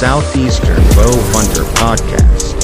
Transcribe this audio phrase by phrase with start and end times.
[0.00, 2.56] Southeastern Bow Hunter Podcast.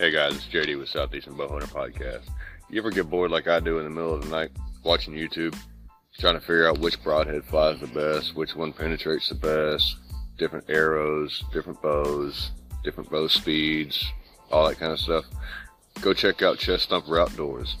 [0.00, 2.28] Hey guys, it's JD with Southeastern Bowhunter Podcast.
[2.68, 4.50] You ever get bored like I do in the middle of the night
[4.82, 5.56] watching YouTube,
[6.18, 9.96] trying to figure out which broadhead flies the best, which one penetrates the best,
[10.36, 12.50] different arrows, different bows,
[12.84, 14.04] different bow speeds,
[14.50, 15.24] all that kind of stuff?
[16.00, 17.76] Go check out Chest Thumper Outdoors.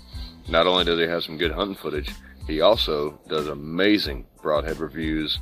[0.48, 2.10] Not only does he have some good hunting footage,
[2.46, 5.38] he also does amazing broadhead reviews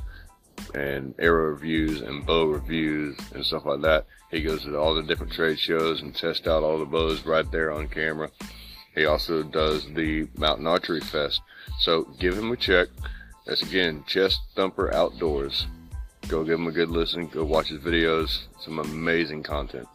[0.73, 4.05] and arrow reviews and bow reviews and stuff like that.
[4.31, 7.49] He goes to all the different trade shows and tests out all the bows right
[7.51, 8.29] there on camera.
[8.95, 11.41] He also does the Mountain Archery Fest.
[11.79, 12.87] So give him a check.
[13.45, 15.67] That's again Chest Thumper Outdoors.
[16.27, 17.27] Go give him a good listen.
[17.27, 18.43] Go watch his videos.
[18.59, 19.87] Some amazing content.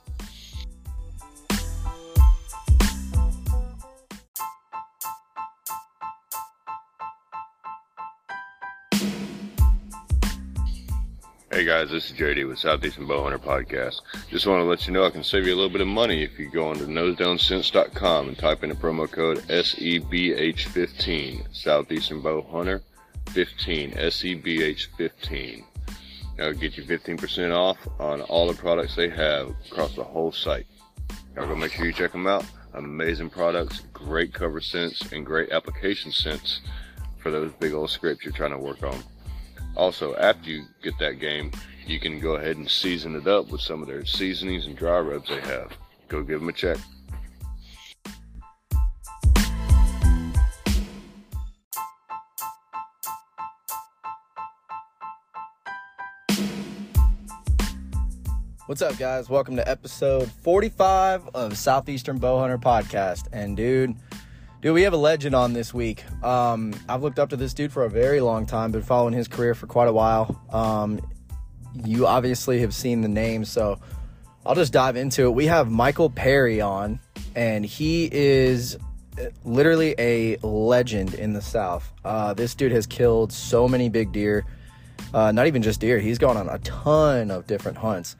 [11.52, 14.02] Hey guys, this is JD with Southeastern Bowhunter Podcast.
[14.30, 16.22] Just want to let you know I can save you a little bit of money
[16.22, 22.82] if you go on to nosedownscents.com and type in the promo code SEBH15, Southeastern Bowhunter
[23.32, 25.64] 15, SEBH15.
[26.40, 30.66] That'll get you 15% off on all the products they have across the whole site.
[31.36, 32.46] Now go make sure you check them out.
[32.72, 36.62] Amazing products, great cover scents, and great application scents
[37.18, 39.02] for those big old scrapes you're trying to work on.
[39.76, 41.50] Also, after you get that game,
[41.86, 44.98] you can go ahead and season it up with some of their seasonings and dry
[44.98, 45.76] rubs they have.
[46.08, 46.78] Go give them a check.
[58.70, 59.28] What's up, guys?
[59.28, 63.26] Welcome to episode 45 of Southeastern Bowhunter Podcast.
[63.32, 63.96] And dude,
[64.62, 66.04] dude, we have a legend on this week.
[66.22, 69.26] Um, I've looked up to this dude for a very long time, been following his
[69.26, 70.40] career for quite a while.
[70.50, 71.00] Um,
[71.84, 73.80] you obviously have seen the name, so
[74.46, 75.30] I'll just dive into it.
[75.30, 77.00] We have Michael Perry on,
[77.34, 78.78] and he is
[79.44, 81.92] literally a legend in the South.
[82.04, 84.46] Uh, this dude has killed so many big deer.
[85.12, 88.14] Uh, not even just deer, he's gone on a ton of different hunts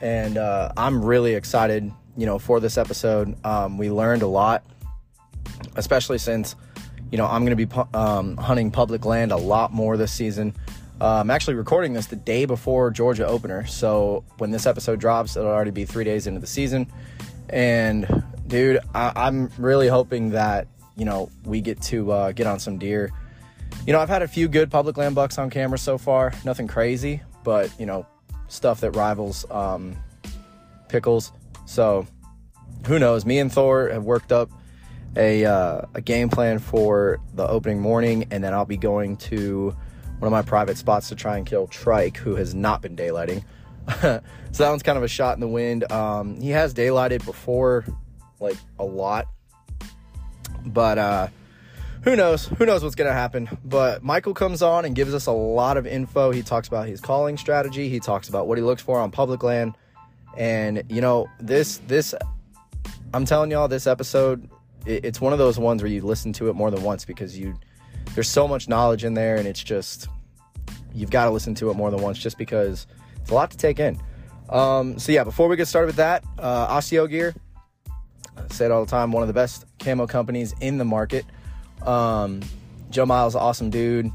[0.00, 3.36] and uh, I'm really excited, you know, for this episode.
[3.44, 4.64] Um, we learned a lot,
[5.76, 6.56] especially since,
[7.10, 10.12] you know, I'm going to be pu- um, hunting public land a lot more this
[10.12, 10.54] season.
[11.00, 15.36] Uh, I'm actually recording this the day before Georgia opener, so when this episode drops,
[15.36, 16.86] it'll already be three days into the season.
[17.48, 22.60] And dude, I- I'm really hoping that you know we get to uh, get on
[22.60, 23.10] some deer.
[23.86, 26.68] You know, I've had a few good public land bucks on camera so far, nothing
[26.68, 28.06] crazy, but you know,
[28.54, 29.96] stuff that rivals um,
[30.88, 31.32] pickles.
[31.66, 32.06] So
[32.86, 33.24] who knows?
[33.24, 34.50] Me and Thor have worked up
[35.16, 39.76] a uh, a game plan for the opening morning, and then I'll be going to
[40.18, 43.44] one of my private spots to try and kill Trike, who has not been daylighting.
[44.00, 44.22] so
[44.64, 45.90] that one's kind of a shot in the wind.
[45.92, 47.84] Um, he has daylighted before,
[48.40, 49.26] like a lot,
[50.64, 51.28] but uh,
[52.04, 52.46] who knows?
[52.46, 53.48] Who knows what's going to happen?
[53.64, 56.30] But Michael comes on and gives us a lot of info.
[56.30, 57.88] He talks about his calling strategy.
[57.88, 59.74] He talks about what he looks for on public land.
[60.36, 62.14] And you know, this this
[63.12, 64.48] I'm telling y'all this episode
[64.86, 67.38] it, it's one of those ones where you listen to it more than once because
[67.38, 67.54] you
[68.14, 70.08] there's so much knowledge in there and it's just
[70.92, 72.86] you've got to listen to it more than once just because
[73.16, 74.00] it's a lot to take in.
[74.50, 77.34] Um, so yeah, before we get started with that, uh, Osteo Gear,
[78.36, 81.24] I say it all the time, one of the best camo companies in the market.
[81.84, 82.40] Um,
[82.90, 84.10] Joe Miles, awesome dude.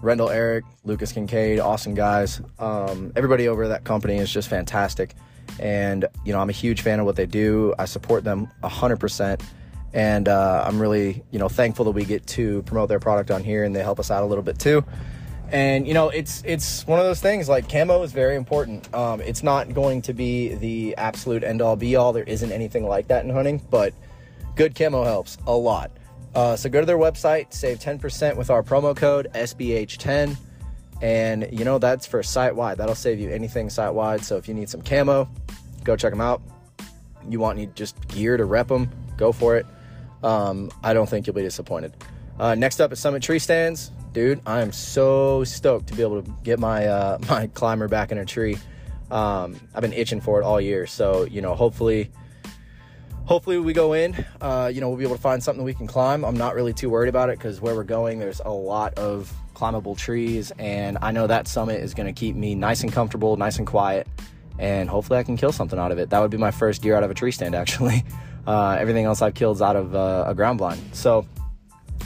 [0.00, 2.40] Rendell Eric, Lucas Kincaid, awesome guys.
[2.58, 5.14] Um, everybody over at that company is just fantastic.
[5.58, 7.74] And, you know, I'm a huge fan of what they do.
[7.78, 9.40] I support them 100%.
[9.94, 13.42] And uh, I'm really, you know, thankful that we get to promote their product on
[13.42, 14.84] here and they help us out a little bit too.
[15.50, 18.92] And, you know, it's it's one of those things like camo is very important.
[18.94, 22.12] Um, it's not going to be the absolute end all be all.
[22.12, 23.94] There isn't anything like that in hunting, but
[24.56, 25.90] good camo helps a lot.
[26.34, 30.36] Uh, so go to their website, save 10% with our promo code SBH10.
[31.00, 32.78] And you know, that's for site wide.
[32.78, 34.24] That'll save you anything site wide.
[34.24, 35.28] So if you need some camo,
[35.84, 36.42] go check them out.
[37.28, 39.66] You want need just gear to rep them, go for it.
[40.22, 41.92] Um, I don't think you'll be disappointed.
[42.38, 43.92] Uh, next up is Summit Tree Stands.
[44.12, 48.10] Dude, I am so stoked to be able to get my uh, my climber back
[48.12, 48.56] in a tree.
[49.10, 50.86] Um, I've been itching for it all year.
[50.86, 52.10] So, you know, hopefully
[53.28, 54.24] hopefully we go in.
[54.40, 56.24] Uh, you know, we'll be able to find something we can climb.
[56.24, 59.30] I'm not really too worried about it because where we're going, there's a lot of
[59.52, 63.36] climbable trees, and I know that summit is going to keep me nice and comfortable,
[63.36, 64.08] nice and quiet,
[64.58, 66.08] and hopefully I can kill something out of it.
[66.08, 68.02] That would be my first deer out of a tree stand, actually.
[68.46, 71.26] Uh, everything else I've killed is out of uh, a ground blind, so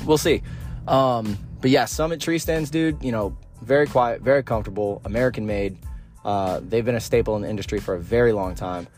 [0.05, 0.43] we'll see.
[0.89, 3.01] Um, but yeah, summit tree stands, dude.
[3.01, 5.79] You know, very quiet, very comfortable, American made.
[6.25, 8.89] Uh, they've been a staple in the industry for a very long time.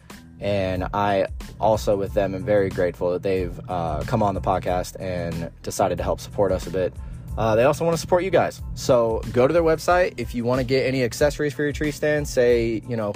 [0.44, 1.26] And I
[1.58, 5.96] also, with them, am very grateful that they've uh, come on the podcast and decided
[5.96, 6.93] to help support us a bit.
[7.38, 8.61] Uh, they also want to support you guys.
[8.75, 11.91] So go to their website if you want to get any accessories for your tree
[11.91, 13.14] stand, say, you know,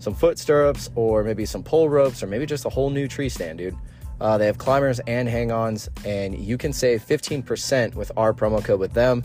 [0.00, 3.28] some foot stirrups or maybe some pole ropes or maybe just a whole new tree
[3.28, 3.76] stand, dude.
[4.20, 8.62] Uh, they have climbers and hang ons, and you can save 15% with our promo
[8.64, 9.22] code with them,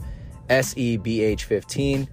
[0.49, 2.07] SEBH15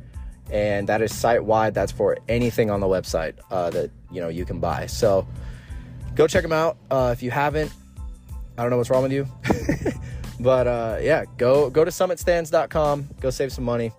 [0.51, 1.75] and that is site wide.
[1.75, 4.87] That's for anything on the website uh, that you know you can buy.
[4.87, 5.27] So
[6.15, 7.73] go check them out uh, if you haven't.
[8.59, 9.27] I don't know what's wrong with you,
[10.41, 13.09] but uh, yeah, go go to summitstands.com.
[13.21, 13.93] Go save some money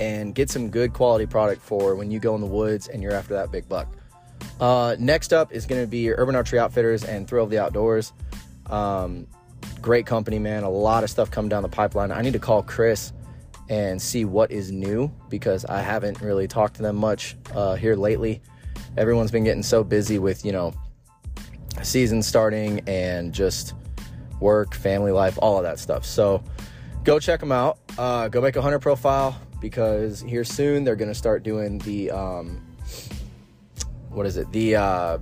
[0.00, 3.12] and get some good quality product for when you go in the woods and you're
[3.12, 3.86] after that big buck.
[4.58, 8.12] Uh, next up is going to be Urban Archery Outfitters and Thrill of the Outdoors.
[8.66, 9.26] Um,
[9.80, 10.62] great company, man.
[10.62, 12.10] A lot of stuff coming down the pipeline.
[12.10, 13.12] I need to call Chris
[13.68, 17.94] and see what is new because I haven't really talked to them much uh, here
[17.94, 18.42] lately.
[18.96, 20.74] Everyone's been getting so busy with, you know,
[21.82, 23.74] season starting and just
[24.40, 26.04] work, family life, all of that stuff.
[26.04, 26.42] So
[27.04, 27.78] go check them out.
[27.98, 32.10] Uh, go make a hunter profile because here soon they're going to start doing the,
[32.10, 32.66] um,
[34.10, 34.50] what is it?
[34.52, 35.18] The uh,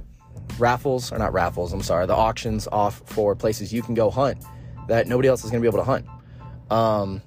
[0.58, 4.42] raffles, or not raffles, I'm sorry, the auctions off for places you can go hunt
[4.88, 6.06] that nobody else is going to be able to hunt.
[6.70, 7.22] Um,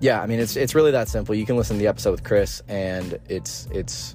[0.00, 1.34] yeah, I mean it's it's really that simple.
[1.34, 4.14] You can listen to the episode with Chris, and it's it's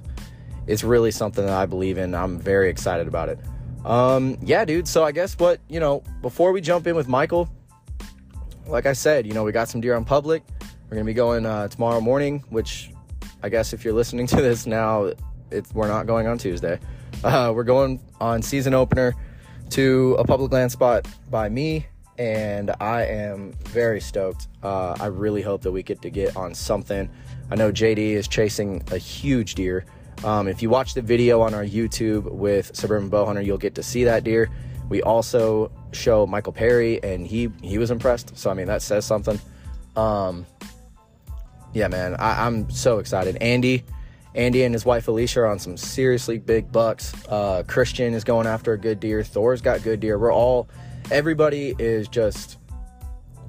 [0.66, 2.14] it's really something that I believe in.
[2.14, 3.38] I'm very excited about it.
[3.84, 4.86] Um, yeah, dude.
[4.86, 7.48] So I guess what you know before we jump in with Michael,
[8.66, 10.42] like I said, you know we got some deer on public.
[10.88, 12.90] We're gonna be going uh, tomorrow morning, which
[13.42, 15.12] I guess if you're listening to this now,
[15.50, 16.78] it's we're not going on Tuesday.
[17.24, 19.14] Uh, we're going on season opener
[19.70, 21.86] to a public land spot by me
[22.18, 24.48] and I am very stoked.
[24.62, 27.10] Uh, I really hope that we get to get on something.
[27.50, 29.84] I know JD is chasing a huge deer.
[30.24, 33.82] Um, if you watch the video on our YouTube with Suburban Bowhunter, you'll get to
[33.82, 34.50] see that deer.
[34.88, 38.36] We also show Michael Perry, and he he was impressed.
[38.36, 39.40] So I mean, that says something.
[39.96, 40.46] Um,
[41.72, 43.36] yeah, man, I, am so excited.
[43.36, 43.84] Andy,
[44.34, 47.12] Andy and his wife Alicia are on some seriously big bucks.
[47.28, 49.22] Uh, Christian is going after a good deer.
[49.22, 50.18] Thor's got good deer.
[50.18, 50.68] We're all
[51.10, 52.58] everybody is just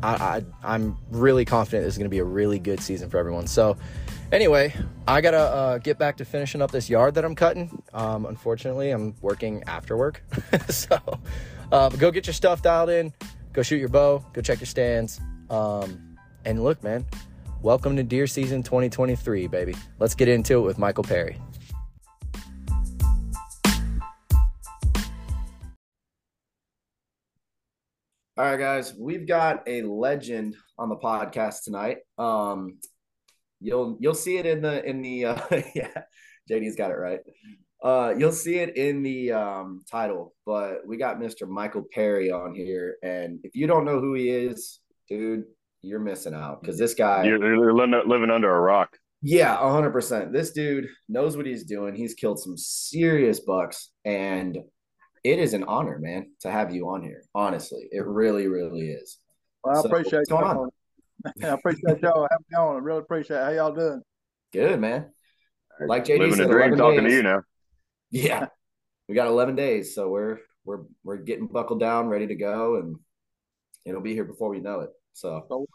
[0.02, 3.18] I, I am really confident this is going to be a really good season for
[3.18, 3.48] everyone.
[3.48, 3.78] So
[4.34, 4.74] anyway,
[5.08, 7.82] I gotta uh, get back to finishing up this yard that I'm cutting.
[7.94, 10.24] Um, unfortunately, I'm working after work,
[10.70, 10.98] so
[11.72, 13.14] uh, go get your stuff dialed in,
[13.54, 17.06] go shoot your bow, go check your stands, um, and look, man.
[17.62, 19.74] Welcome to deer season 2023, baby.
[19.98, 21.40] Let's get into it with Michael Perry.
[28.36, 32.00] All right, guys, we've got a legend on the podcast tonight.
[32.18, 32.80] Um,
[33.63, 35.42] you'll you'll see it in the in the uh,
[35.75, 36.04] yeah,
[36.50, 37.21] JD's got it right.
[37.81, 41.48] Uh, you'll see it in the um, title, but we got Mr.
[41.48, 44.80] Michael Perry on here, and if you don't know who he is,
[45.10, 45.44] dude,
[45.81, 48.98] you're missing out because this guy you're, you're living under a rock.
[49.22, 50.34] Yeah, hundred percent.
[50.34, 51.96] This dude knows what he's doing.
[51.96, 54.58] He's killed some serious bucks, and
[55.24, 57.24] it is an honor, man, to have you on here.
[57.34, 59.17] Honestly, it really, really is.
[59.63, 60.70] Well, I so, appreciate y'all.
[61.44, 62.75] I appreciate y'all having me on.
[62.75, 63.44] I really appreciate it.
[63.44, 64.01] How y'all doing?
[64.51, 65.12] Good, man.
[65.80, 67.12] Like JD Living said, dream talking days.
[67.12, 67.42] to you now.
[68.12, 68.48] Yeah,
[69.08, 72.98] we got 11 days, so we're we're we're getting buckled down, ready to go, and
[73.86, 74.89] it'll be here before we know it.
[75.13, 75.65] So, so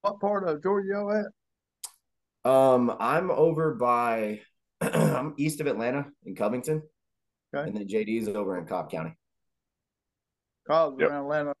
[0.00, 2.50] what part of Georgia y'all at?
[2.50, 4.40] Um, I'm over by
[4.80, 6.82] I'm east of Atlanta in Covington.
[7.54, 7.68] Okay.
[7.68, 9.16] And then JD's over in Cobb County.
[10.66, 11.10] Cobb's yep.
[11.10, 11.54] around Atlanta.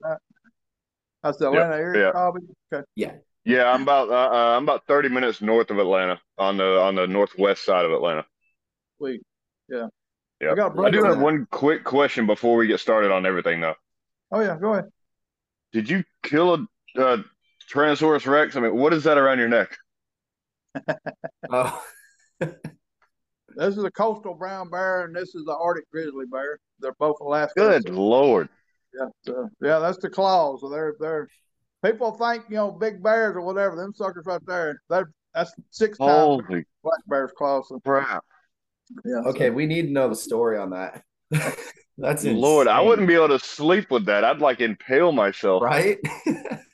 [1.26, 1.80] That's the Atlanta yep.
[1.80, 2.12] area, yeah.
[2.12, 2.36] Cobb.
[2.72, 2.84] Okay.
[2.94, 3.12] Yeah.
[3.44, 6.94] Yeah, I'm about uh, uh, I'm about 30 minutes north of Atlanta on the on
[6.94, 8.24] the northwest side of Atlanta.
[8.98, 9.22] Sweet.
[9.68, 9.86] Yeah.
[10.40, 10.54] Yeah.
[10.58, 13.74] I, I do have one quick question before we get started on everything though.
[14.30, 14.86] Oh yeah, go ahead.
[15.72, 17.18] Did you kill a uh,
[17.72, 18.56] Tyrannosaurus Rex?
[18.56, 19.76] I mean, what is that around your neck?
[21.50, 21.82] oh.
[23.56, 26.58] This is a coastal brown bear, and this is the Arctic grizzly bear.
[26.78, 27.80] They're both Alaska.
[27.82, 28.50] Good lord.
[28.98, 30.60] Yeah, so, yeah, that's the claws.
[30.60, 31.28] So they're they're
[31.84, 33.76] people think you know big bears or whatever.
[33.76, 34.80] Them suckers right there.
[34.88, 37.68] They're that's six Holy times black bear's claws.
[37.68, 37.78] So.
[37.80, 38.24] Crap.
[39.04, 39.22] Yeah.
[39.26, 39.52] Okay, so.
[39.52, 41.02] we need to know the story on that.
[41.98, 44.22] That's Lord, I wouldn't be able to sleep with that.
[44.22, 45.62] I'd like impale myself.
[45.62, 45.98] right.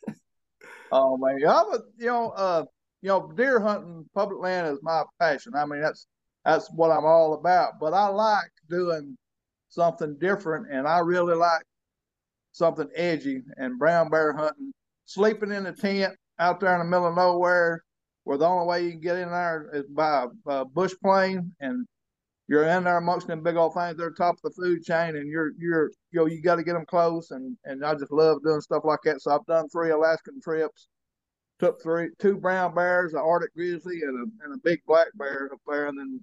[0.92, 2.64] Oh man, I was, you know, uh,
[3.00, 5.54] you know, deer hunting, public land is my passion.
[5.56, 6.06] I mean, that's
[6.44, 7.80] that's what I'm all about.
[7.80, 9.16] But I like doing
[9.70, 11.62] something different, and I really like
[12.52, 13.42] something edgy.
[13.56, 14.72] And brown bear hunting,
[15.04, 17.82] sleeping in a tent out there in the middle of nowhere,
[18.24, 21.52] where the only way you can get in there is by a, a bush plane,
[21.60, 21.86] and
[22.48, 23.96] you're in there amongst them big old things.
[23.96, 26.74] They're top of the food chain, and you're you're you know you got to get
[26.74, 27.30] them close.
[27.30, 29.20] And and I just love doing stuff like that.
[29.22, 30.88] So I've done three Alaskan trips
[31.62, 35.48] took three two brown bears, an Arctic grizzly, and a and a big black bear
[35.52, 35.86] up there.
[35.86, 36.22] And then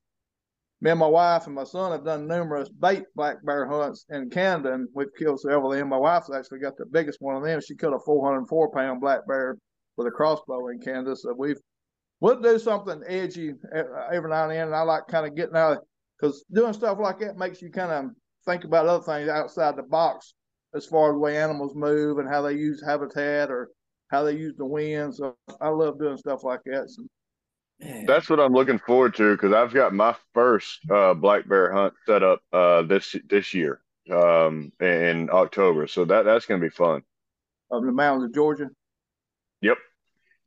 [0.82, 4.30] me and my wife and my son have done numerous bait black bear hunts in
[4.30, 5.90] Canada, and we've killed several of them.
[5.90, 7.60] My wife's actually got the biggest one of them.
[7.60, 9.58] She killed a 404 pound black bear
[9.98, 11.16] with a crossbow in Canada.
[11.18, 11.60] So we've
[12.22, 14.68] we'll do something edgy uh, every now and then.
[14.68, 15.80] And I like kind of getting out
[16.18, 18.12] because doing stuff like that makes you kind of
[18.46, 20.34] think about other things outside the box
[20.74, 23.70] as far as the way animals move and how they use habitat or
[24.08, 25.14] how they use the wind.
[25.14, 26.90] So I love doing stuff like that.
[26.90, 27.04] So.
[27.82, 28.06] Man.
[28.06, 31.94] That's what I'm looking forward to because I've got my first uh, black bear hunt
[32.06, 33.82] set up uh, this this year
[34.12, 35.88] um, in October.
[35.88, 37.04] So that that's going to be fun.
[37.72, 38.68] Of the mountains of Georgia.
[39.62, 39.78] Yep.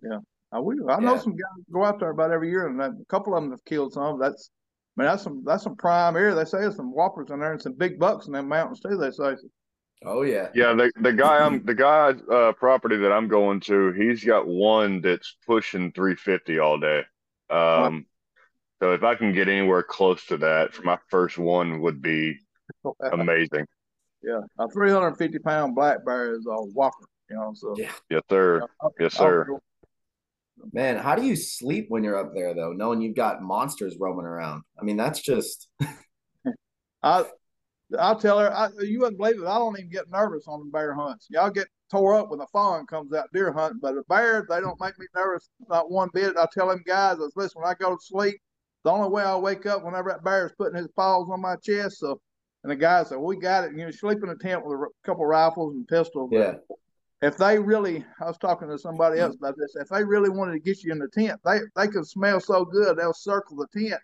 [0.03, 0.19] Yeah,
[0.51, 0.91] I will.
[0.91, 3.53] I know some guys go out there about every year, and a couple of them
[3.53, 4.19] have killed some.
[4.19, 4.51] That's,
[4.99, 6.35] I mean, that's some that's some prime area.
[6.35, 8.99] They say there's some whoppers in there and some big bucks in them mountains too.
[8.99, 9.37] They say.
[10.05, 10.49] oh yeah.
[10.55, 14.47] Yeah, the the guy I'm the guy's uh, property that I'm going to, he's got
[14.47, 17.05] one that's pushing 350 all day.
[17.53, 18.07] Um,
[18.81, 22.39] so if I can get anywhere close to that for my first one, would be
[23.13, 23.67] amazing.
[24.23, 27.07] yeah, a 350 pound black bear is a whopper.
[27.31, 27.93] You know, so Yeah.
[28.11, 28.67] Yes, sir.
[28.99, 29.47] Yes, sir.
[30.73, 34.27] Man, how do you sleep when you're up there though, knowing you've got monsters roaming
[34.27, 34.63] around?
[34.81, 35.69] I mean, that's just
[37.03, 37.25] I
[37.99, 39.47] I'll tell her I, you wouldn't believe it.
[39.47, 41.27] I don't even get nervous on bear hunts.
[41.31, 44.61] Y'all get tore up when the fawn comes out deer hunting, but the bears they
[44.61, 46.37] don't make me nervous not one bit.
[46.37, 48.41] I tell them guys, I listen when I go to sleep.
[48.83, 51.57] The only way I wake up whenever that bear is putting his paws on my
[51.57, 51.99] chest.
[51.99, 52.21] So,
[52.65, 54.87] and the guys said, "We got it." You know, sleep in a tent with a
[55.05, 56.31] couple rifles and pistols.
[56.33, 56.55] But yeah.
[57.29, 59.77] if they really, I was talking to somebody else about this.
[59.77, 62.65] If they really wanted to get you in the tent, they they could smell so
[62.65, 64.01] good they'll circle the tent,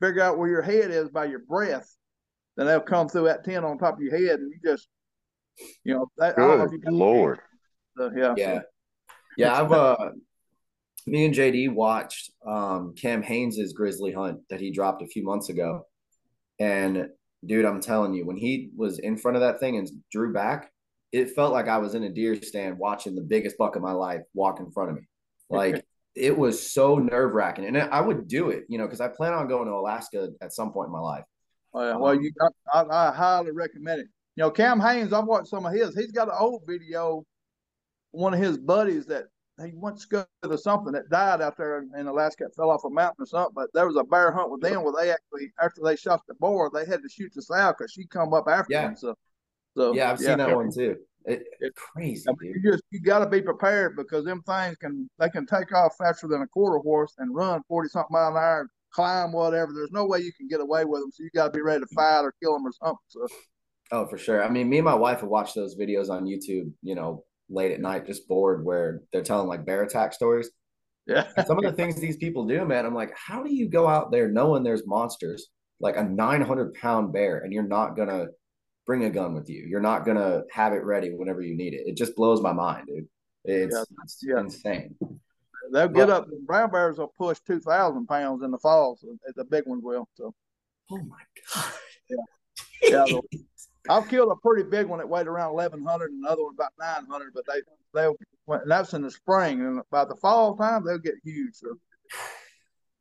[0.00, 1.96] figure out where your head is by your breath.
[2.56, 4.88] Then they'll come through that tent on top of your head, and you just,
[5.84, 7.40] you know, I don't know you Good Lord.
[7.96, 8.60] So, yeah, Yeah.
[9.36, 10.10] Yeah, I've uh
[11.06, 15.48] me and JD watched um Cam Hanes's grizzly hunt that he dropped a few months
[15.48, 15.86] ago.
[16.58, 17.08] And
[17.44, 20.70] dude, I'm telling you, when he was in front of that thing and drew back,
[21.12, 23.92] it felt like I was in a deer stand watching the biggest buck of my
[23.92, 25.02] life walk in front of me.
[25.50, 27.64] Like it was so nerve wracking.
[27.64, 30.52] And I would do it, you know, because I plan on going to Alaska at
[30.52, 31.24] some point in my life.
[31.74, 32.30] Uh, well, you,
[32.72, 34.06] I, I, I highly recommend it.
[34.36, 35.94] You know, Cam Hanes, I've watched some of his.
[35.94, 37.24] He's got an old video.
[38.12, 39.26] One of his buddies that
[39.62, 43.22] he once go to something that died out there in Alaska, fell off a mountain
[43.22, 43.52] or something.
[43.54, 46.34] But there was a bear hunt with them where they actually, after they shot the
[46.34, 48.82] boar, they had to shoot the sow because she come up after Yeah.
[48.88, 48.96] them.
[48.96, 49.14] So,
[49.76, 50.96] so Yeah, I've seen that one too.
[51.24, 54.76] It, It- crazy, I mean, you just you got to be prepared because them things
[54.78, 58.30] can they can take off faster than a quarter horse and run forty something mile
[58.30, 59.72] an hour, climb whatever.
[59.72, 61.80] There's no way you can get away with them, so you got to be ready
[61.80, 62.98] to fight or kill them or something.
[63.06, 63.28] So
[63.92, 64.42] Oh, for sure.
[64.42, 67.72] I mean, me and my wife have watched those videos on YouTube, you know, late
[67.72, 70.50] at night, just bored, where they're telling like bear attack stories.
[71.06, 73.86] yeah, Some of the things these people do, man, I'm like, how do you go
[73.86, 78.26] out there knowing there's monsters, like a 900 pound bear, and you're not gonna
[78.86, 79.66] bring a gun with you?
[79.68, 81.82] You're not gonna have it ready whenever you need it.
[81.86, 83.06] It just blows my mind, dude.
[83.44, 83.84] It's, Yeah.
[84.04, 84.40] it's Yeah.
[84.40, 84.96] insane.
[85.72, 86.26] they'll get up.
[86.46, 88.96] Brown bears will push two thousand pounds in the fall.
[88.96, 90.08] So uh, the big ones will.
[90.14, 90.34] So
[90.90, 91.18] Oh my
[91.54, 91.72] god.
[92.82, 93.22] Yeah, the-
[93.88, 96.72] I've killed a pretty big one that weighed around eleven hundred, and another one about
[96.78, 97.32] nine hundred.
[97.34, 97.60] But they
[97.94, 98.08] they
[98.46, 101.54] went, and that's in the spring, and by the fall time they'll get huge.
[101.54, 101.74] So,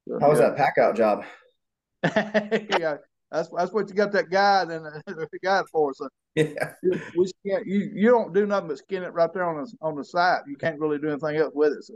[0.07, 0.50] so, How was yeah.
[0.50, 1.23] that pack out job?
[2.03, 2.97] yeah,
[3.31, 5.93] that's that's what you got that guide and the guide for.
[5.93, 6.73] So Yeah.
[6.81, 9.71] you, we skin, you you don't do nothing but skin it right there on the
[9.81, 10.41] on the site.
[10.47, 11.83] You can't really do anything else with it.
[11.83, 11.93] So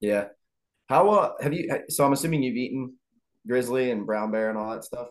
[0.00, 0.26] Yeah.
[0.88, 2.94] How uh have you so I'm assuming you've eaten
[3.46, 5.08] grizzly and brown bear and all that stuff?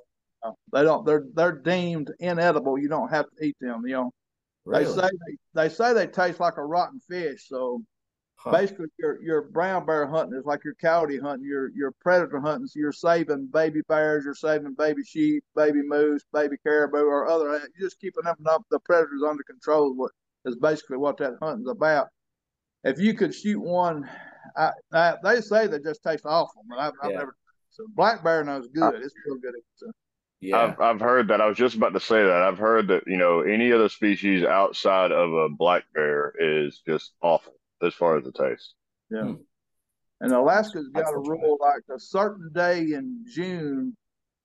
[0.72, 1.06] They don't.
[1.06, 2.78] They're they're deemed inedible.
[2.78, 3.84] You don't have to eat them.
[3.86, 4.12] You know.
[4.66, 7.48] They say they, they say they taste like a rotten fish.
[7.48, 7.84] So
[8.40, 8.52] Huh.
[8.52, 11.48] basically, your your brown bear hunting is like your coyote hunting.
[11.48, 12.68] Your your predator hunting.
[12.68, 14.26] So you're saving baby bears.
[14.26, 17.50] You're saving baby sheep, baby moose, baby caribou, or other.
[17.50, 19.96] You're just keeping them up the predators under control.
[19.96, 20.12] What
[20.46, 22.08] is basically what that hunting's about.
[22.84, 24.10] If you could shoot one,
[24.56, 27.36] I, I, they say they just taste awful, but I've, I've never.
[27.72, 28.96] So black bear knows good.
[28.96, 29.54] It's real good.
[30.40, 30.58] Yeah.
[30.58, 31.42] I've I've heard that.
[31.42, 32.44] I was just about to say that.
[32.44, 37.14] I've heard that you know any other species outside of a black bear is just
[37.22, 38.74] awful as far as the taste.
[39.10, 39.22] Yeah.
[39.24, 39.34] Hmm.
[40.22, 43.96] And Alaska's I'd got a still try rule like a certain day in June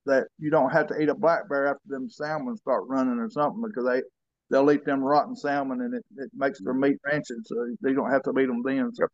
[0.06, 3.30] that you don't have to eat a black bear after them salmon start running or
[3.30, 4.02] something because they
[4.50, 8.10] they'll eat them rotten salmon and it, it makes their meat rancid, so they don't
[8.10, 8.90] have to eat them then.
[8.94, 9.06] So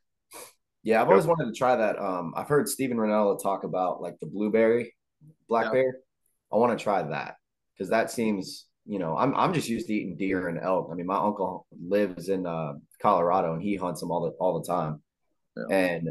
[0.83, 1.99] Yeah, I've always wanted to try that.
[1.99, 4.95] Um, I've heard Steven Rinella talk about like the blueberry
[5.49, 5.73] black Yeah.
[5.73, 5.97] bear.
[6.53, 7.37] I want to try that
[7.73, 10.89] because that seems, you know, I'm I'm just used to eating deer and elk.
[10.91, 14.61] I mean, my uncle lives in uh, Colorado and he hunts them all the all
[14.61, 15.03] the time.
[15.57, 15.77] Yeah.
[15.77, 16.09] And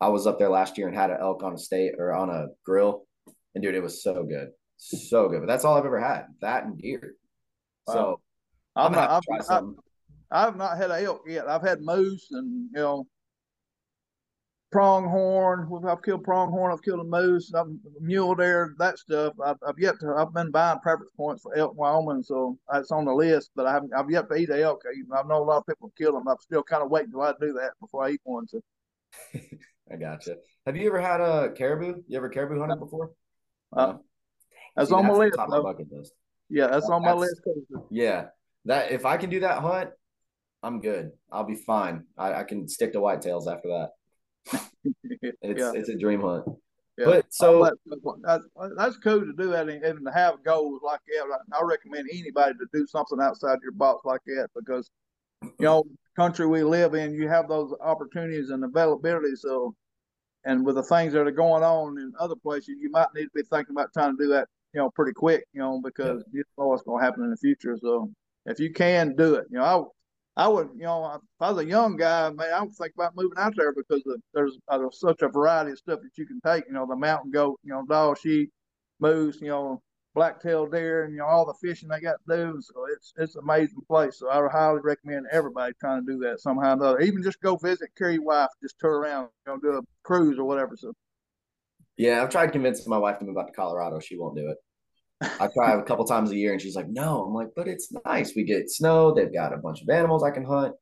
[0.00, 2.30] I was up there last year and had an elk on a state or on
[2.30, 3.06] a grill,
[3.54, 5.40] and dude, it was so good, so good.
[5.40, 7.14] But that's all I've ever had, that and deer.
[7.88, 8.20] So
[8.76, 9.10] I'm I'm not.
[9.10, 9.76] I've, to try I, something.
[10.30, 11.48] I've not had elk yet.
[11.48, 13.06] I've had moose and you know
[14.74, 15.68] pronghorn.
[15.88, 16.72] I've killed pronghorn.
[16.72, 17.52] I've killed a moose.
[17.54, 17.66] I've
[18.00, 18.74] mule deer.
[18.78, 19.34] That stuff.
[19.44, 20.14] I've, I've yet to.
[20.16, 23.50] I've been buying preference points for elk, in Wyoming, so that's on the list.
[23.54, 23.92] But I haven't.
[23.96, 24.82] I've yet to eat a elk.
[24.84, 26.26] I, I know a lot of people kill them.
[26.28, 28.48] I'm still kind of waiting till I do that before I eat one.
[28.48, 28.60] So
[29.92, 30.36] I gotcha.
[30.66, 32.02] Have you ever had a caribou?
[32.08, 33.12] You ever caribou hunted before?
[33.72, 34.00] Uh, No?
[34.76, 35.36] that's See, on my list.
[35.36, 36.12] top of bucket list.
[36.50, 37.84] Yeah, that's on my That's- list.
[37.90, 38.26] Yeah,
[38.64, 39.90] that if I can do that hunt,
[40.62, 41.12] I'm good.
[41.30, 42.04] I'll be fine.
[42.18, 43.90] I, I can stick to whitetails after that.
[45.42, 46.44] It's yeah, it's a dream hunt.
[46.98, 47.06] yeah.
[47.06, 47.70] But so
[48.22, 48.44] that's,
[48.76, 51.38] that's cool to do that and, and to have goals like that.
[51.52, 54.90] I recommend anybody to do something outside your box like that because,
[55.42, 55.84] you know,
[56.16, 59.34] country we live in, you have those opportunities and availability.
[59.36, 59.74] So,
[60.44, 63.30] and with the things that are going on in other places, you might need to
[63.34, 66.44] be thinking about trying to do that, you know, pretty quick, you know, because you
[66.44, 67.76] don't know what's going to happen in the future.
[67.80, 68.10] So,
[68.46, 69.92] if you can do it, you know,
[70.36, 73.14] I would, you know, if I was a young guy, man, I would think about
[73.14, 76.26] moving out there because of, there's, uh, there's such a variety of stuff that you
[76.26, 76.66] can take.
[76.66, 78.50] You know, the mountain goat, you know, dog, sheep,
[78.98, 79.80] moose, you know,
[80.14, 82.60] black-tailed deer, and you know all the fishing they got to do.
[82.62, 84.18] So it's it's an amazing place.
[84.18, 87.00] So I would highly recommend everybody trying to do that somehow or another.
[87.00, 90.44] Even just go visit, carry wife, just tour around, you know, do a cruise or
[90.44, 90.76] whatever.
[90.76, 90.92] So
[91.96, 94.00] yeah, I've tried convincing my wife to move out to Colorado.
[94.00, 94.58] She won't do it.
[95.22, 97.92] I try a couple times a year, and she's like, "No." I'm like, "But it's
[98.04, 98.34] nice.
[98.34, 99.14] We get snow.
[99.14, 100.74] They've got a bunch of animals I can hunt.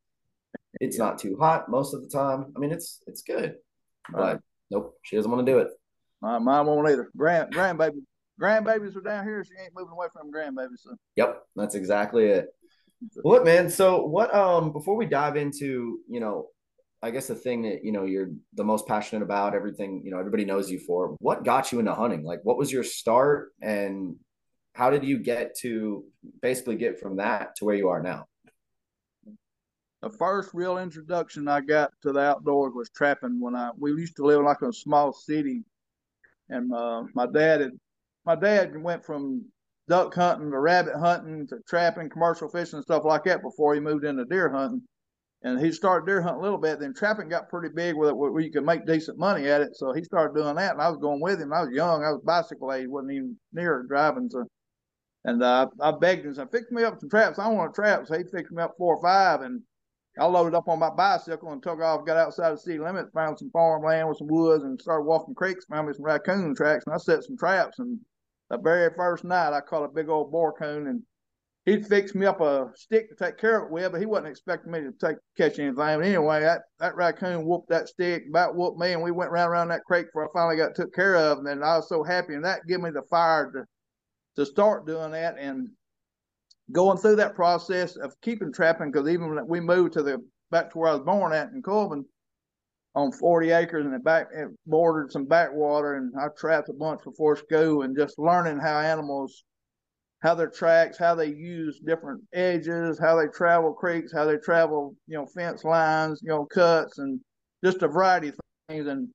[0.80, 2.52] It's not too hot most of the time.
[2.56, 3.56] I mean, it's it's good."
[4.10, 4.40] But Right.
[4.70, 5.68] nope, she doesn't want to do it.
[6.20, 7.10] my mom won't either.
[7.16, 8.02] Grand grandbaby
[8.40, 9.44] grandbabies are down here.
[9.44, 10.78] She ain't moving away from grandbabies.
[10.78, 12.46] So Yep, that's exactly it.
[13.22, 13.68] What man?
[13.70, 14.32] So what?
[14.34, 16.48] Um, before we dive into, you know,
[17.02, 20.18] I guess the thing that you know you're the most passionate about, everything you know,
[20.18, 21.16] everybody knows you for.
[21.18, 22.24] What got you into hunting?
[22.24, 24.16] Like, what was your start, and
[24.74, 26.04] how did you get to
[26.40, 28.26] basically get from that to where you are now?
[30.02, 34.16] the first real introduction I got to the outdoors was trapping when I we used
[34.16, 35.62] to live like a small city,
[36.48, 37.72] and uh, my dad had
[38.26, 39.44] my dad went from
[39.88, 43.80] duck hunting to rabbit hunting to trapping, commercial fishing and stuff like that before he
[43.80, 44.82] moved into deer hunting.
[45.44, 46.78] And he started deer hunting a little bit.
[46.78, 49.74] Then trapping got pretty big with it, where you could make decent money at it.
[49.74, 51.52] So he started doing that, and I was going with him.
[51.52, 52.04] I was young.
[52.04, 54.30] I was bicycle age, wasn't even near driving.
[54.30, 54.44] So,
[55.24, 57.40] and uh, I begged him, said, "Fix me up some traps.
[57.40, 59.62] I want a trap." So he fixed me up four or five, and
[60.18, 63.38] I loaded up on my bicycle and took off, got outside the city limits, found
[63.38, 66.94] some farmland with some woods, and started walking creeks, found me some raccoon tracks, and
[66.94, 67.78] I set some traps.
[67.78, 67.98] And
[68.50, 71.02] the very first night, I caught a big old boar coon, and
[71.64, 74.28] he'd fixed me up a stick to take care of it with, but he wasn't
[74.28, 75.74] expecting me to take catch anything.
[75.76, 79.50] But anyway, that, that raccoon whooped that stick, about whooped me, and we went round
[79.50, 81.38] around that creek before I finally got took care of.
[81.38, 83.64] And then I was so happy, and that gave me the fire to
[84.36, 85.36] to start doing that.
[85.38, 85.68] And
[86.72, 90.18] going through that process of keeping trapping because even when we moved to the
[90.50, 92.04] back to where I was born at in Colvin
[92.94, 97.02] on 40 acres and it back it bordered some backwater and I trapped a bunch
[97.04, 99.44] before school and just learning how animals
[100.22, 104.94] how their tracks how they use different edges how they travel creeks how they travel
[105.06, 107.20] you know fence lines you know cuts and
[107.64, 108.36] just a variety of
[108.68, 109.08] things and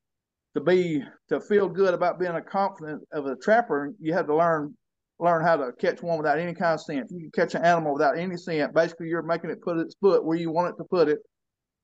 [0.56, 4.36] to be to feel good about being a confident of a trapper you have to
[4.36, 4.74] learn
[5.20, 7.08] learn how to catch one without any kind of scent.
[7.10, 8.74] You can catch an animal without any scent.
[8.74, 11.20] Basically, you're making it put its foot where you want it to put it.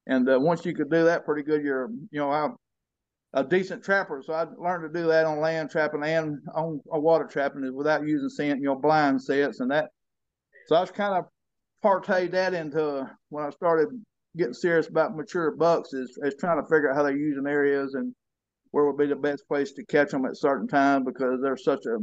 [0.06, 2.56] And uh, once you could do that pretty good, you're, you know, I'm
[3.34, 4.22] a decent trapper.
[4.24, 8.30] So I learned to do that on land trapping and on, water trapping without using
[8.30, 9.90] scent, you know, blind sets and that.
[10.68, 11.26] So I was kind of
[11.84, 13.90] parlayed that into uh, when I started
[14.38, 17.96] getting serious about mature bucks is, is trying to figure out how they're using areas
[17.96, 18.14] and
[18.72, 21.86] where would be the best place to catch them at certain times because they're such
[21.86, 21.98] a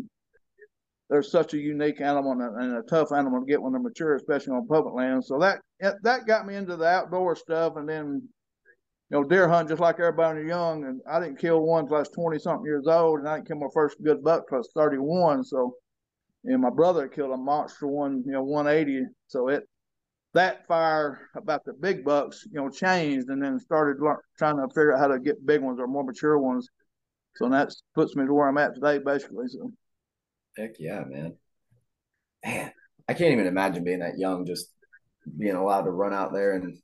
[1.09, 3.83] they're such a unique animal and a, and a, tough animal to get when they're
[3.83, 5.25] mature, especially on public land.
[5.25, 8.29] So that that got me into the outdoor stuff, and then
[9.11, 10.85] you know deer hunt just like everybody when you're young.
[10.85, 13.49] And I didn't kill one until I was twenty something years old, and I didn't
[13.49, 15.45] kill my first good buck till I was thirty one.
[15.45, 15.75] So
[16.45, 19.07] and my brother killed a monster one, you know, 180.
[19.27, 19.69] So it
[20.33, 24.69] that fire about the big bucks, you know, changed and then started learn, trying to
[24.69, 26.69] figure out how to get big ones or more mature ones.
[27.37, 29.49] So that puts me to where I'm at today, basically.
[29.49, 29.73] So,
[30.57, 31.37] heck yeah, man.
[32.45, 32.73] Man,
[33.09, 34.73] I can't even imagine being that young, just
[35.37, 36.79] being allowed to run out there and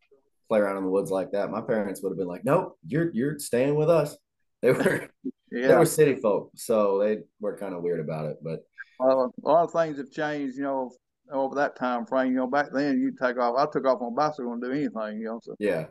[0.48, 1.50] play around in the woods like that.
[1.50, 4.16] My parents would have been like, "Nope, you're you're staying with us."
[4.62, 5.08] They were
[5.52, 5.68] yeah.
[5.68, 8.38] they were city folk, so they were kind of weird about it.
[8.42, 8.64] But
[8.98, 10.90] uh, a lot of things have changed, you know,
[11.30, 12.28] over that time frame.
[12.28, 13.54] You know, back then you take off.
[13.56, 15.40] I took off on bicycle and do anything, you know.
[15.42, 15.86] So yeah,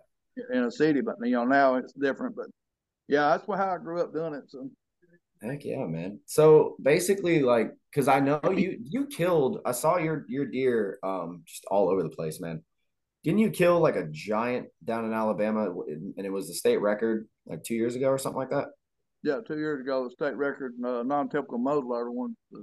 [0.52, 2.36] in a city, but you know now it's different.
[2.36, 2.48] But
[3.08, 4.46] yeah, that's how I grew up doing it.
[4.48, 4.70] So
[5.42, 6.20] heck yeah, man.
[6.26, 9.60] So basically, like, because I know you you killed.
[9.66, 12.64] I saw your your deer um just all over the place, man.
[13.26, 17.28] Didn't you kill like a giant down in Alabama, and it was the state record
[17.48, 18.68] like two years ago or something like that?
[19.24, 22.36] Yeah, two years ago, the state record uh, non-typical muzzleloader one.
[22.54, 22.58] I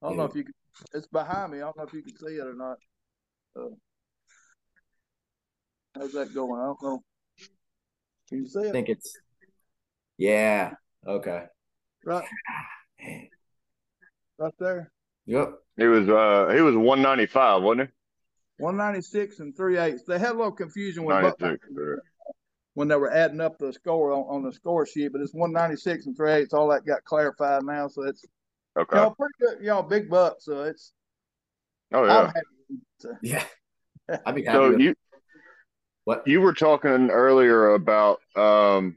[0.00, 0.16] don't yeah.
[0.16, 0.54] know if you can.
[0.94, 1.58] It's behind me.
[1.58, 2.78] I don't know if you can see it or not.
[3.54, 3.74] Uh,
[5.94, 6.58] how's that going?
[6.58, 7.02] I don't know.
[8.30, 8.68] Can you see it?
[8.68, 9.18] I think it's.
[10.16, 10.72] Yeah.
[11.06, 11.44] Okay.
[12.06, 12.24] Right.
[14.38, 14.90] Right there.
[15.26, 15.52] Yep.
[15.76, 17.90] He was uh he was one ninety five, wasn't
[18.60, 18.64] he?
[18.64, 20.04] One ninety six and three eighths.
[20.04, 21.34] They had a little confusion with
[22.74, 25.52] when they were adding up the score on, on the score sheet, but it's one
[25.52, 26.54] ninety six and three eighths.
[26.54, 28.24] All that got clarified now, so it's
[28.78, 28.96] okay.
[28.96, 29.58] You know, pretty good.
[29.60, 30.44] You know, big bucks.
[30.44, 30.92] So it's.
[31.92, 32.32] Oh yeah.
[33.00, 33.44] To, yeah.
[34.26, 34.56] I'd be happy.
[34.56, 34.94] So you.
[36.04, 38.96] What you were talking earlier about um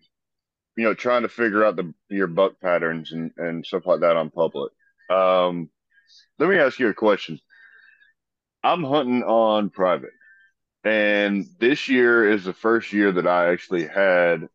[0.75, 4.17] you know, trying to figure out the your buck patterns and, and stuff like that
[4.17, 4.71] on public.
[5.09, 5.69] Um,
[6.39, 7.39] let me ask you a question.
[8.63, 10.13] I'm hunting on private,
[10.83, 14.47] and this year is the first year that I actually had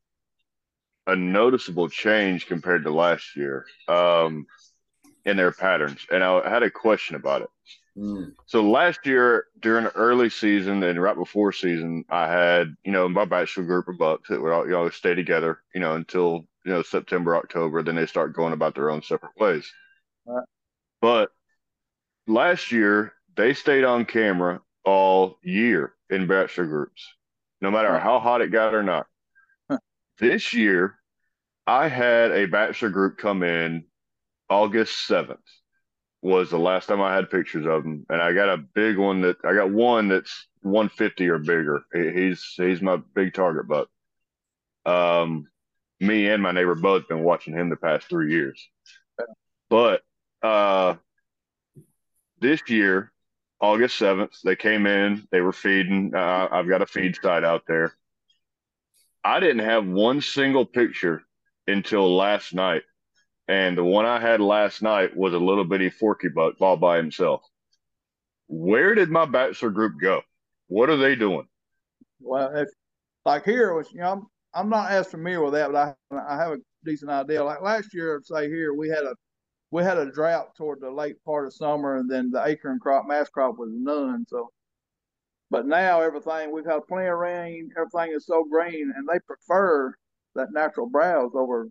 [1.06, 4.46] a noticeable change compared to last year um,
[5.24, 6.06] in their patterns.
[6.10, 7.48] And I had a question about it.
[7.96, 8.32] Mm.
[8.46, 13.08] So last year during the early season and right before season, I had you know
[13.08, 16.46] my bachelor group of bucks that would all you know stay together you know until
[16.64, 17.82] you know September October.
[17.82, 19.68] Then they start going about their own separate ways.
[20.26, 20.44] Right.
[21.00, 21.30] But
[22.26, 27.06] last year they stayed on camera all year in bachelor groups,
[27.60, 29.06] no matter how hot it got or not.
[30.18, 30.96] This year,
[31.64, 33.84] I had a bachelor group come in
[34.50, 35.38] August seventh
[36.20, 39.20] was the last time I had pictures of him, and I got a big one
[39.20, 41.84] that I got one that's 150 or bigger.
[41.92, 43.88] He's he's my big target buck.
[44.84, 45.46] Um,
[46.00, 48.68] me and my neighbor both been watching him the past three years,
[49.70, 50.02] but
[50.42, 50.96] uh,
[52.40, 53.12] this year,
[53.60, 55.26] August 7th, they came in.
[55.32, 56.12] They were feeding.
[56.14, 57.94] Uh, I've got a feed site out there.
[59.24, 61.22] I didn't have one single picture
[61.66, 62.82] until last night
[63.48, 66.98] and the one I had last night was a little bitty forky buck all by
[66.98, 67.42] himself.
[68.46, 70.20] Where did my bachelor group go?
[70.68, 71.48] What are they doing?
[72.20, 72.68] Well, if
[73.24, 76.36] like here was, you know, I'm, I'm not as familiar with that, but I I
[76.36, 77.42] have a decent idea.
[77.42, 79.14] Like last year, say here we had a
[79.70, 83.06] we had a drought toward the late part of summer, and then the acorn crop,
[83.06, 84.24] mass crop was none.
[84.28, 84.50] So,
[85.50, 87.70] but now everything we've had plenty of rain.
[87.76, 89.94] Everything is so green, and they prefer
[90.34, 91.68] that natural browse over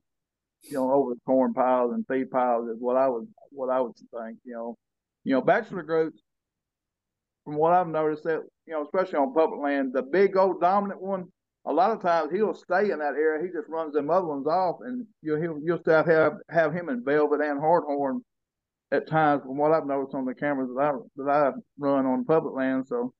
[0.63, 3.81] you know, over the corn piles and feed piles is what I would what I
[3.81, 4.37] would think.
[4.43, 4.77] You know,
[5.23, 6.21] you know, bachelor groups.
[7.45, 11.01] From what I've noticed, that you know, especially on public land, the big old dominant
[11.01, 11.31] one,
[11.65, 13.45] a lot of times he'll stay in that area.
[13.45, 16.89] He just runs them other ones off, and you'll he'll, you'll still have have him
[16.89, 18.21] in velvet and hardhorn
[18.91, 19.43] at times.
[19.43, 22.87] From what I've noticed on the cameras that I that I run on public land,
[22.87, 23.13] so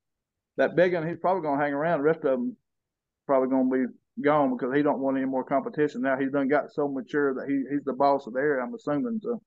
[0.58, 2.00] that big one he's probably gonna hang around.
[2.00, 2.56] The rest of them
[3.26, 6.18] probably gonna be gone because he don't want any more competition now.
[6.18, 8.64] He's done got so mature that he he's the boss of the area.
[8.64, 9.42] I'm assuming so.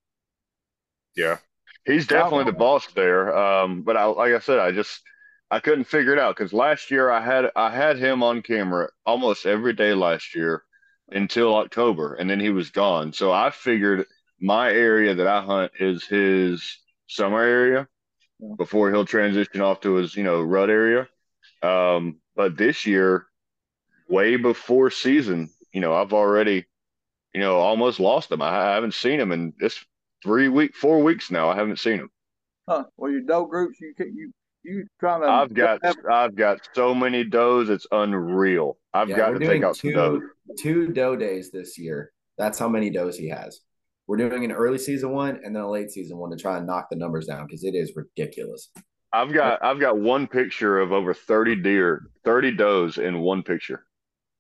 [1.16, 1.38] Yeah,
[1.85, 3.37] he's definitely the boss there.
[3.37, 5.00] Um, but I, like I said, I just
[5.51, 8.91] I couldn't figure it out because last year I had I had him on camera
[9.05, 10.63] almost every day last year
[11.11, 13.13] until October, and then he was gone.
[13.13, 14.07] So I figured
[14.41, 17.89] my area that I hunt is his summer area
[18.57, 21.09] before he'll transition off to his you know rut area.
[21.63, 23.27] Um, but this year
[24.09, 26.67] way before season, you know, I've already,
[27.35, 28.43] you know, almost lost him.
[28.43, 29.85] I haven't seen him in this
[30.23, 31.49] three week, four weeks now.
[31.49, 32.11] I haven't seen him.
[32.69, 32.85] Huh.
[32.97, 35.29] Well, your doe groups, you can, you you trying to?
[35.29, 35.96] I've got have...
[36.11, 37.68] I've got so many does.
[37.68, 38.79] It's unreal.
[38.92, 40.23] I've yeah, got to take out two, some does.
[40.59, 42.12] Two doe days this year.
[42.38, 43.61] That's how many does he has.
[44.07, 46.66] We're doing an early season one and then a late season one to try and
[46.66, 48.70] knock the numbers down because it is ridiculous.
[49.12, 53.85] I've got I've got one picture of over thirty deer, thirty does in one picture.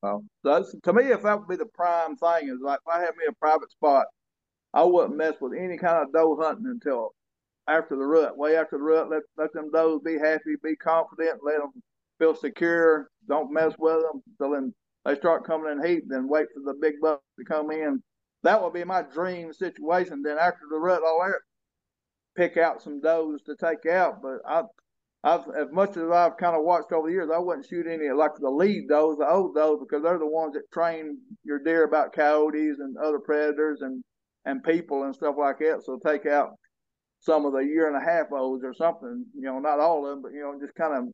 [0.02, 3.00] Well, that's to me, if that would be the prime thing, is like if I
[3.00, 4.06] had me a private spot,
[4.72, 7.14] I wouldn't mess with any kind of doe hunting until
[7.70, 9.10] after the rut, way after the rut.
[9.10, 11.72] Let let them does be happy, be confident, let them
[12.18, 13.08] feel secure.
[13.28, 16.04] Don't mess with them until then they start coming in heat.
[16.08, 18.02] Then wait for the big bucks to come in.
[18.42, 20.22] That would be my dream situation.
[20.22, 21.40] Then after the rut, all that,
[22.36, 24.22] pick out some does to take out.
[24.22, 24.62] But I
[25.22, 28.10] I've as much as I've kind of watched over the years, I wouldn't shoot any
[28.10, 31.84] like the lead does, the old does, because they're the ones that train your deer
[31.84, 34.02] about coyotes and other predators and
[34.46, 35.82] and people and stuff like that.
[35.84, 36.52] So take out
[37.20, 40.10] some of the year and a half olds or something, you know, not all of
[40.10, 41.12] them, but you know, just kind of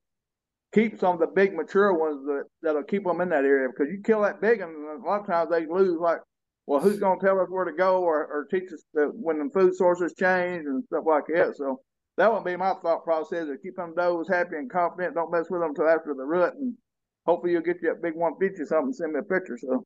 [0.73, 3.91] keep some of the big mature ones that that'll keep them in that area because
[3.93, 6.19] you kill that big and a lot of times they lose like
[6.67, 9.39] well who's going to tell us where to go or, or teach us that when
[9.39, 11.81] the food sources change and stuff like that so
[12.17, 15.15] that would be my thought process to keep them does happy and confident.
[15.15, 16.75] Don't mess with them until after the rut, and
[17.27, 18.93] hopefully you'll get you that big 150 or something.
[18.93, 19.59] Send me a picture.
[19.59, 19.85] So.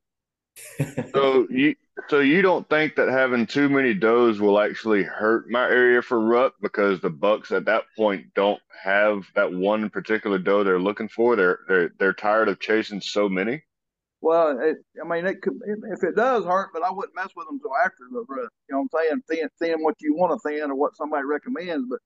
[1.13, 1.75] so you
[2.09, 6.19] so you don't think that having too many does will actually hurt my area for
[6.19, 11.09] rut because the bucks at that point don't have that one particular doe they're looking
[11.09, 11.35] for.
[11.35, 13.63] They're they're they're tired of chasing so many.
[14.21, 15.59] Well, it, I mean, it could
[15.91, 18.49] if it does hurt, but I wouldn't mess with them until after the rut.
[18.69, 19.49] You know what I'm saying?
[19.49, 21.99] Thin, thin what you want to thin or what somebody recommends, but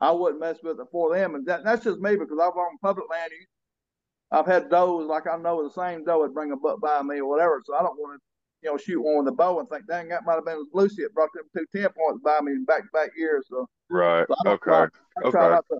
[0.00, 1.34] I wouldn't mess with it for them.
[1.34, 3.32] And that, that's just me because I've on public land.
[4.32, 7.20] I've had does like I know the same doe would bring a buck by me
[7.20, 7.62] or whatever.
[7.64, 8.29] So I don't want to,
[8.62, 11.02] you know, shoot one with a bow and think, dang, that might have been Lucy
[11.02, 13.46] that brought them two 10 points by me in back to back years.
[13.48, 14.86] So right, so okay, try,
[15.24, 15.38] okay.
[15.38, 15.78] To,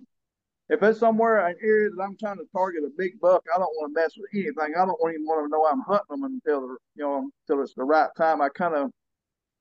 [0.69, 3.73] if it's somewhere an area that I'm trying to target a big buck, I don't
[3.77, 4.75] want to mess with anything.
[4.75, 7.73] I don't even want to know I'm hunting them until the, you know until it's
[7.75, 8.41] the right time.
[8.41, 8.89] I kind of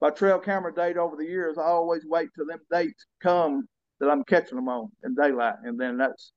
[0.00, 4.08] my trail camera date over the years, I always wait till them dates come that
[4.08, 6.32] I'm catching them on in daylight, and then that's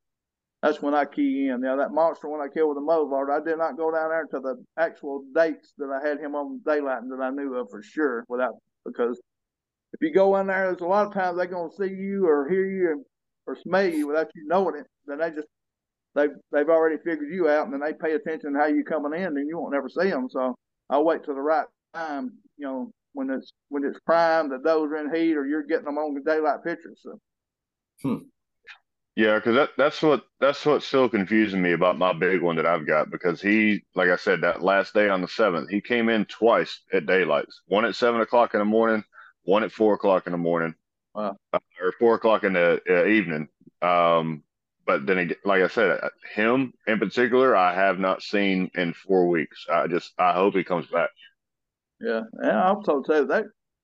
[0.63, 1.59] that's when I key in.
[1.61, 4.25] Now that monster when I killed with the Mozart, I did not go down there
[4.31, 7.69] to the actual dates that I had him on daylight and that I knew of
[7.69, 8.53] for sure without
[8.85, 9.19] because
[9.91, 12.49] if you go in there, there's a lot of times they're gonna see you or
[12.49, 13.05] hear you
[13.45, 14.87] or smell you without you knowing it.
[15.05, 15.47] Then they just
[16.15, 19.19] they've they've already figured you out, and then they pay attention to how you coming
[19.19, 20.29] in, and you won't never see them.
[20.29, 20.55] So
[20.89, 24.83] I'll wait till the right time, you know, when it's when it's prime, the does
[24.83, 27.01] are in heat, or you're getting them on the daylight pictures.
[27.03, 27.19] So
[28.01, 28.25] Hmm.
[29.15, 32.65] Yeah, because that that's what that's what's still confusing me about my big one that
[32.65, 36.09] I've got because he, like I said, that last day on the seventh, he came
[36.09, 37.45] in twice at daylight.
[37.67, 39.03] One at seven o'clock in the morning,
[39.43, 40.73] one at four o'clock in the morning,
[41.13, 41.37] wow.
[41.53, 43.49] uh, or four o'clock in the uh, evening.
[43.83, 44.43] Um,
[44.87, 48.93] but then, he, like I said, uh, him in particular, I have not seen in
[48.93, 49.67] four weeks.
[49.71, 51.11] I just I hope he comes back.
[52.01, 53.27] Yeah, yeah, I hope so too.
[53.27, 53.43] They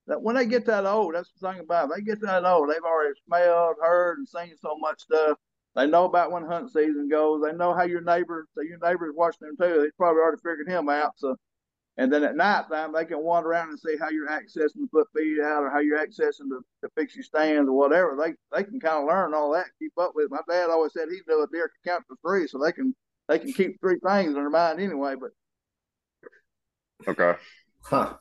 [0.10, 1.95] that when they get that old, that's the thing about it.
[1.95, 5.38] They get that old, they've already smelled, heard, and seen so much stuff.
[5.76, 7.43] They know about when hunt season goes.
[7.43, 9.82] They know how your neighbor, so your neighbor's watching them too.
[9.82, 11.13] They probably already figured him out.
[11.15, 11.38] So,
[11.95, 14.88] and then at night time, they can wander around and see how you're accessing the
[14.91, 18.17] put feed out or how you're accessing the, the fix your stands or whatever.
[18.19, 20.26] They they can kind of learn all that, keep up with.
[20.26, 20.32] It.
[20.32, 22.95] My dad always said he knew a deer could count to three, so they can
[23.28, 25.13] they can keep three things in their mind anyway.
[25.19, 25.32] But
[27.08, 27.39] okay,
[27.84, 28.15] huh?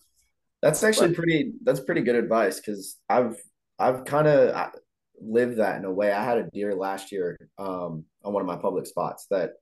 [0.63, 1.53] That's actually pretty.
[1.63, 3.37] That's pretty good advice because I've
[3.79, 4.73] I've kind of
[5.21, 6.13] lived that in a way.
[6.13, 9.53] I had a deer last year um, on one of my public spots that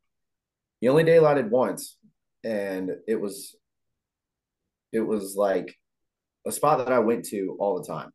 [0.81, 1.99] he only daylighted once,
[2.45, 3.55] and it was
[4.93, 5.77] it was like
[6.47, 8.11] a spot that I went to all the time.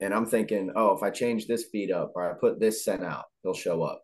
[0.00, 3.02] And I'm thinking, oh, if I change this feed up or I put this scent
[3.02, 4.02] out, he'll show up.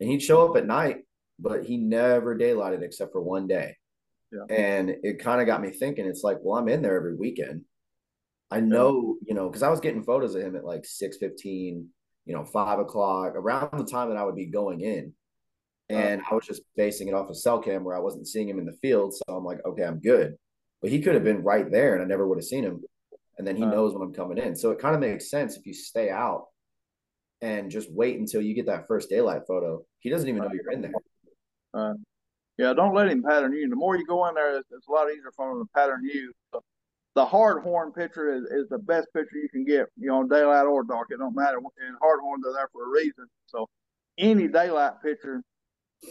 [0.00, 1.04] And he'd show up at night,
[1.38, 3.76] but he never daylighted except for one day.
[4.32, 4.54] Yeah.
[4.54, 7.62] And it kind of got me thinking, it's like, well, I'm in there every weekend.
[8.50, 9.28] I know, yeah.
[9.28, 11.88] you know, because I was getting photos of him at like 6 15,
[12.26, 15.12] you know, five o'clock, around the time that I would be going in.
[15.88, 18.48] And I was just basing it off a of cell cam where I wasn't seeing
[18.48, 19.12] him in the field.
[19.12, 20.36] So I'm like, okay, I'm good.
[20.80, 22.80] But he could have been right there and I never would have seen him.
[23.38, 24.54] And then he uh, knows when I'm coming in.
[24.54, 26.46] So it kind of makes sense if you stay out
[27.40, 29.82] and just wait until you get that first daylight photo.
[29.98, 30.92] He doesn't even know you're in there.
[31.74, 31.94] Uh,
[32.60, 33.70] yeah, don't let him pattern you.
[33.70, 36.02] The more you go in there, it's, it's a lot easier for him to pattern
[36.04, 36.30] you.
[36.52, 36.62] So
[37.14, 40.66] the hard horn picture is, is the best picture you can get, you know, daylight
[40.66, 41.08] or dark.
[41.10, 41.56] It don't matter.
[41.56, 43.24] And hard horns are there for a reason.
[43.46, 43.66] So
[44.18, 45.42] any daylight picture,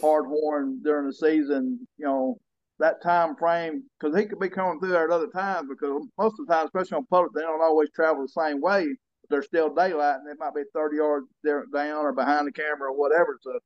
[0.00, 2.36] hard horn during the season, you know,
[2.80, 6.34] that time frame, because he could be coming through there at other times because most
[6.40, 8.88] of the time, especially on public, they don't always travel the same way.
[9.22, 12.90] But they're still daylight and they might be 30 yards down or behind the camera
[12.90, 13.38] or whatever.
[13.40, 13.56] So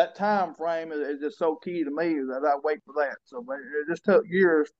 [0.00, 3.16] that time frame is, is, just so key to me that I wait for that.
[3.24, 4.70] So it just took years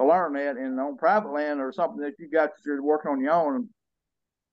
[0.00, 0.56] to learn that.
[0.56, 3.68] And on private land or something that you got that you're working on your own,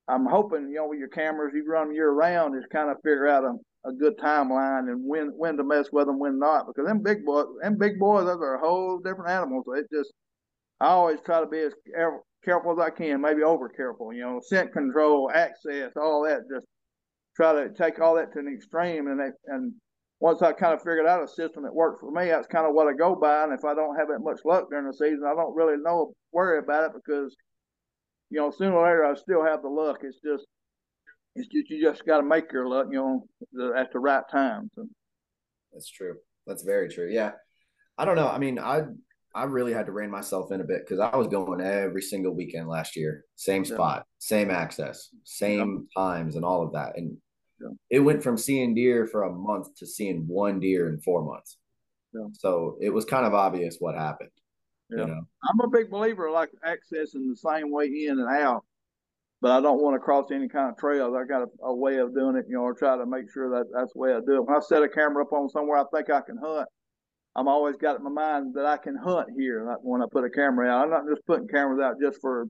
[0.10, 3.28] I'm hoping you know with your cameras you run year round is kind of figure
[3.28, 6.68] out a, a good timeline and when when to mess with them, when not.
[6.68, 9.64] Because them big boys, them big boys, those are a whole different animal.
[9.66, 10.12] So it just
[10.82, 11.74] I always try to be as
[12.44, 14.12] careful as I can, maybe over careful.
[14.12, 16.42] You know, scent control, access, all that.
[16.54, 16.66] Just
[17.38, 19.74] try to take all that to an extreme, and and
[20.20, 22.74] once I kind of figured out a system that worked for me, that's kind of
[22.74, 23.44] what I go by.
[23.44, 26.14] And if I don't have that much luck during the season, I don't really know
[26.34, 27.36] worry about it because,
[28.30, 30.00] you know, sooner or later I still have the luck.
[30.04, 30.46] It's just,
[31.36, 34.70] it's just you just got to make your luck, you know, at the right time.
[34.76, 34.88] So.
[35.72, 36.16] That's true.
[36.46, 37.10] That's very true.
[37.10, 37.32] Yeah,
[37.98, 38.28] I don't know.
[38.28, 38.82] I mean, I
[39.36, 42.34] I really had to rein myself in a bit because I was going every single
[42.34, 44.04] weekend last year, same spot, yeah.
[44.18, 46.02] same access, same yeah.
[46.02, 47.16] times, and all of that, and
[47.62, 47.70] yeah.
[47.90, 51.58] It went from seeing deer for a month to seeing one deer in four months.
[52.14, 52.28] Yeah.
[52.34, 54.32] So it was kind of obvious what happened.
[54.90, 55.02] Yeah.
[55.02, 55.22] You know?
[55.44, 58.64] I'm a big believer like accessing the same way in and out,
[59.42, 61.16] but I don't want to cross any kind of trails.
[61.16, 63.50] I got a, a, way of doing it, you know, or try to make sure
[63.52, 64.46] that that's the way I do it.
[64.46, 66.68] When I set a camera up on somewhere I think I can hunt,
[67.36, 70.26] I'm always got in my mind that I can hunt here like when I put
[70.26, 70.86] a camera out.
[70.86, 72.48] I'm not just putting cameras out just for,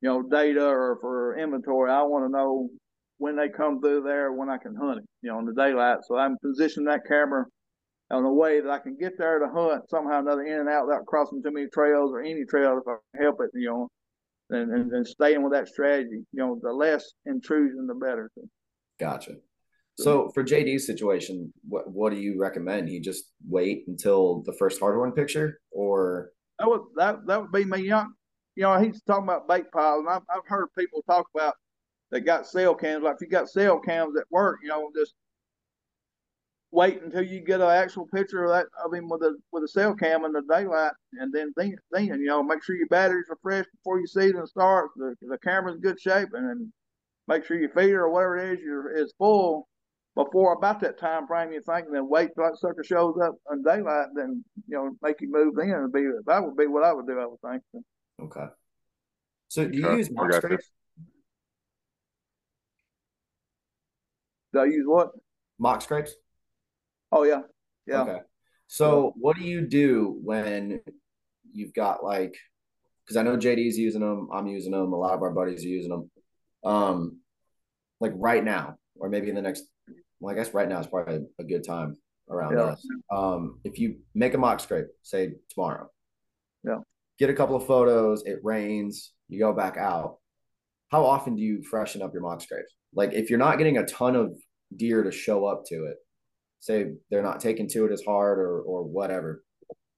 [0.00, 1.90] you know, data or for inventory.
[1.90, 2.68] I want to know
[3.18, 5.98] when they come through there when I can hunt it, you know, in the daylight.
[6.06, 7.44] So I'm positioning that camera
[8.10, 10.86] in a way that I can get there to hunt somehow another in and out
[10.86, 13.88] without crossing too many trails or any trail if I can help it, you know,
[14.50, 16.24] and, and, and staying with that strategy.
[16.32, 18.30] You know, the less intrusion, the better.
[18.98, 19.32] Gotcha.
[19.98, 22.88] So for JD's situation, what what do you recommend?
[22.88, 27.50] He just wait until the first hard one picture, or that would that that would
[27.50, 27.82] be me.
[27.82, 28.04] You
[28.56, 31.54] know, he's talking about bait piles, and I've, I've heard people talk about
[32.10, 33.04] that got cell cams.
[33.04, 35.14] Like if you got cell cams at work, you know, just
[36.70, 39.68] wait until you get an actual picture of that of him with a with a
[39.68, 43.26] cell cam in the daylight, and then then, then you know make sure your batteries
[43.30, 44.90] are fresh before you see them start.
[44.96, 46.72] The the camera's in good shape, and then
[47.26, 49.68] make sure your feeder or whatever it is your is full
[50.14, 53.34] before about that time frame you think, and then wait till that sucker shows up
[53.52, 55.70] in daylight, then you know make you move in.
[55.70, 57.18] And be that would be what I would do.
[57.18, 57.84] I would think.
[58.20, 58.46] Okay.
[59.48, 59.98] So do you okay.
[59.98, 60.30] use mock
[64.52, 65.10] Do I use what?
[65.58, 66.14] Mock scrapes.
[67.12, 67.42] Oh yeah,
[67.86, 68.02] yeah.
[68.02, 68.18] Okay.
[68.66, 70.80] So what do you do when
[71.52, 72.36] you've got like?
[73.04, 75.68] Because I know JD's using them, I'm using them, a lot of our buddies are
[75.68, 76.10] using them.
[76.62, 77.20] Um,
[78.00, 79.64] like right now, or maybe in the next.
[80.20, 81.96] Well, I guess right now is probably a good time
[82.28, 82.70] around yeah.
[82.70, 82.86] this.
[83.10, 85.88] Um, if you make a mock scrape, say tomorrow,
[86.64, 86.78] yeah,
[87.18, 88.24] get a couple of photos.
[88.26, 90.18] It rains, you go back out.
[90.88, 92.72] How often do you freshen up your mock scrapes?
[92.94, 94.36] like if you're not getting a ton of
[94.76, 95.96] deer to show up to it,
[96.60, 99.44] say they're not taking to it as hard or or whatever,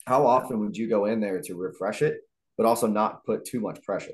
[0.06, 2.18] how often would you go in there to refresh it,
[2.56, 4.12] but also not put too much pressure?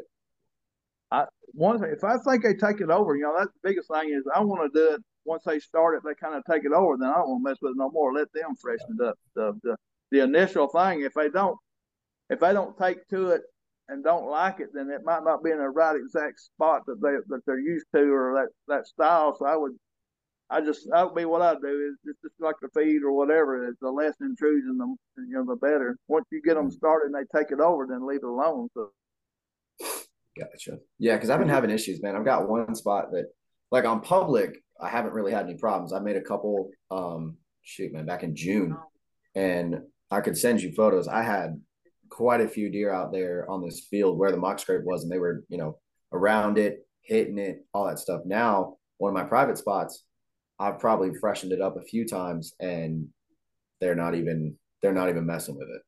[1.11, 4.11] I one if I think they take it over, you know, that's the biggest thing
[4.11, 6.73] is I want to do it once they start it, they kind of take it
[6.73, 6.97] over.
[6.97, 8.13] Then I don't want to mess with it no more.
[8.13, 9.19] Let them freshen it up.
[9.35, 9.77] The, the
[10.13, 11.57] the initial thing, if they don't
[12.29, 13.43] if they don't take to it
[13.89, 17.01] and don't like it, then it might not be in the right exact spot that
[17.01, 19.37] they that they're used to or that that style.
[19.39, 19.73] So I would,
[20.51, 23.13] I just that would be what I do is just, just like the feed or
[23.13, 23.69] whatever.
[23.69, 25.97] It's the less intrusion, the you know the better.
[26.09, 28.69] Once you get them started and they take it over, then leave it alone.
[28.75, 28.91] So.
[30.39, 30.79] Gotcha.
[30.99, 32.15] Yeah, because I've been having issues, man.
[32.15, 33.27] I've got one spot that,
[33.71, 35.95] like on public, I haven't really had any problems.
[35.95, 38.77] I made a couple, um, shoot, man, back in June,
[39.35, 41.09] and I could send you photos.
[41.09, 41.61] I had
[42.17, 45.13] quite a few deer out there on this field where the mock scrape was, and
[45.13, 45.79] they were, you know,
[46.15, 48.23] around it, hitting it, all that stuff.
[48.25, 50.03] Now, one of my private spots,
[50.59, 53.09] I've probably freshened it up a few times, and
[53.83, 55.83] they're not even they're not even messing with it.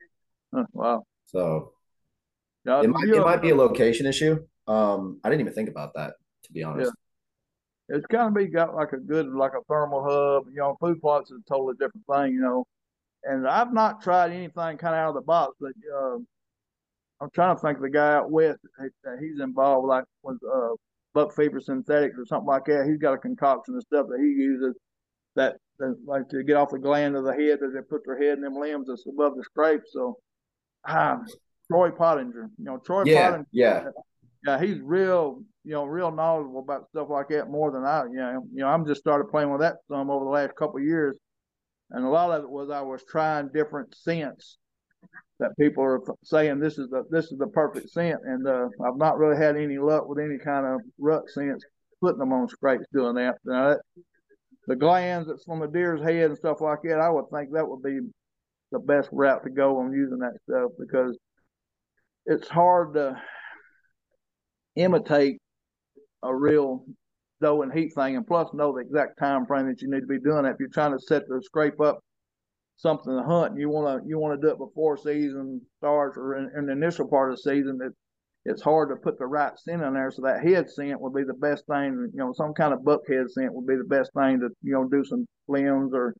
[0.53, 1.03] Oh, wow.
[1.25, 1.73] So
[2.67, 4.45] it might it might be a location issue.
[4.67, 6.13] Um, I didn't even think about that
[6.45, 6.93] to be honest.
[7.89, 7.97] Yeah.
[7.97, 10.45] It's kind of be got like a good like a thermal hub.
[10.51, 12.35] You know, food plots is a totally different thing.
[12.35, 12.67] You know,
[13.25, 16.17] and I've not tried anything kind of out of the box, but uh,
[17.21, 20.39] I'm trying to think of the guy out west that he's involved with, like with
[20.45, 20.75] uh,
[21.15, 22.87] buck fever synthetics or something like that.
[22.89, 24.77] He's got a concoction of stuff that he uses
[25.35, 28.19] that, that like to get off the gland of the head that they put their
[28.19, 29.83] head in them limbs that's above the scrape.
[29.91, 30.19] So,
[30.87, 31.27] um,
[31.71, 33.85] Troy Pottinger, you know, Troy yeah, Pottinger, yeah,
[34.47, 38.17] yeah, he's real, you know, real knowledgeable about stuff like that more than I, you
[38.17, 40.85] know, you know, I'm just started playing with that some over the last couple of
[40.85, 41.17] years
[41.91, 44.59] and a lot of it was I was trying different scents
[45.41, 48.97] that people are saying this is the this is the perfect scent, and uh, I've
[48.97, 51.65] not really had any luck with any kind of rut scents
[52.01, 53.37] putting them on scrapes doing that.
[53.45, 53.81] Now, that,
[54.67, 57.67] the glands that's from the deer's head and stuff like that, I would think that
[57.67, 58.01] would be
[58.71, 61.17] the best route to go on using that stuff because
[62.27, 63.21] it's hard to
[64.77, 65.41] imitate
[66.23, 66.85] a real
[67.41, 70.07] doe and heat thing, and plus know the exact time frame that you need to
[70.07, 70.51] be doing it.
[70.51, 72.01] If you're trying to set the scrape up
[72.77, 76.37] something to hunt, you want to you want to do it before season starts or
[76.37, 77.79] in, in, the initial part of the season.
[77.83, 77.93] It,
[78.45, 80.11] it's hard to put the right scent in there.
[80.11, 82.11] So that head scent would be the best thing.
[82.15, 84.73] You know, some kind of buck head scent would be the best thing to you
[84.73, 86.15] know do some limbs or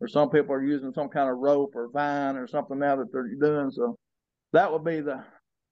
[0.00, 3.12] or some people are using some kind of rope or vine or something now that
[3.12, 3.70] they're doing.
[3.70, 3.96] So
[4.52, 5.24] that would be the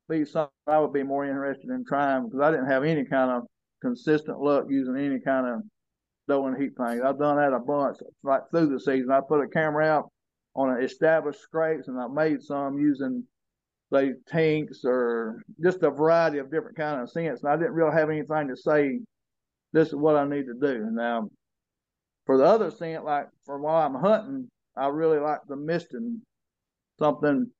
[0.08, 3.30] be something I would be more interested in trying because I didn't have any kind
[3.30, 3.42] of
[3.82, 5.62] consistent luck using any kind of
[6.28, 7.02] and heat thing.
[7.02, 9.12] I've done that a bunch right through the season.
[9.12, 10.10] I put a camera out
[10.54, 13.24] on established scrapes and I made some using
[13.92, 17.42] say tanks or just a variety of different kind of scents.
[17.42, 18.98] And I didn't really have anything to say
[19.72, 20.88] this is what I need to do.
[20.90, 21.28] Now
[22.24, 26.20] for the other scent, like for while I'm hunting, I really like the misting
[26.98, 27.50] something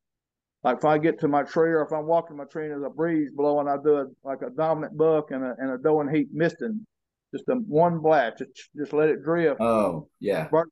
[0.66, 2.90] like if I get to my tree or if I'm walking my tree and there's
[2.90, 6.00] a breeze blowing, I do a, like a dominant buck and a, and a doe
[6.00, 6.84] and heat misting,
[7.32, 9.60] just a one blast, just, just let it drift.
[9.60, 10.48] Oh yeah.
[10.50, 10.64] But,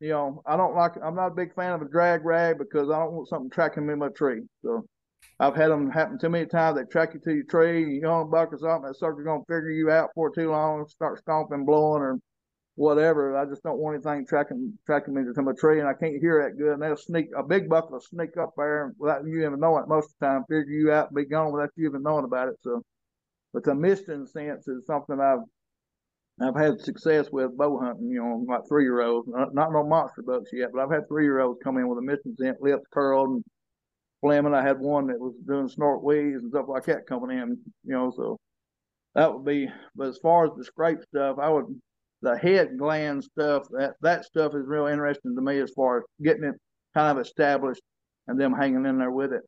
[0.00, 0.94] you know, I don't like.
[1.00, 3.86] I'm not a big fan of a drag rag because I don't want something tracking
[3.86, 4.42] me in my tree.
[4.62, 4.84] So
[5.38, 6.76] I've had them happen too many times.
[6.76, 8.88] They track you to your tree, you go on a buck or something.
[8.88, 12.18] That sucker's gonna figure you out for too long, start stomping, blowing, or
[12.76, 13.36] whatever.
[13.36, 16.42] I just don't want anything tracking tracking me to my tree, and I can't hear
[16.42, 16.74] that good.
[16.74, 19.88] And they'll sneak a big buck will sneak up there without you even knowing it
[19.88, 22.48] most of the time, figure you out, and be gone without you even knowing about
[22.48, 22.56] it.
[22.62, 22.82] So,
[23.52, 25.40] but the misting sense is something I've
[26.40, 28.10] I've had success with bow hunting.
[28.10, 31.08] You know, like three year olds, not, not no monster bucks yet, but I've had
[31.08, 33.44] three year olds come in with a misting scent, lips curled and
[34.20, 34.54] flamming.
[34.54, 37.58] I had one that was doing snort wheeze and stuff like that coming in.
[37.84, 38.36] You know, so
[39.14, 39.68] that would be.
[39.94, 41.66] But as far as the scrape stuff, I would
[42.22, 46.04] the head gland stuff, that that stuff is real interesting to me as far as
[46.22, 46.54] getting it
[46.94, 47.82] kind of established
[48.26, 49.42] and them hanging in there with it.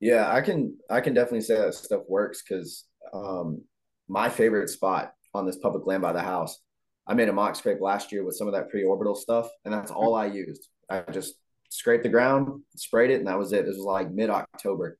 [0.00, 3.62] Yeah, I can I can definitely say that stuff works because um,
[4.08, 6.58] my favorite spot on this public land by the house,
[7.06, 9.90] I made a mock scrape last year with some of that pre-orbital stuff, and that's
[9.90, 10.68] all I used.
[10.88, 11.34] I just
[11.70, 13.66] scraped the ground, sprayed it, and that was it.
[13.66, 14.98] This was like mid-October.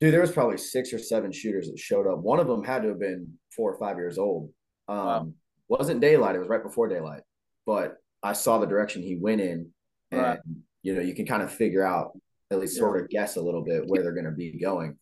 [0.00, 2.20] Dude, there was probably six or seven shooters that showed up.
[2.20, 4.50] One of them had to have been four or five years old.
[4.86, 5.28] Um, wow.
[5.68, 7.22] Wasn't daylight; it was right before daylight.
[7.66, 9.70] But I saw the direction he went in,
[10.10, 10.38] and right.
[10.82, 12.18] you know you can kind of figure out
[12.50, 14.96] at least sort of guess a little bit where they're going to be going.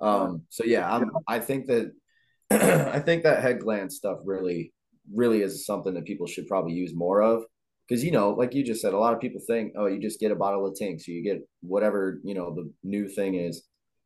[0.00, 1.92] Um, so yeah, I'm, I think that
[2.50, 4.72] I think that head gland stuff really,
[5.12, 7.44] really is something that people should probably use more of.
[7.88, 10.20] Because you know, like you just said, a lot of people think, oh, you just
[10.20, 13.62] get a bottle of Tink's, so you get whatever you know the new thing is.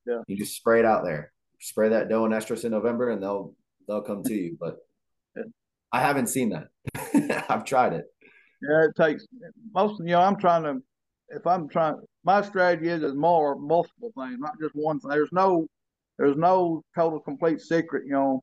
[0.07, 0.21] Yeah.
[0.27, 1.33] You just spray it out there.
[1.61, 3.55] Spray that doe and estrus in November, and they'll
[3.89, 4.57] they'll come to you.
[4.59, 4.77] But
[5.93, 7.45] I haven't seen that.
[7.49, 8.05] I've tried it.
[8.63, 9.27] Yeah, it takes
[9.75, 10.01] most.
[10.01, 10.77] You know, I'm trying to.
[11.29, 15.11] If I'm trying, my strategy is is more multiple things, not just one thing.
[15.11, 15.67] There's no,
[16.19, 18.05] there's no total complete secret.
[18.07, 18.43] You know,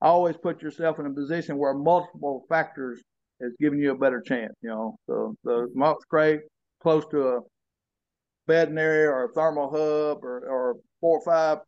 [0.00, 3.02] always put yourself in a position where multiple factors
[3.40, 4.54] is giving you a better chance.
[4.62, 6.40] You know, so the mock scrape
[6.82, 7.40] close to a
[8.46, 11.58] bedding area or a thermal hub or, or four or five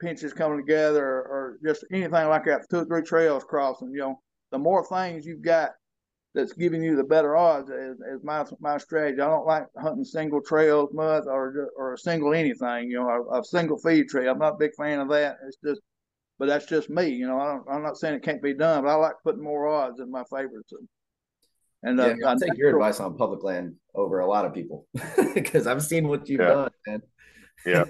[0.00, 4.00] pinches coming together or, or just anything like that, two or three trails crossing, you
[4.00, 4.20] know,
[4.56, 5.72] the more things you've got
[6.34, 9.20] that's giving you the better odds is, is my my strategy.
[9.20, 12.90] I don't like hunting single trails much or or a single anything.
[12.90, 14.32] You know, a, a, single feed trail.
[14.32, 15.36] I'm not a big fan of that.
[15.46, 15.82] It's just,
[16.38, 17.08] but that's just me.
[17.08, 19.42] You know, I don't, I'm not saying it can't be done, but I like putting
[19.42, 20.72] more odds in my favorites.
[21.82, 24.86] And uh, yeah, I'll take your advice on public land over a lot of people
[25.34, 26.46] because I've seen what you've yeah.
[26.46, 27.02] done, man.
[27.66, 27.84] yeah.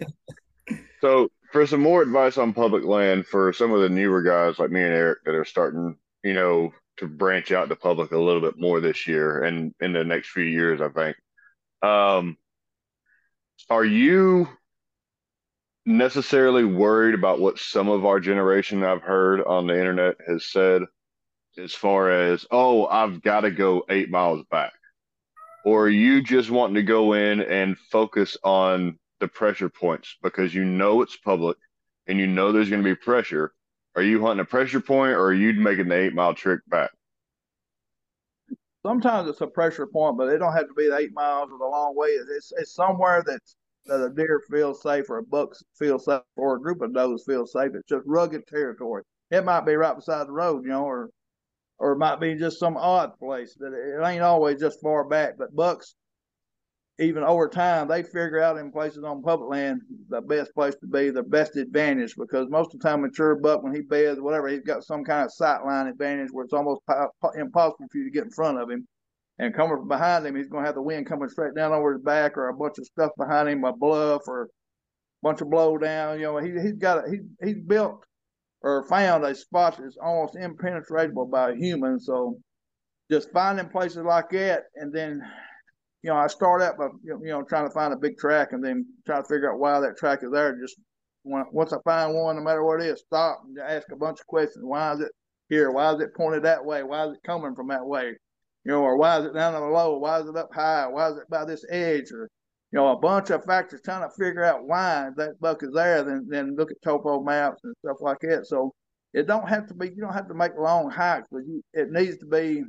[1.01, 4.71] So for some more advice on public land for some of the newer guys like
[4.71, 5.97] me and Eric that are starting
[6.27, 9.93] you know, to branch out to public a little bit more this year and in
[9.93, 11.16] the next few years, I think.
[11.83, 12.37] Um,
[13.70, 14.49] are you
[15.85, 20.83] necessarily worried about what some of our generation I've heard on the internet has said
[21.59, 24.72] as far as, oh, I've got to go eight miles back?
[25.64, 30.64] Or you just wanting to go in and focus on the pressure points because you
[30.64, 31.57] know it's public
[32.09, 33.53] and you know there's going to be pressure
[33.97, 35.63] are you hunting a pressure point or are you mm-hmm.
[35.63, 36.91] making the eight mile trick back?
[38.85, 41.59] Sometimes it's a pressure point, but it don't have to be the eight miles or
[41.59, 42.11] the long way.
[42.11, 46.57] It's it's somewhere that's that a deer feels safe or a buck feels safe or
[46.57, 47.73] a group of does feels safe.
[47.75, 49.03] It's just rugged territory.
[49.31, 51.11] It might be right beside the road, you know, or
[51.79, 55.37] or it might be just some odd place that it ain't always just far back.
[55.37, 55.97] But bucks
[56.99, 60.87] even over time, they figure out in places on public land the best place to
[60.87, 64.49] be, the best advantage, because most of the time, mature buck, when he beds, whatever,
[64.49, 66.81] he's got some kind of sight line advantage where it's almost
[67.37, 68.87] impossible for you to get in front of him.
[69.39, 71.93] And coming from behind him, he's going to have the wind coming straight down over
[71.93, 74.47] his back or a bunch of stuff behind him, a bluff or a
[75.23, 76.19] bunch of blow down.
[76.19, 78.07] You know, he, he's got a, he, he's built
[78.63, 82.01] or found a spot that's almost impenetrable by a human.
[82.01, 82.39] So
[83.11, 85.21] just finding places like that and then
[86.07, 88.63] you know, I start out by you know trying to find a big track and
[88.63, 90.57] then try to figure out why that track is there.
[90.57, 90.77] Just
[91.25, 94.27] once I find one, no matter what it is, stop and ask a bunch of
[94.29, 94.65] questions.
[94.65, 95.11] Why is it
[95.49, 95.73] here?
[95.73, 96.85] Why is it pointed that way?
[96.85, 98.15] Why is it coming from that way?
[98.65, 99.99] You know, or why is it down on the low?
[99.99, 100.87] Why is it up high?
[100.87, 102.13] Why is it by this edge?
[102.13, 102.31] Or
[102.71, 106.05] you know, a bunch of factors trying to figure out why that buck is there.
[106.05, 108.47] Then then look at topo maps and stuff like that.
[108.47, 108.73] So
[109.13, 109.89] it don't have to be.
[109.89, 112.63] You don't have to make long hikes, but you, it needs to be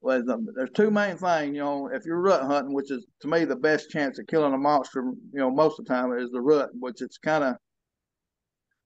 [0.00, 0.22] well,
[0.54, 3.56] there's two main things, you know, if you're rut hunting, which is to me the
[3.56, 6.70] best chance of killing a monster, you know, most of the time is the rut,
[6.78, 7.56] which it's kind of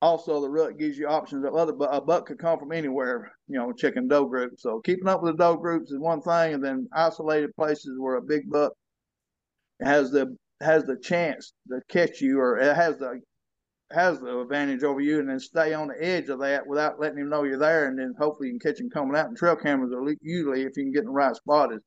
[0.02, 3.32] also the rut gives you options of other, but a buck could come from anywhere,
[3.48, 4.52] you know, chicken doe group.
[4.58, 8.16] So keeping up with the doe groups is one thing, and then isolated places where
[8.16, 8.72] a big buck
[9.82, 13.20] has the has the chance to catch you, or it has the
[13.92, 17.18] has the advantage over you, and then stay on the edge of that without letting
[17.18, 19.28] him know you're there, and then hopefully you can catch him coming out.
[19.28, 21.80] And trail cameras are usually, if you can get in the right spot, is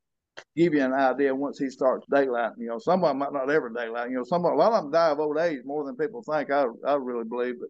[0.55, 2.51] give you an idea once he starts daylight.
[2.57, 4.09] You know, some of them might not ever daylight.
[4.09, 6.51] You know, some a lot of them die of old age more than people think.
[6.51, 7.69] I I really believe, but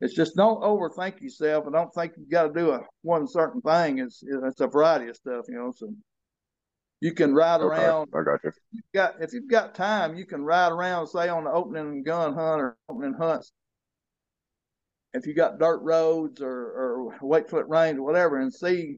[0.00, 3.60] it's just don't overthink yourself and don't think you got to do a one certain
[3.60, 3.98] thing.
[3.98, 5.46] It's it's a variety of stuff.
[5.48, 5.92] You know, so
[7.00, 8.08] you can ride okay, around.
[8.14, 8.52] I got you.
[8.72, 12.34] You've got if you've got time, you can ride around, say on the opening gun
[12.34, 13.52] hunt or opening hunts.
[15.14, 18.96] If you got dirt roads or or Wakefoot Range or whatever, and see,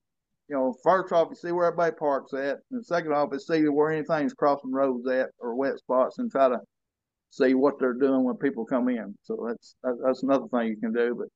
[0.48, 3.68] you know, first off you see where everybody parks at, and second off is see
[3.68, 6.58] where anything's crossing roads at or wet spots, and try to
[7.28, 9.14] see what they're doing when people come in.
[9.22, 11.14] So that's that's another thing you can do.
[11.16, 11.28] But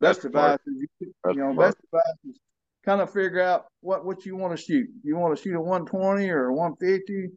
[0.00, 0.60] best that's advice smart.
[0.66, 1.70] is you, you know smart.
[1.70, 2.38] best advice is
[2.84, 4.88] kind of figure out what what you want to shoot.
[5.02, 7.30] You want to shoot a 120 or a 150,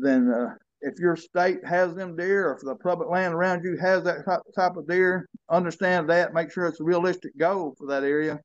[0.00, 3.76] then uh, if your state has them deer, or if the public land around you
[3.80, 4.24] has that
[4.54, 6.34] type of deer, understand that.
[6.34, 8.40] Make sure it's a realistic goal for that area,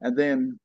[0.00, 0.58] and then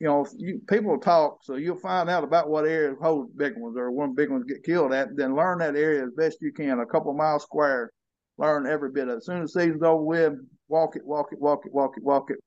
[0.00, 3.76] you know you, people talk, so you'll find out about what area holds big ones
[3.76, 5.16] or when big ones get killed at.
[5.16, 7.90] Then learn that area as best you can, a couple miles square.
[8.36, 9.16] Learn every bit of it.
[9.16, 10.34] As soon as the season's over with,
[10.68, 12.38] walk it, walk it, walk it, walk it, walk it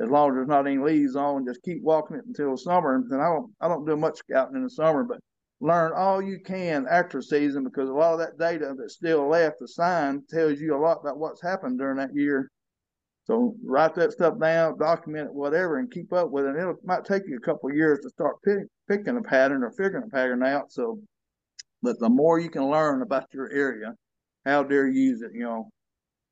[0.00, 2.94] as long as there's not any leaves on, just keep walking it until summer.
[2.96, 5.20] And I don't I don't do much scouting in the summer, but
[5.60, 9.56] learn all you can after season because a lot of that data that's still left,
[9.68, 12.50] sign tells you a lot about what's happened during that year.
[13.26, 16.56] So write that stuff down, document it, whatever, and keep up with it.
[16.56, 20.04] It might take you a couple years to start pick, picking a pattern or figuring
[20.04, 20.70] a pattern out.
[20.70, 21.00] So,
[21.82, 23.94] but the more you can learn about your area,
[24.44, 25.70] how deer use it, you know,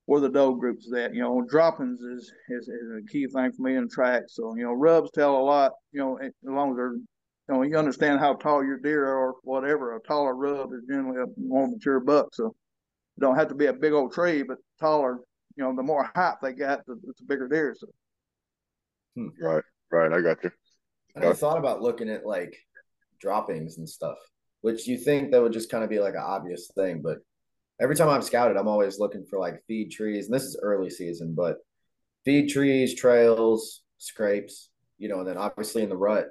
[0.06, 1.14] where the doe groups is at.
[1.14, 4.24] You know, droppings is, is, is a key thing for me in track.
[4.28, 7.04] So, you know, rubs tell a lot, you know, as long as they're, you
[7.48, 9.96] know, you understand how tall your deer are or whatever.
[9.96, 12.28] A taller rub is generally a more mature buck.
[12.34, 15.20] So it don't have to be a big old tree, but taller,
[15.56, 17.74] you know, the more height they got, the, it's a bigger deer.
[17.78, 17.86] So.
[19.16, 19.28] Hmm.
[19.40, 20.12] Right, right.
[20.12, 20.50] I got you.
[21.16, 22.56] I I thought about looking at like
[23.20, 24.16] droppings and stuff,
[24.62, 27.18] which you think that would just kind of be like an obvious thing, but
[27.82, 30.88] every time I'm scouted, I'm always looking for like feed trees, and this is early
[30.88, 31.58] season, but
[32.24, 36.28] feed trees, trails, scrapes, you know, and then obviously in the rut.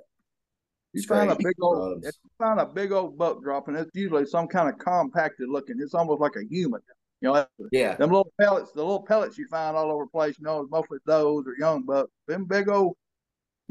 [0.94, 4.48] You find a big old, you find a big old buck dropping, it's usually some
[4.48, 5.78] kind of compacted looking.
[5.80, 6.82] It's almost like a human.
[7.22, 7.96] You know, yeah.
[7.96, 10.98] Them little pellets, the little pellets you find all over the place, you know, mostly
[11.06, 12.10] those or young bucks.
[12.28, 12.96] Them big old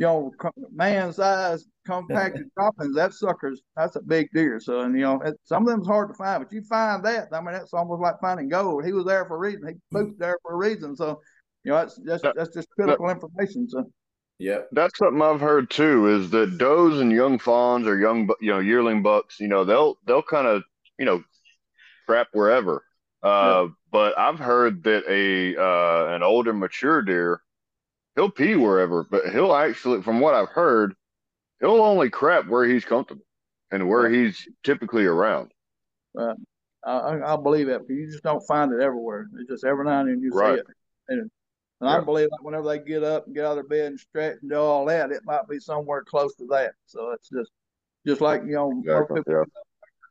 [0.01, 0.33] you know,
[0.73, 4.59] man size compacted droppings, that sucker's that's a big deer.
[4.59, 7.29] So, and you know, it, some of them's hard to find, but you find that.
[7.35, 8.87] I mean, that's almost like finding gold.
[8.87, 9.69] He was there for a reason.
[9.69, 10.97] He spooked there for a reason.
[10.97, 11.21] So,
[11.65, 13.69] you know, that's that's that, that's just critical that, information.
[13.69, 13.85] So.
[14.39, 16.09] Yeah, that's something I've heard too.
[16.09, 19.99] Is that does and young fawns or young, you know, yearling bucks, you know, they'll
[20.07, 20.63] they'll kind of,
[20.99, 21.23] you know,
[22.07, 22.83] crap wherever.
[23.23, 23.67] Uh, yeah.
[23.93, 27.43] But I've heard that a uh, an older mature deer
[28.21, 30.95] he'll pee wherever, but he'll actually, from what I've heard,
[31.59, 33.25] he'll only crap where he's comfortable
[33.71, 35.53] and where he's typically around.
[36.13, 36.37] Right.
[36.85, 39.27] I, I believe that, but you just don't find it everywhere.
[39.39, 40.57] It's just every now and then you right.
[40.57, 40.67] see it.
[41.09, 41.31] And,
[41.81, 44.01] and I believe that whenever they get up and get out of their bed and
[44.01, 46.73] stretch and do all that, it might be somewhere close to that.
[46.85, 47.51] So it's just,
[48.07, 49.21] just like you know, exactly.
[49.21, 49.45] people yeah.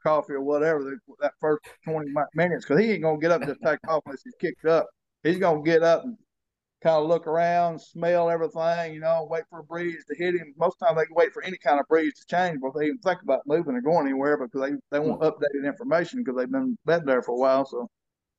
[0.03, 3.62] coffee or whatever that first twenty minutes, because he ain't gonna get up and just
[3.64, 4.88] take off unless he's kicked up.
[5.22, 6.18] He's gonna get up and
[6.82, 10.53] kind of look around, smell everything, you know, wait for a breeze to hit him.
[10.57, 12.99] Most time they can wait for any kind of breeze to change before they even
[12.99, 16.77] think about moving or going anywhere because they, they want updated information because they've been
[16.86, 17.65] bed there for a while.
[17.65, 17.89] So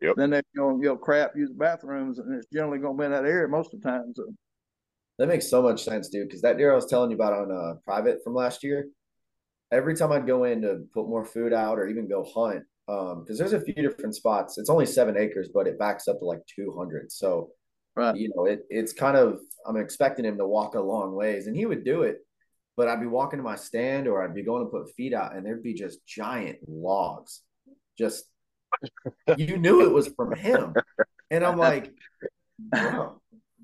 [0.01, 0.17] yep.
[0.17, 3.01] then they you know, you know crap, use the bathrooms, and it's generally going to
[3.01, 4.13] be in that area most of the time.
[4.15, 4.25] So
[5.19, 6.29] that makes so much sense, dude.
[6.29, 8.89] Because that deer I was telling you about on uh, private from last year,
[9.71, 13.13] every time I'd go in to put more food out or even go hunt, because
[13.19, 14.57] um, there's a few different spots.
[14.57, 17.13] It's only seven acres, but it backs up to like 200.
[17.13, 17.51] So
[18.01, 18.17] Right.
[18.17, 21.55] You know, it it's kind of I'm expecting him to walk a long ways, and
[21.55, 22.19] he would do it.
[22.81, 25.37] but I'd be walking to my stand or I'd be going to put feet out
[25.37, 27.43] and there'd be just giant logs.
[27.99, 28.25] Just
[29.37, 30.73] you knew it was from him.
[31.31, 31.93] And I'm like.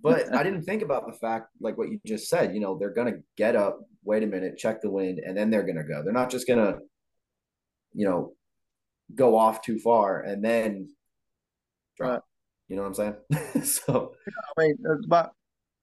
[0.02, 2.94] But I didn't think about the fact, like what you just said, you know, they're
[2.94, 6.02] gonna get up, wait a minute, check the wind, and then they're gonna go.
[6.04, 6.78] They're not just gonna,
[7.92, 8.34] you know,
[9.14, 10.90] go off too far and then
[11.96, 12.24] drop.
[12.68, 13.64] You know what I'm saying?
[13.64, 15.30] so I mean, it's about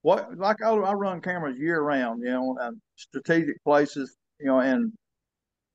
[0.02, 4.60] what like I, I run cameras year round, you know, and strategic places, you know,
[4.60, 4.92] and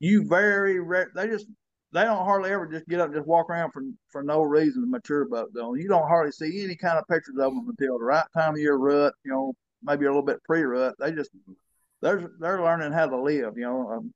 [0.01, 1.47] you very re- they just
[1.93, 4.83] they don't hardly ever just get up and just walk around for for no reason.
[4.83, 5.81] The mature buck don't.
[5.81, 8.61] You don't hardly see any kind of pictures of them until the right time of
[8.61, 10.95] year rut, you know, maybe a little bit pre rut.
[10.99, 11.31] They just
[12.03, 13.91] they're they're learning how to live, you know.
[13.91, 14.13] Um,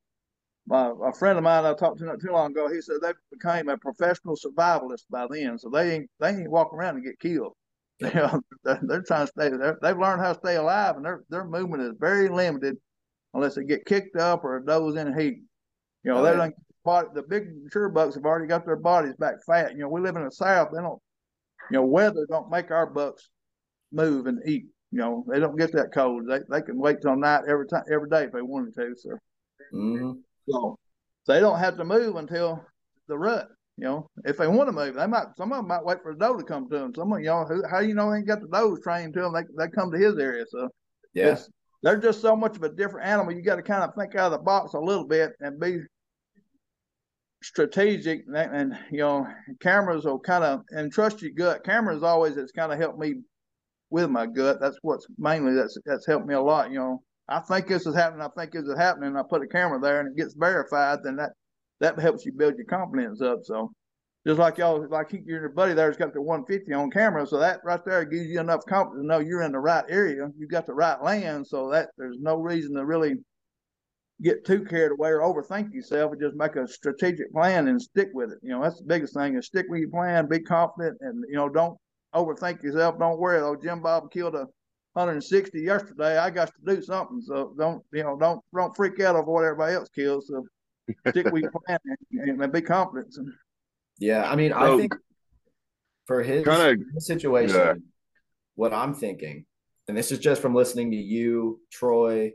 [0.66, 3.12] my a friend of mine I talked to not too long ago, he said they
[3.32, 7.18] became a professional survivalist by then, so they ain't they ain't walking around and get
[7.20, 7.54] killed.
[8.00, 9.48] You know, they're, they're trying to stay.
[9.50, 12.76] they they've learned how to stay alive, and their their movement is very limited
[13.34, 15.42] unless they get kicked up or a does in heat.
[16.04, 16.36] You know, Oh, they yeah.
[16.36, 16.54] don't.
[16.84, 19.72] Body, the big mature bucks have already got their bodies back fat.
[19.72, 20.70] You know, we live in the south.
[20.72, 21.00] They don't.
[21.70, 23.28] You know, weather don't make our bucks
[23.92, 24.66] move and eat.
[24.92, 26.26] You know, they don't get that cold.
[26.28, 28.94] They they can wait till night every time every day if they wanted to.
[28.96, 29.18] So.
[29.72, 30.22] mhm.
[30.48, 30.78] So
[31.26, 32.64] they don't have to move until
[33.08, 33.48] the rut.
[33.78, 35.26] You know, if they want to move, they might.
[35.36, 36.94] Some of them might wait for the doe to come to them.
[36.94, 39.20] Some of you know, who, how you know they ain't got the does trained to
[39.22, 39.32] them?
[39.32, 40.44] They they come to his area.
[40.48, 40.68] So
[41.14, 41.38] yeah.
[41.82, 43.32] they're just so much of a different animal.
[43.32, 45.80] You got to kind of think out of the box a little bit and be
[47.42, 48.24] strategic.
[48.26, 49.26] And, and you know,
[49.60, 51.64] cameras will kind of and trust your gut.
[51.64, 53.14] Cameras always has kind of helped me
[53.90, 54.60] with my gut.
[54.60, 56.70] That's what's mainly that's that's helped me a lot.
[56.70, 57.02] You know,
[57.32, 58.22] I think this is happening.
[58.22, 59.16] I think this is happening.
[59.16, 61.00] I put a camera there and it gets verified.
[61.02, 61.32] Then that
[61.80, 63.40] that helps you build your confidence up.
[63.44, 63.72] So.
[64.24, 67.84] Just like y'all, like your buddy there's got the 150 on camera, so that right
[67.84, 70.28] there gives you enough confidence to know you're in the right area.
[70.38, 73.16] You've got the right land, so that there's no reason to really
[74.22, 78.10] get too carried away or overthink yourself and just make a strategic plan and stick
[78.14, 78.38] with it.
[78.42, 81.34] You know, that's the biggest thing is stick with your plan, be confident, and you
[81.34, 81.76] know, don't
[82.14, 83.00] overthink yourself.
[83.00, 83.40] Don't worry.
[83.40, 84.46] Oh, Jim Bob killed a
[84.94, 86.18] 160 yesterday.
[86.18, 87.20] I got to do something.
[87.20, 88.16] So don't you know?
[88.18, 90.28] Don't don't freak out over what everybody else kills.
[90.28, 90.44] So
[91.08, 91.78] stick with your plan
[92.12, 93.14] and, and be confident.
[93.16, 93.32] And,
[93.98, 94.94] Yeah, I mean, I think
[96.06, 97.74] for his, Kinda- his situation, yeah.
[98.54, 99.46] what I'm thinking,
[99.88, 102.32] and this is just from listening to you, Troy,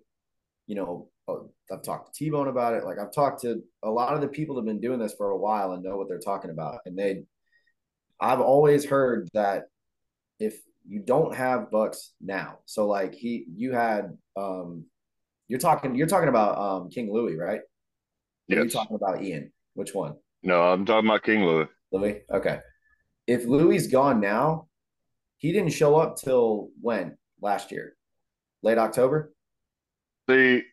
[0.66, 1.36] you know, uh,
[1.72, 2.86] I've talked to T Bone about it.
[2.86, 5.30] Like I've talked to a lot of the people that have been doing this for
[5.30, 6.80] a while and know what they're talking about.
[6.86, 7.24] And they,
[8.20, 9.66] I've always heard that
[10.40, 14.86] if you don't have bucks now, so like he, you had, um,
[15.48, 17.62] you're talking, you're talking about um King Louis, right?
[18.50, 19.52] Or You're talking about Ian.
[19.74, 20.16] Which one?
[20.44, 21.68] No, I'm talking about King Louis.
[21.92, 22.22] Louis.
[22.32, 22.60] Okay.
[23.28, 24.68] If Louis gone now,
[25.38, 27.18] he didn't show up till when?
[27.42, 27.96] Last year,
[28.64, 29.34] late October.
[30.28, 30.64] See,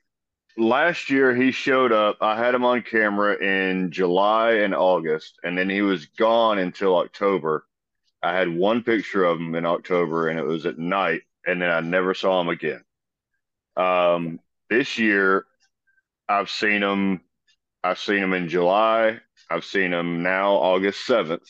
[0.57, 2.17] last year he showed up.
[2.21, 6.97] I had him on camera in July and August, and then he was gone until
[6.97, 7.67] October.
[8.25, 11.69] I had one picture of him in October, and it was at night, and then
[11.71, 12.83] I never saw him again.
[13.77, 15.45] Um, this year,
[16.27, 17.21] I've seen him.
[17.83, 19.21] I've seen him in July.
[19.51, 21.47] I've seen him now, August 7th,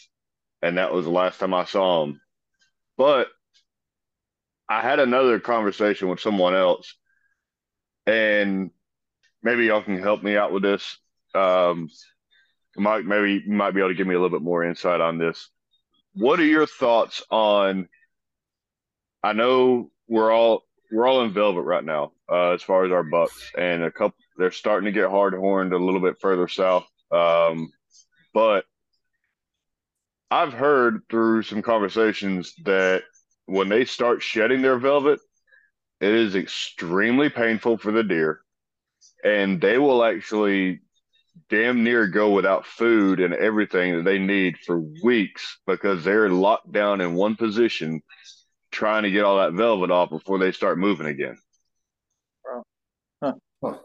[0.62, 2.20] and that was the last time I saw him.
[2.99, 3.29] But
[4.68, 6.93] I had another conversation with someone else,
[8.05, 8.72] and
[9.45, 10.99] maybe y'all can help me out with this.
[11.37, 11.89] Um,
[12.77, 15.18] Mike, maybe you might be able to give me a little bit more insight on
[15.18, 15.51] this.
[16.15, 17.89] What are your thoughts on?
[19.23, 20.62] I know we're all
[20.93, 24.17] we're all in velvet right now, uh, as far as our bucks, and a couple
[24.37, 26.87] they're starting to get hard horned a little bit further south.
[27.11, 27.73] Um,
[28.33, 28.65] but
[30.31, 33.03] I've heard through some conversations that
[33.47, 35.21] when they start shedding their velvet,
[36.01, 38.41] it is extremely painful for the deer,
[39.25, 40.81] and they will actually
[41.49, 46.72] damn near go without food and everything that they need for weeks because they're locked
[46.72, 48.01] down in one position
[48.70, 51.37] trying to get all that velvet off before they start moving again.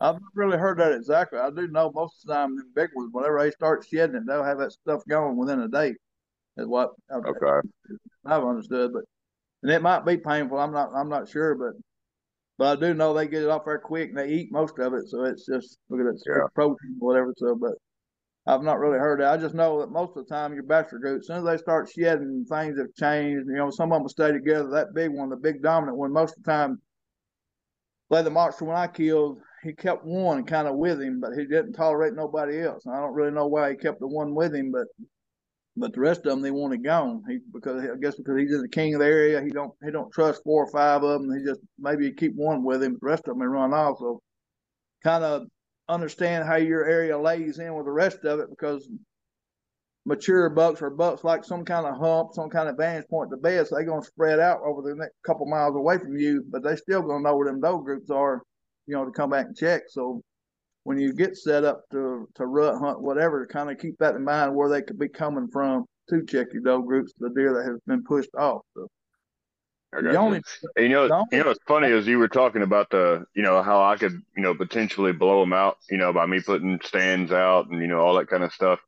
[0.01, 1.39] I've really heard that exactly.
[1.39, 4.23] I do know most of the time the big ones, whenever they start shedding it,
[4.27, 5.95] they'll have that stuff going within a day.
[6.57, 7.67] Is what I've, Okay.
[8.25, 9.03] I've understood, but
[9.63, 10.59] and it might be painful.
[10.59, 10.89] I'm not.
[10.93, 11.73] I'm not sure, but
[12.59, 14.93] but I do know they get it off there quick and they eat most of
[14.93, 15.07] it.
[15.07, 16.45] So it's just look at it, Yeah.
[16.53, 17.33] protein or whatever.
[17.37, 17.71] So, but
[18.45, 19.31] I've not really heard that.
[19.31, 21.55] I just know that most of the time your bachelor group, as soon as they
[21.55, 23.47] start shedding, things have changed.
[23.47, 24.69] You know, some of them stay together.
[24.71, 26.81] That big one, the big dominant one, most of the time,
[28.09, 31.45] like the monster when I killed, he kept one kind of with him, but he
[31.45, 32.85] didn't tolerate nobody else.
[32.85, 34.87] And I don't really know why he kept the one with him, but
[35.79, 37.23] but the rest of them they wanted gone.
[37.29, 40.11] He because I guess because he's the king of the area, he don't he don't
[40.11, 41.37] trust four or five of them.
[41.37, 43.97] He just maybe keep one with him, the rest of them they run off.
[43.99, 44.21] So
[45.03, 45.43] kind of
[45.89, 48.89] understand how your area lays in with the rest of it because
[50.05, 53.67] mature bucks or bucks like some kind of hump, some kind of vantage point bed,
[53.67, 56.75] so they're gonna spread out over the next couple miles away from you, but they
[56.75, 58.41] still gonna know where them doe groups are,
[58.87, 59.83] you know, to come back and check.
[59.89, 60.21] So
[60.89, 64.23] when you get set up to to rut hunt, whatever, kind of keep that in
[64.23, 67.69] mind where they could be coming from to check your doe groups, the deer that
[67.69, 68.63] has been pushed off.
[68.75, 68.87] So
[69.91, 70.17] the you.
[70.17, 70.41] only
[70.77, 71.25] you know, No.
[71.31, 74.13] you know, what's funny is you were talking about the, you know, how I could,
[74.35, 77.87] you know, potentially blow them out, you know, by me putting stands out and you
[77.87, 78.79] know all that kind of stuff.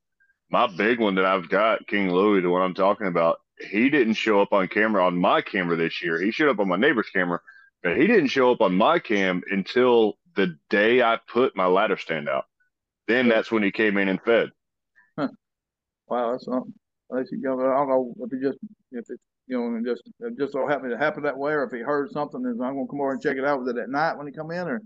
[0.50, 3.38] My big one that I've got, King Louis, the one I'm talking about,
[3.70, 6.20] he didn't show up on camera on my camera this year.
[6.20, 7.42] He showed up on my neighbor's camera,
[7.84, 11.98] but he didn't show up on my cam until the day I put my ladder
[11.98, 12.46] stand out.
[13.08, 14.50] Then that's when he came in and fed.
[16.08, 16.74] Wow, that's something.
[17.12, 17.60] At least you go.
[17.60, 18.58] I don't know if he just
[18.92, 21.64] if it you know and just it just so happened to happen that way, or
[21.64, 23.60] if he heard something and I'm gonna come over and check it out.
[23.60, 24.82] Was it at night when he come in, or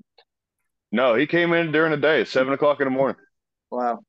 [0.91, 3.17] No, he came in during the day seven o'clock in the morning.
[3.71, 3.99] wow?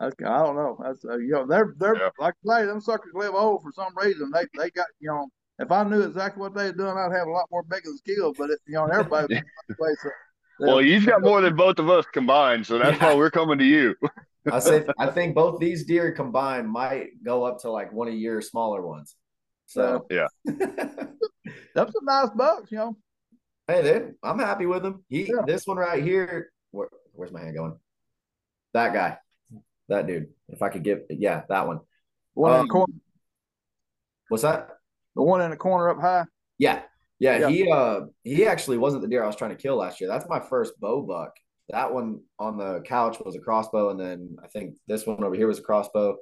[0.00, 0.78] That's I don't know.
[0.82, 2.10] That's uh, you know they're they're Yeah.
[2.18, 4.30] like I say them suckers live old for some reason.
[4.32, 5.28] They they got you know
[5.58, 8.34] if I knew exactly what they were doing, I'd have a lot more bigger skills.
[8.36, 9.28] But it, you know everybody.
[9.78, 9.96] plays
[10.60, 13.08] Well, you've got more than both of us combined, so that's Yeah.
[13.08, 13.94] why we're coming to you.
[14.52, 18.14] I say I think both these deer combined might go up to like one of
[18.14, 19.16] your smaller ones.
[19.66, 20.26] So Yeah.
[21.74, 22.96] That's some nice bucks, you know.
[23.66, 25.04] hey, dude, I'm happy with him.
[25.08, 25.42] He Yeah.
[25.46, 26.50] this one right here.
[26.72, 27.78] Where, where's my hand going?
[28.74, 29.18] That guy,
[29.88, 30.28] that dude.
[30.48, 31.78] If I could get, yeah, that one.
[32.34, 32.92] The one in Um, the corner,
[34.28, 34.68] What's that?
[35.16, 36.24] the one in the corner up high.
[36.58, 36.82] Yeah.
[37.24, 37.48] Yeah, Yeah.
[37.48, 40.08] He uh he actually wasn't the deer I was trying to kill last year.
[40.08, 41.32] That's my first bow buck.
[41.70, 45.34] That one on the couch was a crossbow, and then I think this one over
[45.34, 46.16] here was a crossbow.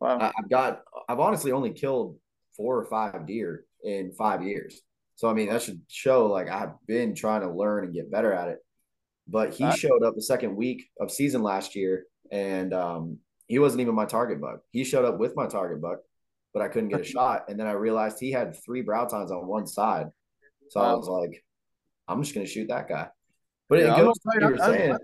[0.00, 0.18] Wow.
[0.18, 2.16] I, I've got I've honestly only killed
[2.56, 4.80] four or five deer in five years.
[5.16, 8.32] So I mean that should show like I've been trying to learn and get better
[8.32, 8.58] at it.
[9.26, 9.78] But he Right.
[9.78, 14.04] showed up the second week of season last year, and um, he wasn't even my
[14.06, 14.60] target buck.
[14.70, 16.00] He showed up with my target buck,
[16.52, 17.46] but I couldn't get a shot.
[17.48, 20.08] And then I realized he had three brow tines on one side,
[20.74, 21.44] so I was like,
[22.08, 23.08] I'm just gonna shoot that guy.
[23.68, 24.98] But Yeah, it goes to you were that's- saying.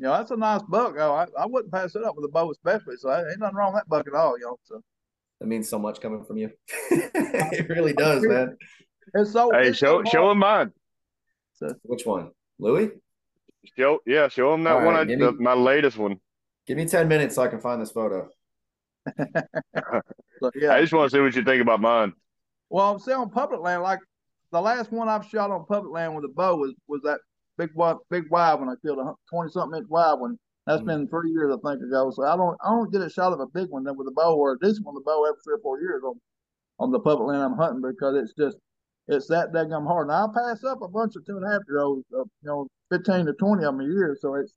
[0.00, 0.94] You know, that's a nice buck.
[0.96, 2.94] Oh, I, I wouldn't pass it up with a bow, especially.
[2.98, 4.56] So ain't nothing wrong with that buck at all, you know.
[4.62, 4.80] So
[5.40, 6.50] That means so much coming from you.
[6.90, 8.56] it really does, man.
[9.14, 9.50] it's so.
[9.50, 10.70] Hey, it's show so show him mine.
[11.54, 12.90] So, Which one, Louis?
[13.76, 14.94] Show yeah, show him that All one.
[14.94, 16.20] right, I, give the, me- my latest one.
[16.66, 18.28] Give me ten minutes so I can find this photo.
[20.40, 20.74] So, yeah.
[20.74, 22.12] I just want to see what you think about mine.
[22.70, 23.98] Well, I'm saying on public land, like
[24.52, 27.20] the last one I've shot on public land with a bow was was that
[27.56, 30.38] big one, big wide one I killed a twenty something inch wide one.
[30.66, 30.86] That's Mhm.
[30.86, 32.10] been three years I think ago.
[32.10, 34.12] So I don't I don't get a shot of a big one then with a
[34.12, 36.20] bow or a decent one with a bow every three or four years on
[36.78, 38.56] on the public land I'm hunting because it's just
[39.08, 40.08] it's that daggum hard.
[40.08, 42.26] Now I pass up a bunch of two and a half year olds, uh, you
[42.44, 44.16] know, fifteen to twenty of them a year.
[44.20, 44.52] So it's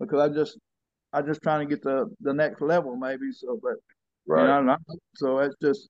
[0.00, 0.58] because I just
[1.12, 3.32] I just trying to get the the next level maybe.
[3.32, 3.74] So but
[4.26, 4.62] you know,
[5.16, 5.88] so it's just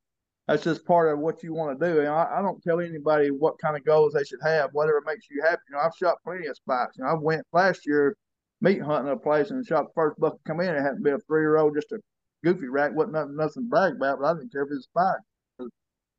[0.49, 2.01] that's just part of what you want to do.
[2.01, 5.27] And I, I don't tell anybody what kind of goals they should have, whatever makes
[5.31, 5.63] you happy.
[5.69, 6.97] You know, I've shot plenty of spots.
[6.99, 8.17] You know, I went last year
[8.61, 10.75] meat hunting a place and shot the first buck to come in.
[10.75, 11.99] It hadn't been a three year old, just a
[12.45, 14.79] goofy rack, wasn't nothing, nothing to brag about, but I didn't care if it was
[14.79, 15.17] a spot.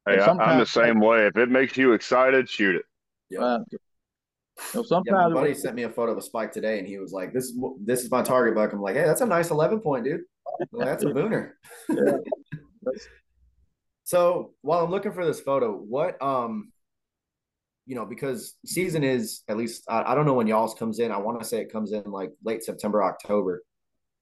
[0.06, 1.28] Hey, I, I'm the same way.
[1.28, 2.86] If it makes you excited, shoot it.
[3.30, 3.40] Yeah.
[3.40, 6.88] Uh, you know, Yeah, my buddy sent me a photo of a spike today, and
[6.88, 9.26] he was like, "This is this is my target buck." I'm like, "Hey, that's a
[9.26, 10.22] nice 11 point, dude.
[10.72, 11.54] Well, that's a booner."
[11.90, 12.18] Yeah.
[14.04, 16.72] So while I'm looking for this photo, what um,
[17.86, 21.12] you know, because season is at least I, I don't know when y'all's comes in.
[21.12, 23.64] I want to say it comes in like late September, October.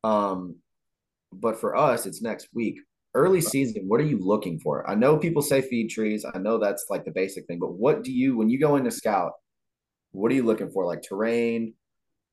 [0.03, 0.55] Um,
[1.33, 2.79] but for us, it's next week.
[3.13, 4.89] Early season, what are you looking for?
[4.89, 6.25] I know people say feed trees.
[6.33, 8.91] I know that's like the basic thing, but what do you when you go into
[8.91, 9.33] scout?
[10.11, 10.85] What are you looking for?
[10.85, 11.73] Like terrain,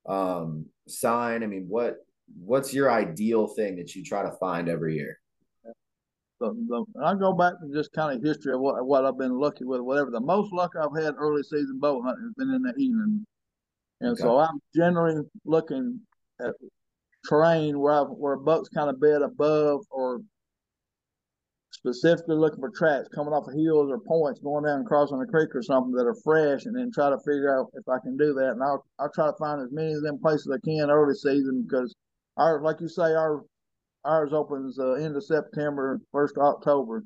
[0.08, 1.42] um, sign?
[1.42, 1.96] I mean, what
[2.38, 5.17] what's your ideal thing that you try to find every year?
[6.40, 9.38] The, the, I go back to just kind of history of what what I've been
[9.38, 10.10] lucky with, whatever.
[10.10, 13.26] The most luck I've had early season bow hunting has been in the evening,
[14.00, 14.22] and Okay.
[14.22, 16.00] so I'm generally looking
[16.40, 16.54] at
[17.28, 20.20] terrain where I've, where bucks kind of bed above or
[21.72, 25.26] specifically looking for tracks coming off of hills or points going down and crossing a
[25.26, 28.16] creek or something that are fresh, and then try to figure out if I can
[28.16, 28.52] do that.
[28.52, 31.62] And I'll I'll try to find as many of them places I can early season
[31.68, 31.94] because
[32.36, 33.44] our like you say our
[34.04, 37.04] ours opens uh, end of September, first October,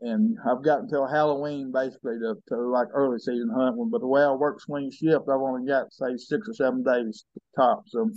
[0.00, 3.90] and I've got until Halloween basically to, to like early season hunt one.
[3.90, 7.24] But the way I work swing shift, I've only got say six or seven days
[7.56, 7.84] top.
[7.86, 8.10] So,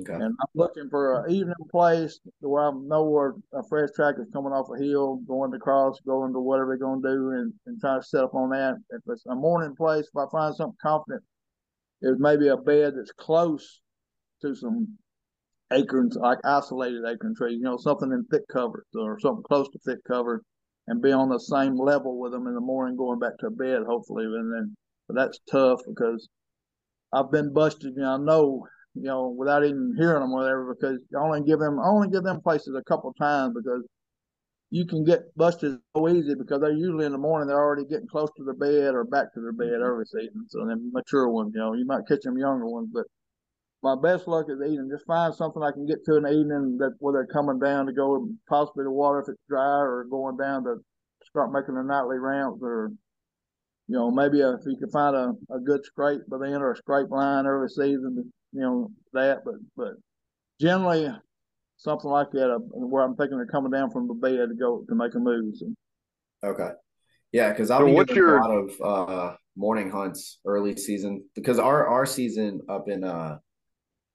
[0.00, 0.14] Okay.
[0.14, 4.28] and I'm looking for an evening place where I know where a fresh track is
[4.32, 7.52] coming off a hill, going to cross, going to whatever they're going to do, and,
[7.66, 8.76] and try to set up on that.
[8.90, 11.24] If it's a morning place, if I find something confident
[12.02, 13.80] is maybe a bed that's close
[14.42, 14.96] to some
[15.72, 19.78] acorns, like isolated acorn trees, you know, something in thick cover or something close to
[19.78, 20.42] thick cover,
[20.88, 23.82] and be on the same level with them in the morning, going back to bed,
[23.86, 24.24] hopefully.
[24.24, 24.76] And then,
[25.08, 26.28] but that's tough because
[27.12, 30.74] I've been busted, you know, I know, you know, without even hearing them or whatever,
[30.74, 33.84] because you only give them, I only give them places a couple times because
[34.70, 38.06] you can get busted so easy because they're usually in the morning they're already getting
[38.06, 39.82] close to their bed or back to their bed mm-hmm.
[39.82, 40.46] early season.
[40.48, 43.04] So then mature ones, you know, you might catch them younger ones, but
[43.82, 44.88] my best luck is eating.
[44.90, 47.86] Just find something I can get to in the evening that where they're coming down
[47.86, 50.76] to go possibly to water if it's dry or going down to
[51.24, 52.90] start making their nightly rounds or
[53.88, 56.72] you know maybe a, if you can find a, a good scrape by then or
[56.72, 59.92] a scrape line early season you know that but but
[60.60, 61.08] generally
[61.76, 64.84] something like that uh, where I'm thinking they're coming down from the bed to go
[64.88, 65.54] to make a move.
[65.56, 65.66] So.
[66.44, 66.70] Okay.
[67.32, 70.76] Yeah, because I've So been what's doing your- a lot of uh, morning hunts early
[70.76, 73.38] season because our our season up in uh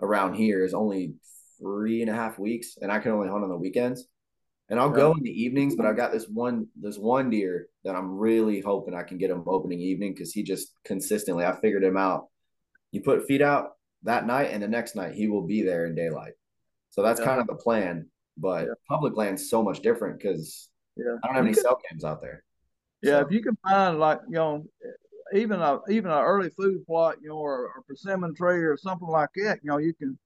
[0.02, 1.16] around here is only
[1.60, 4.08] three and a half weeks, and I can only hunt on the weekends.
[4.68, 7.96] And I'll go in the evenings, but I've got this one this one deer that
[7.96, 11.84] I'm really hoping I can get him opening evening because he just consistently I figured
[11.84, 12.30] him out.
[12.91, 13.74] You put feet out
[14.04, 16.34] that night, and the next night he will be there in daylight.
[16.89, 17.28] So that's Yeah.
[17.28, 18.10] kind of the plan.
[18.38, 18.74] But Yeah.
[18.89, 20.68] public land's so much different because
[20.98, 21.18] Yeah.
[21.24, 22.43] I don't have You any cell cams out there.
[23.04, 24.66] Yeah, So- if you can find like you know,
[25.34, 29.07] even a even an early food plot, you know, or a persimmon tree or something
[29.07, 30.17] like that, you know, you can,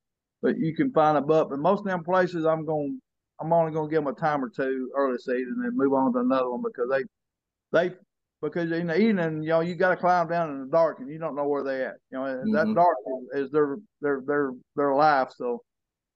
[0.42, 1.50] but you can find a buck.
[1.50, 3.00] But most of them places, I'm going,
[3.40, 5.94] I'm only going to give them a time or two early season and then move
[5.94, 7.04] on to another one because they,
[7.72, 7.96] they,
[8.42, 11.10] because in the evening, you know, you got to climb down in the dark and
[11.10, 11.96] you don't know where they at.
[12.12, 12.76] You know, and that mm-hmm.
[12.76, 12.96] dark
[13.34, 15.30] is, is their their their their life.
[15.36, 15.62] So,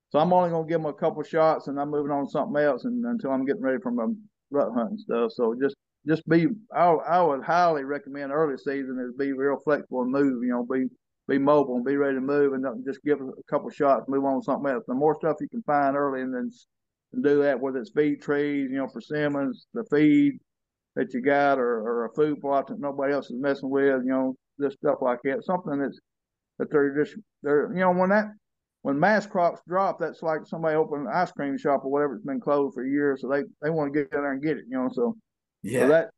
[0.09, 2.31] so I'm only going to give them a couple shots and I'm moving on to
[2.31, 4.07] something else and until I'm getting ready for my
[4.51, 5.31] rut hunting stuff.
[5.31, 5.72] So just
[6.07, 10.43] just be I, I would highly recommend early season is be real flexible and move,
[10.43, 10.85] you know, be
[11.27, 14.41] be mobile and be ready to move and just give a couple shots, move on
[14.41, 14.83] to something else.
[14.87, 16.51] The more stuff you can find early and then
[17.13, 20.39] and do that, whether it's feed trees, you know, persimmons, the feed
[20.95, 24.11] that you got or, or a food plot that nobody else is messing with, you
[24.11, 25.43] know, just stuff like that.
[25.43, 25.99] Something that's
[26.59, 28.25] that they're just they're you know, when that
[28.81, 32.25] when mass crops drop, that's like somebody opening an ice cream shop or whatever it's
[32.25, 34.65] been closed for years, so they they want to get in there and get it,
[34.69, 34.89] you know.
[34.91, 35.15] So
[35.63, 35.81] Yeah.
[35.81, 36.09] so that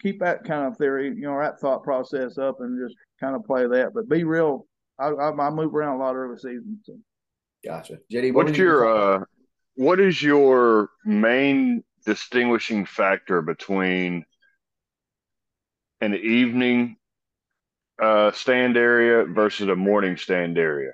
[0.00, 3.44] keep that kind of theory, you know, that thought process up and just kind of
[3.44, 3.92] play that.
[3.94, 4.66] But be real.
[4.98, 6.80] I I, I move around a lot early season.
[6.84, 6.94] So.
[7.64, 7.98] Gotcha.
[8.12, 9.24] JD, what What's were you your uh
[9.76, 14.24] what is your main distinguishing factor between
[16.00, 16.96] an evening
[18.02, 20.92] uh stand area versus a morning stand area?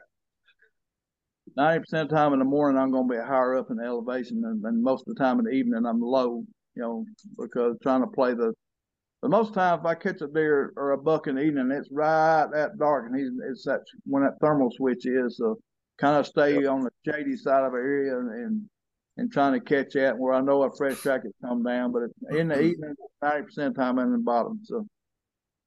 [1.56, 3.76] Ninety percent of the time in the morning, I'm going to be higher up in
[3.76, 6.44] the elevation, and, and most of the time in the evening, I'm low.
[6.74, 7.04] You know,
[7.38, 8.52] because trying to play the.
[9.22, 11.90] But most times, if I catch a deer or a buck in the evening, it's
[11.92, 15.40] right that dark, and he's it's that when that thermal switch is.
[15.40, 15.58] Uh, so
[15.98, 18.62] kind of stay on the shady side of the area and, and
[19.18, 21.92] and trying to catch that where I know a fresh track has come down.
[21.92, 22.04] But
[22.34, 22.64] in the mm-hmm.
[22.64, 24.60] evening, ninety percent of the time I'm in the bottom.
[24.64, 24.86] So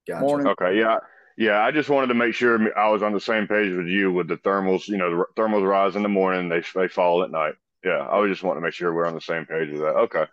[0.07, 0.21] Gotcha.
[0.21, 0.97] morning, Okay, yeah.
[1.35, 4.11] Yeah, I just wanted to make sure I was on the same page with you
[4.11, 4.87] with the thermals.
[4.87, 7.53] You know, the thermals rise in the morning, they they fall at night.
[7.83, 9.95] Yeah, I was just wanting to make sure we're on the same page with that.
[9.95, 10.25] Okay.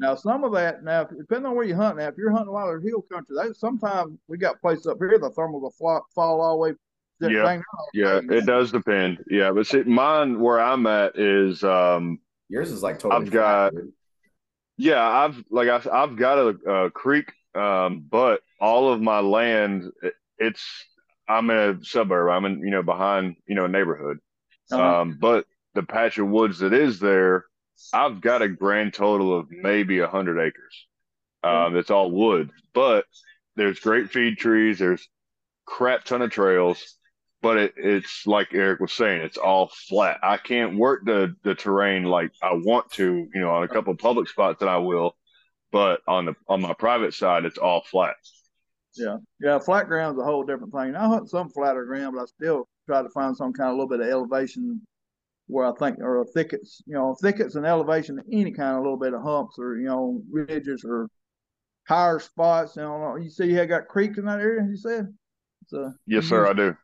[0.00, 2.52] Now, some of that, now, depending on where you're hunting, now, if you're hunting a
[2.52, 6.02] lot of hill country, they, sometimes we got places up here, the thermals will fall,
[6.14, 6.72] fall all the way.
[7.20, 9.22] Yeah, bang, Yeah, it does depend.
[9.28, 13.26] Yeah, but see, mine where I'm at is um Yours is like totally.
[13.26, 13.92] I've got- flat, dude.
[14.78, 19.90] Yeah, I've like I, I've got a, a creek, um, but all of my land,
[20.02, 20.64] it- it's
[21.28, 22.30] I'm in a suburb.
[22.30, 24.16] I'm in you know behind you know a neighborhood,
[24.72, 25.00] Uh-huh.
[25.02, 25.44] um, but
[25.74, 27.44] the patch of woods that is there,
[27.92, 30.86] I've got a grand total of maybe hundred acres.
[31.42, 33.06] Um, it's all wood, but
[33.56, 34.78] there's great feed trees.
[34.78, 35.08] There's
[35.64, 36.96] crap ton of trails,
[37.42, 40.18] but it, it's like Eric was saying, it's all flat.
[40.22, 43.92] I can't work the the terrain like I want to, you know, on a couple
[43.92, 45.16] of public spots that I will,
[45.72, 48.16] but on the on my private side, it's all flat.
[48.96, 49.58] Yeah, yeah.
[49.58, 50.96] Flat ground's a whole different thing.
[50.96, 53.88] I hunt some flatter ground, but I still try to find some kind of little
[53.88, 54.82] bit of elevation
[55.50, 59.14] where I think, or thickets, you know, thickets and elevation, any kind of little bit
[59.14, 61.08] of humps or you know ridges or
[61.88, 62.76] higher spots.
[62.76, 64.66] You know, you see, you had got creeks in that area.
[64.68, 65.08] You said,
[65.66, 66.76] so Yes, sir, I do.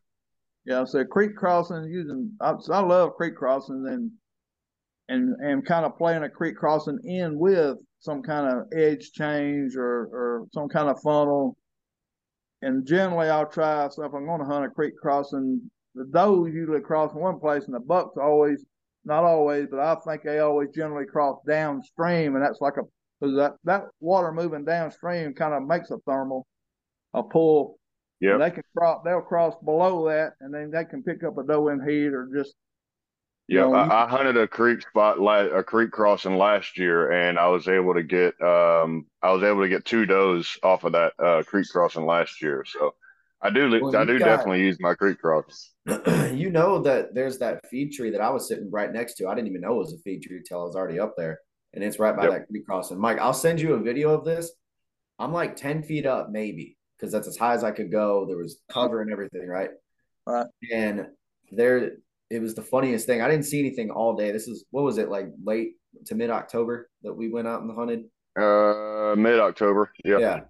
[0.65, 4.11] Yeah, so creek crossing using I, so I love creek crossings and
[5.09, 9.77] and and kind of playing a creek crossing in with some kind of edge change
[9.77, 11.57] or or some kind of funnel.
[12.63, 13.89] And generally, I'll try.
[13.89, 17.41] So if I'm going to hunt a creek crossing, the does usually cross in one
[17.41, 18.65] place, and the bucks always,
[19.05, 22.83] not always, but I think they always generally cross downstream, and that's like a
[23.21, 26.47] because that that water moving downstream kind of makes a thermal,
[27.15, 27.79] a pull
[28.21, 29.03] Yeah, they can cross.
[29.05, 32.29] They'll cross below that, and then they can pick up a doe in heat or
[32.35, 32.55] just.
[33.51, 37.39] you Yeah, know, I, I hunted a creek spot, a creek crossing last year, and
[37.39, 40.93] I was able to get, um, I was able to get two does off of
[40.93, 42.65] that uh, creek crossing last year.
[42.67, 42.95] So
[43.43, 45.71] I do, Well, I do got- definitely use my creek crossing.
[46.37, 49.29] you know that there's that feed tree that I was sitting right next to.
[49.29, 51.39] I didn't even know it was a feed tree until I was already up there,
[51.75, 52.33] and it's right by Yep.
[52.33, 52.99] that creek crossing.
[52.99, 54.51] Mike, I'll send you a video of this.
[55.19, 58.25] I'm like ten feet up, maybe, because that's as high as I could go.
[58.27, 59.71] There was cover and everything, right?
[60.27, 60.47] Right.
[60.73, 61.07] And
[61.53, 61.93] there,
[62.31, 63.21] it was the funniest thing.
[63.23, 64.33] I didn't see anything all day.
[64.33, 65.75] This is what was it like late
[66.07, 68.05] to mid October that we went out and hunted.
[68.39, 69.93] Uh, mid October.
[70.05, 70.21] Yep.
[70.21, 70.41] Yeah.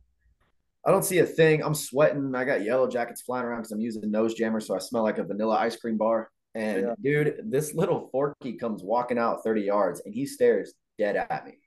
[0.87, 1.63] I don't see a thing.
[1.65, 2.33] I'm sweating.
[2.35, 5.19] I got yellow jackets flying around because I'm using nose jammer, so I smell like
[5.19, 6.31] a vanilla ice cream bar.
[6.55, 6.95] And Yeah.
[7.03, 11.59] dude, this little forky comes walking out 30 yards and he stares dead at me.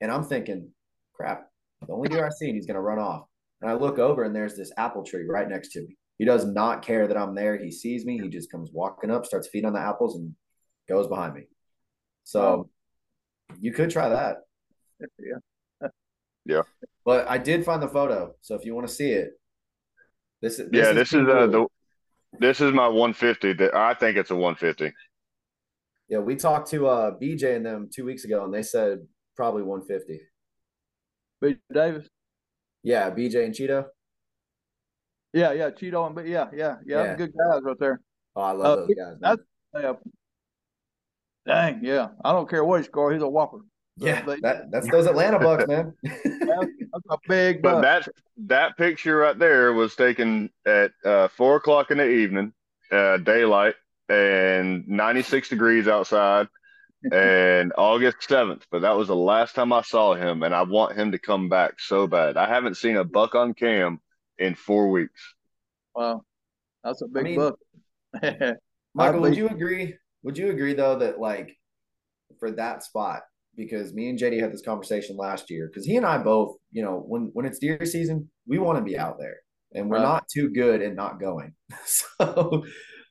[0.00, 0.72] And I'm thinking,
[1.12, 1.50] crap,
[1.86, 3.26] the only deer I see, and he's gonna run off.
[3.60, 5.96] And I look over and there's this apple tree right next to me.
[6.18, 7.56] He does not care that I'm there.
[7.56, 8.20] He sees me.
[8.20, 10.34] He just comes walking up, starts feeding on the apples, and
[10.88, 11.42] goes behind me.
[12.24, 12.70] So
[13.60, 14.38] you could try that.
[15.00, 15.38] Yeah.
[17.04, 19.30] But I did find the photo, so if you want to see it,
[20.40, 21.66] this is Yeah, this is uh, the,
[22.38, 23.52] this is my 150.
[23.54, 24.92] That I think it's a 150.
[26.08, 26.18] yeah.
[26.18, 28.98] We talked to uh BJ and them two weeks ago, and they said
[29.36, 30.20] probably 150.
[31.40, 31.56] B.
[31.72, 32.08] Davis.
[32.84, 33.86] Yeah, BJ and Cheeto.
[35.32, 37.14] Yeah, yeah, Cheeto and but yeah, yeah, yeah, Yeah.
[37.16, 38.00] good guys right there.
[38.36, 38.96] Oh, I love Uh, those guys.
[39.20, 39.20] man.
[39.20, 39.92] that's- Yeah.
[41.46, 42.08] Dang, yeah.
[42.24, 43.58] I don't care what he scores, he's a whopper.
[43.96, 45.92] Yeah, But- that, that's those Atlanta Bucks, man.
[46.02, 47.82] That's a big But buck.
[47.82, 48.08] that
[48.48, 52.52] that picture right there was taken at uh, four o'clock in the evening,
[52.90, 53.74] uh, daylight,
[54.10, 56.48] and 96 degrees outside,
[57.12, 58.62] and August 7th.
[58.70, 61.48] But that was the last time I saw him, and I want him to come
[61.48, 62.36] back so bad.
[62.36, 64.00] I haven't seen a buck on cam
[64.38, 65.34] in four weeks.
[65.94, 66.22] Wow.
[66.84, 67.58] That's a big mean, buck.
[68.94, 69.94] Michael, would you agree?
[70.24, 71.56] Would you agree though that like
[72.38, 73.22] for that spot,
[73.56, 76.82] because me and JD had this conversation last year, because he and I both, you
[76.82, 79.36] know, when when it's deer season, we want to be out there,
[79.74, 80.02] and we're Right.
[80.02, 81.54] not too good at not going.
[81.86, 82.64] so,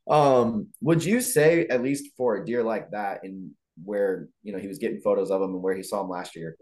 [0.10, 3.52] um, would you say at least for a deer like that, and
[3.84, 6.36] where you know he was getting photos of him and where he saw him last
[6.36, 6.56] year,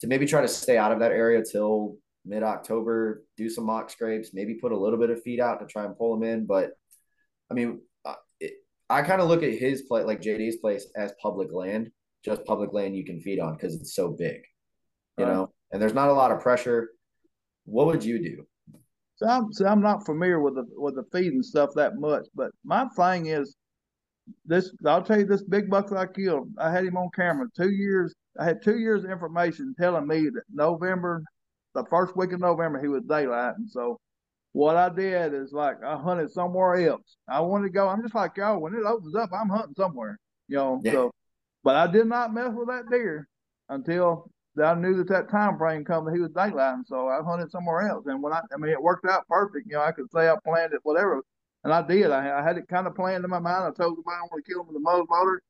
[0.00, 3.90] to maybe try to stay out of that area till mid October, do some mock
[3.90, 6.46] scrapes, maybe put a little bit of feed out to try and pull him in,
[6.46, 6.70] but
[7.50, 8.52] I mean, uh, it,
[8.90, 11.90] I kind of look at his place, like JD's place, as public land,
[12.24, 14.42] just public land you can feed on because it's so big,
[15.16, 15.32] you Right.
[15.32, 15.52] know.
[15.72, 16.90] And there's not a lot of pressure.
[17.64, 18.46] What would you do?
[19.16, 22.50] So I'm, so I'm not familiar with the with the feeding stuff that much, but
[22.64, 23.54] my thing is
[24.46, 24.72] this.
[24.86, 26.48] I'll tell you this big buck that I killed.
[26.58, 28.14] I had him on camera two years.
[28.38, 31.22] I had two years of information telling me that November,
[31.74, 33.68] the first week of November, he was daylighting.
[33.68, 33.98] So
[34.52, 37.16] what I did is like I hunted somewhere else.
[37.28, 37.88] I wanted to go.
[37.88, 38.58] I'm just like y'all.
[38.58, 40.18] When it opens up, I'm hunting somewhere.
[40.48, 40.80] You know.
[40.82, 40.92] Yeah.
[40.92, 41.10] So,
[41.62, 43.28] but I did not mess with that deer
[43.68, 44.30] until
[44.62, 46.86] I knew that that time frame come that he was daylighting.
[46.86, 48.04] So I hunted somewhere else.
[48.06, 49.66] And when I, I mean, it worked out perfect.
[49.66, 51.22] You know, I could say I planned it, whatever,
[51.64, 52.10] and I did.
[52.10, 53.64] I, I had it kind of planned in my mind.
[53.64, 55.42] I told somebody I want to kill him with a muzzle loader,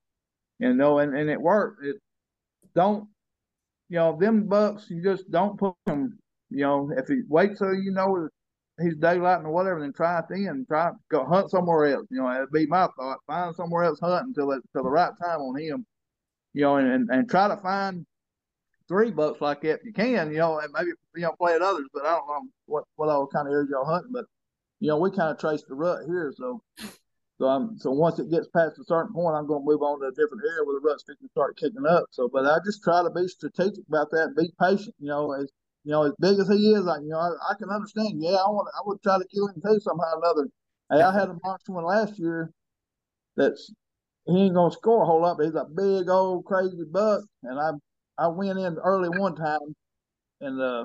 [0.59, 1.85] you know, and, and it worked.
[1.85, 1.97] It
[2.75, 3.09] don't,
[3.89, 4.87] you know, them bucks.
[4.91, 6.19] You just don't put them.
[6.51, 8.29] You know, if you wait till you know
[8.81, 10.65] he's daylighting or whatever, then try it then.
[10.69, 12.07] Try go hunt somewhere else.
[12.11, 13.19] You know, that'd be my thought.
[13.27, 15.87] Find somewhere else hunt until it, till the right time on him.
[16.53, 18.07] You know, and, and, and try to find
[18.89, 21.63] three bucks like that if you can, you know, and maybe you know play at
[21.63, 21.87] others.
[21.95, 24.13] But I don't know what what all kind of areas y'all hunting.
[24.13, 24.25] But
[24.81, 26.63] you know, we kind of trace the rut here, so
[27.39, 30.01] so I'm so once it gets past a certain point, I'm going to move on
[30.01, 32.05] to a different area where the rut's fixing to start kicking up.
[32.11, 34.95] So, but I just try to be strategic about that, and be patient.
[34.99, 35.51] You know, as
[35.85, 38.21] you know, as big as he is, I you know I, I can understand.
[38.21, 40.49] Yeah, I want I would try to kill him too somehow or another.
[40.91, 42.51] Hey, I had a monster one last year
[43.37, 43.73] that's
[44.27, 47.59] he ain't gonna score a whole lot, but he's a big old crazy buck, and
[47.59, 47.73] I
[48.19, 49.75] I went in early one time,
[50.41, 50.85] and uh,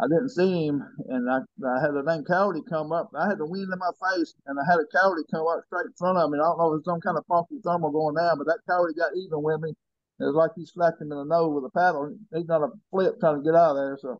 [0.00, 3.10] I didn't see him, and I, I had a dang coyote come up.
[3.14, 5.86] I had the wind in my face, and I had a coyote come up straight
[5.86, 6.38] in front of me.
[6.38, 8.94] I don't know if it's some kind of funky thermal going down, but that coyote
[8.94, 9.70] got even with me.
[10.20, 12.14] It was like he slapped him in the nose with a paddle.
[12.34, 13.98] He's got a flip trying to get out of there.
[14.00, 14.18] So,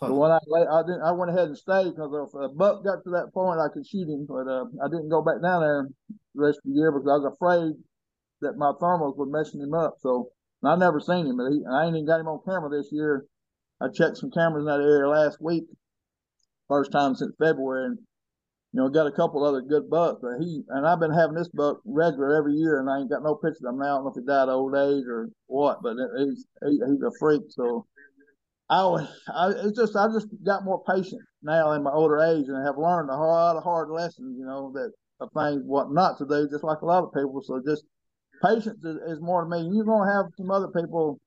[0.00, 0.08] Huh.
[0.08, 1.02] but when I I didn't.
[1.02, 3.86] I went ahead and stayed because if a buck got to that point, I could
[3.86, 4.26] shoot him.
[4.28, 5.88] But uh, I didn't go back down there
[6.36, 7.72] the rest of the year because I was afraid
[8.42, 9.96] that my thermals were messing him up.
[10.00, 10.30] So
[10.64, 13.24] I never seen him, but he, I ain't even got him on camera this year.
[13.80, 15.64] I checked some cameras in that area last week,
[16.68, 17.98] first time since February, and
[18.72, 20.20] you know got a couple other good bucks.
[20.22, 23.22] But he and I've been having this buck regular every year, and I ain't got
[23.22, 23.84] no pictures of him now.
[23.84, 27.02] I don't know if he died of old age or what, but he's he, he's
[27.02, 27.42] a freak.
[27.50, 27.86] So
[28.68, 32.66] I, I it's just I just got more patient now in my older age and
[32.66, 36.26] have learned a lot of hard lessons, you know, that of things what not to
[36.26, 37.42] do, just like a lot of people.
[37.42, 37.84] So just
[38.42, 39.68] patience is, is more to me.
[39.72, 41.18] You're gonna have some other people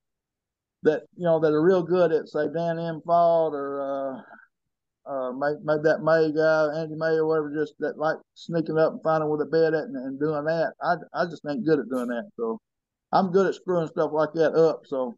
[0.83, 5.63] that you know that are real good at say Dan Infalt or uh, uh, made,
[5.63, 9.29] made that May guy, Andy May or whatever, just that like sneaking up and finding
[9.29, 10.73] where the bed at and, and doing that.
[10.81, 12.29] I I just ain't good at doing that.
[12.37, 12.59] So
[13.11, 14.81] I'm good at screwing stuff like that up.
[14.85, 15.17] So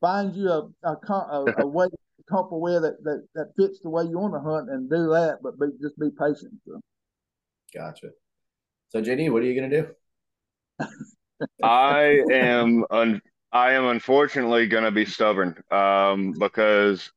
[0.00, 1.86] find you a a, a, a way
[2.30, 5.38] couple with that, that that fits the way you want to hunt and do that,
[5.42, 6.54] but be, just be patient.
[6.66, 6.80] So.
[7.74, 8.08] Gotcha.
[8.88, 9.88] So JD, what are you gonna do?
[11.62, 17.10] I am un- I am unfortunately going to be stubborn um, because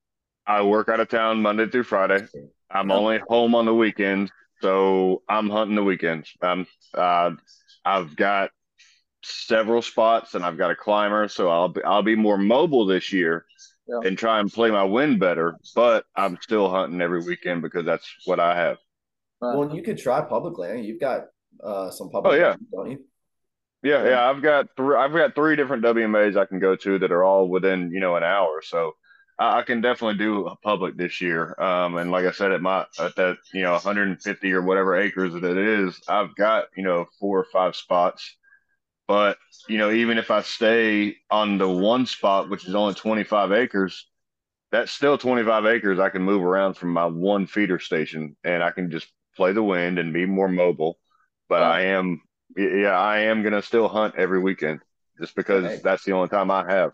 [0.48, 2.28] I work out of town Monday through Friday.
[2.72, 4.32] I'm only home on the weekends,
[4.62, 6.32] so I'm hunting the weekends.
[6.42, 7.32] Um, uh,
[7.86, 8.50] I've got
[9.24, 13.14] several spots and I've got a climber, so I'll be, I'll be more mobile this
[13.14, 13.46] year
[13.88, 14.00] Yeah.
[14.04, 15.60] and try and play my wind better.
[15.76, 18.78] But I'm still hunting every weekend because that's what I have.
[19.44, 19.58] Right.
[19.58, 20.86] Well, you could try public land.
[20.86, 21.26] You've got
[21.62, 22.50] uh, some public Oh, yeah.
[22.50, 23.00] land, don't you?
[23.84, 24.96] Yeah, yeah, I've got three.
[24.96, 28.16] I've got three different WMAs I can go to that are all within you know
[28.16, 28.62] an hour.
[28.64, 28.94] So
[29.38, 31.54] I, I can definitely do a public this year.
[31.62, 35.34] Um, and like I said, at my at that you know 150 or whatever acres
[35.34, 38.38] that it is, I've got you know four or five spots.
[39.06, 39.38] But
[39.68, 44.08] you know, even if I stay on the one spot, which is only 25 acres,
[44.72, 46.00] that's still 25 acres.
[46.00, 49.64] I can move around from my one feeder station, and I can just play the
[49.64, 50.98] wind and be more mobile.
[51.50, 52.22] But I am
[52.56, 54.80] yeah, I am gonna still hunt every weekend
[55.20, 55.80] just because Hey.
[55.84, 56.94] that's the only time I have.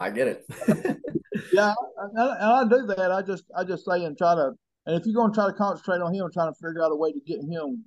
[0.00, 0.46] I get it.
[1.50, 3.10] Yeah, and I, and I do that.
[3.10, 4.52] I just I just say and try to,
[4.86, 6.96] and if you're going to try to concentrate on him, trying to figure out a
[6.96, 7.84] way to get him,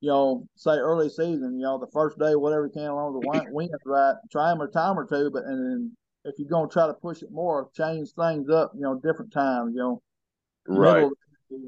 [0.00, 3.22] you know, say early season, you know, the first day, whatever you can, along with
[3.22, 6.48] the wind, wind's right, try him a time or two, but and then if you're
[6.48, 9.80] going to try to push it more, change things up, you know, different times, you
[9.80, 10.02] know,
[10.66, 10.94] Right.
[10.94, 11.10] middle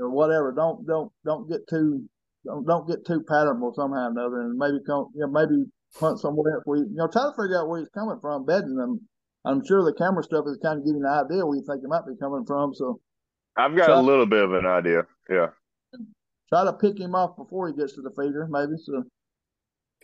[0.01, 0.53] or whatever.
[0.53, 2.05] Don't don't don't get too
[2.45, 5.65] don't don't get too patternable somehow or another, and maybe come you know maybe
[5.97, 8.45] hunt somewhere else where you, you know try to figure out where he's coming from,
[8.45, 9.01] bedding them.
[9.45, 11.89] I'm sure the camera stuff is kind of giving an idea where you think it
[11.89, 12.75] might be coming from.
[12.75, 13.01] So
[13.57, 15.07] I've got So- a little bit of an idea.
[15.31, 15.49] Yeah,
[16.49, 18.73] try to pick him off before he gets to the feeder, maybe.
[18.79, 19.05] So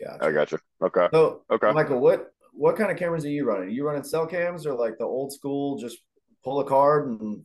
[0.03, 0.25] Gotcha.
[0.25, 0.57] I got you.
[0.81, 1.07] Okay.
[1.13, 1.71] So, Okay.
[1.71, 3.67] Michael, what what kind of cameras are you running?
[3.67, 5.97] Are you running cell cams or like the old school, just
[6.43, 7.43] pull a card and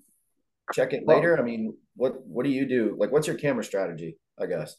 [0.73, 1.39] check it later?
[1.39, 2.97] I mean, what what do you do?
[2.99, 4.17] Like, what's your camera strategy?
[4.39, 4.77] I guess.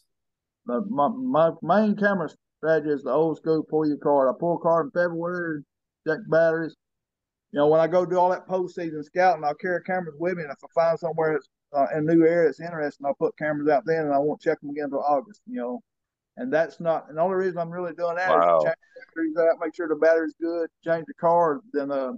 [0.68, 4.28] uh, my my main camera strategy is the old school pull your card.
[4.28, 5.62] I pull a card in February,
[6.06, 6.74] check batteries.
[7.52, 10.42] You know, when I go do all that postseason scouting, I'll carry cameras with me,
[10.42, 13.36] and if I find somewhere that's uh, in a new area that's interesting, I'll put
[13.38, 15.42] cameras out then, and I won't check them again until August.
[15.46, 15.80] You know,
[16.38, 17.08] and that's not.
[17.08, 18.58] And the only reason I'm really doing that is Wow.
[18.58, 21.60] to change the batteries out, make sure the battery's good, change the card.
[21.72, 22.12] Then, uh,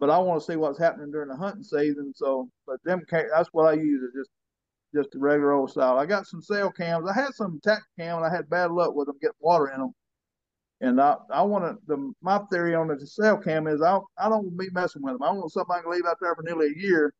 [0.00, 2.12] but I want to see what's happening during the hunting season.
[2.16, 4.02] So, but them, that's what I use.
[4.02, 4.30] Is just
[4.94, 5.98] just the regular old style.
[5.98, 7.08] I got some cell cams.
[7.08, 9.80] I had some tack cam, and I had bad luck with them getting water in
[9.80, 9.92] them.
[10.80, 11.78] And I, I want to.
[11.86, 15.02] The my theory on the cell cam is I, I don't want to be messing
[15.02, 15.22] with them.
[15.22, 17.12] I want something I can leave out there for nearly a year,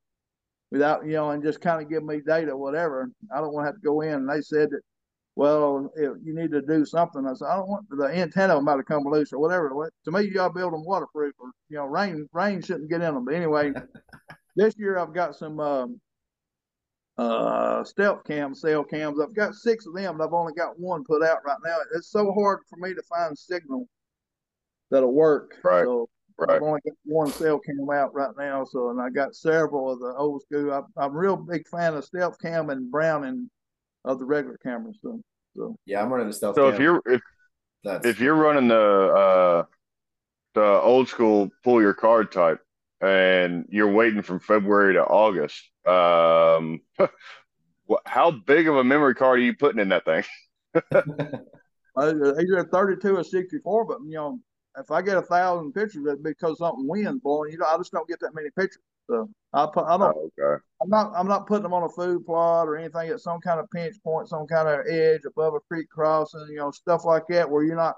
[0.71, 3.11] without you know, and just kind of give me data, whatever.
[3.35, 4.15] I don't want to have to go in.
[4.15, 4.81] And they said that,
[5.37, 7.27] well, if you need to do something.
[7.27, 9.71] I said I don't want the antenna about to come loose or whatever.
[10.05, 13.25] To me, to build them waterproof, or you know, rain rain shouldn't get in them.
[13.25, 13.73] But anyway,
[14.57, 15.61] this year I've got some.
[15.61, 16.01] Um,
[17.19, 19.21] uh stealth cam cell cams.
[19.21, 21.77] I've got six of them, and I've only got one put out right now.
[21.95, 23.87] It's so hard for me to find signal
[24.91, 25.53] that'll work.
[25.63, 26.09] Right, So
[26.39, 26.57] Right.
[26.57, 28.65] I've only got one cell cam out right now.
[28.65, 30.73] So and I got several of the old school.
[30.73, 33.51] I, I'm a real big fan of stealth cam and Browning
[34.05, 34.99] of the regular cameras.
[35.03, 35.21] So
[35.57, 36.57] so Yeah, I'm running the stealth.
[36.57, 37.21] So if you're if
[37.85, 39.65] that's if you're running the uh
[40.55, 42.61] the old school pull your card type
[43.01, 46.81] and you're waiting from February to August, um,
[48.05, 50.25] how big of a memory card are you putting in that thing?
[50.93, 50.95] uh,
[51.97, 53.85] either 32 or 64.
[53.85, 54.41] But you know,
[54.79, 57.53] if I get a thousand pictures, it's because something winds blowing.
[57.53, 58.83] You know, I just don't get that many pictures.
[59.11, 60.17] So I put I don't.
[60.17, 60.63] Oh, okay.
[60.83, 63.61] I'm not I'm not putting them on a food plot or anything at some kind
[63.61, 67.25] of pinch point, some kind of edge above a creek crossing, you know, stuff like
[67.29, 67.97] that where you're not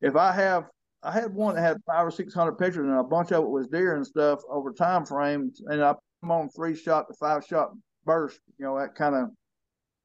[0.00, 0.68] if I have
[1.02, 3.50] I had one that had five or six hundred pictures and a bunch of it
[3.50, 7.14] was deer and stuff over time frames and I put them on three shot to
[7.14, 7.72] five shot
[8.04, 9.30] burst, you know, that kind of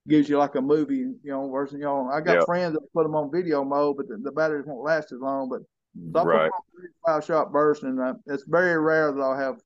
[0.07, 2.45] gives you like a movie, you know, versus you know, I got Yeah.
[2.45, 5.49] friends that put them on video mode, but the, the batteries won't last as long.
[5.49, 5.61] But
[6.13, 6.43] so I put Right.
[6.43, 9.59] them on three to five shot burst and uh, it's very rare that I'll have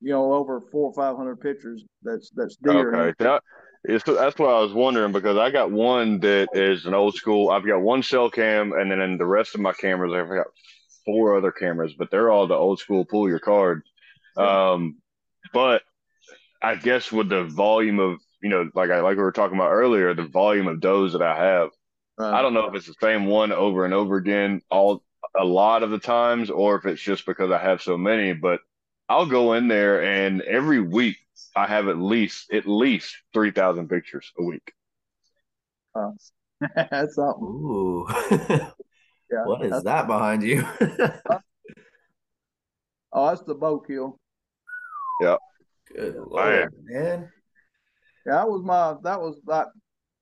[0.00, 1.84] you know, over four or five hundred pictures.
[2.02, 2.94] That's that's deer.
[2.94, 3.42] Okay, that,
[3.84, 7.50] it's, that's what I was wondering because I got one that is an old school.
[7.50, 10.46] I've got one cell cam, and then in the rest of my cameras, I've got
[11.04, 13.82] four other cameras, but they're all the old school pull your card.
[14.36, 14.96] Um,
[15.52, 15.82] but
[16.60, 19.70] I guess with the volume of you know, like I like we were talking about
[19.70, 21.70] earlier, the volume of does that I have,
[22.18, 25.02] I don't know if it's the same one over and over again all
[25.38, 28.32] a lot of the times, or if it's just because I have so many.
[28.32, 28.60] But
[29.08, 31.16] I'll go in there, and every week
[31.54, 34.72] I have at least at least three thousand pictures a week.
[35.94, 36.10] Uh,
[36.90, 37.44] that's something.
[37.44, 38.06] Ooh.
[39.28, 40.64] Yeah, what is that behind you?
[43.12, 44.18] Oh, that's the bow kill.
[45.94, 47.30] Good lord, man.
[48.26, 49.68] Yeah, that was my that was like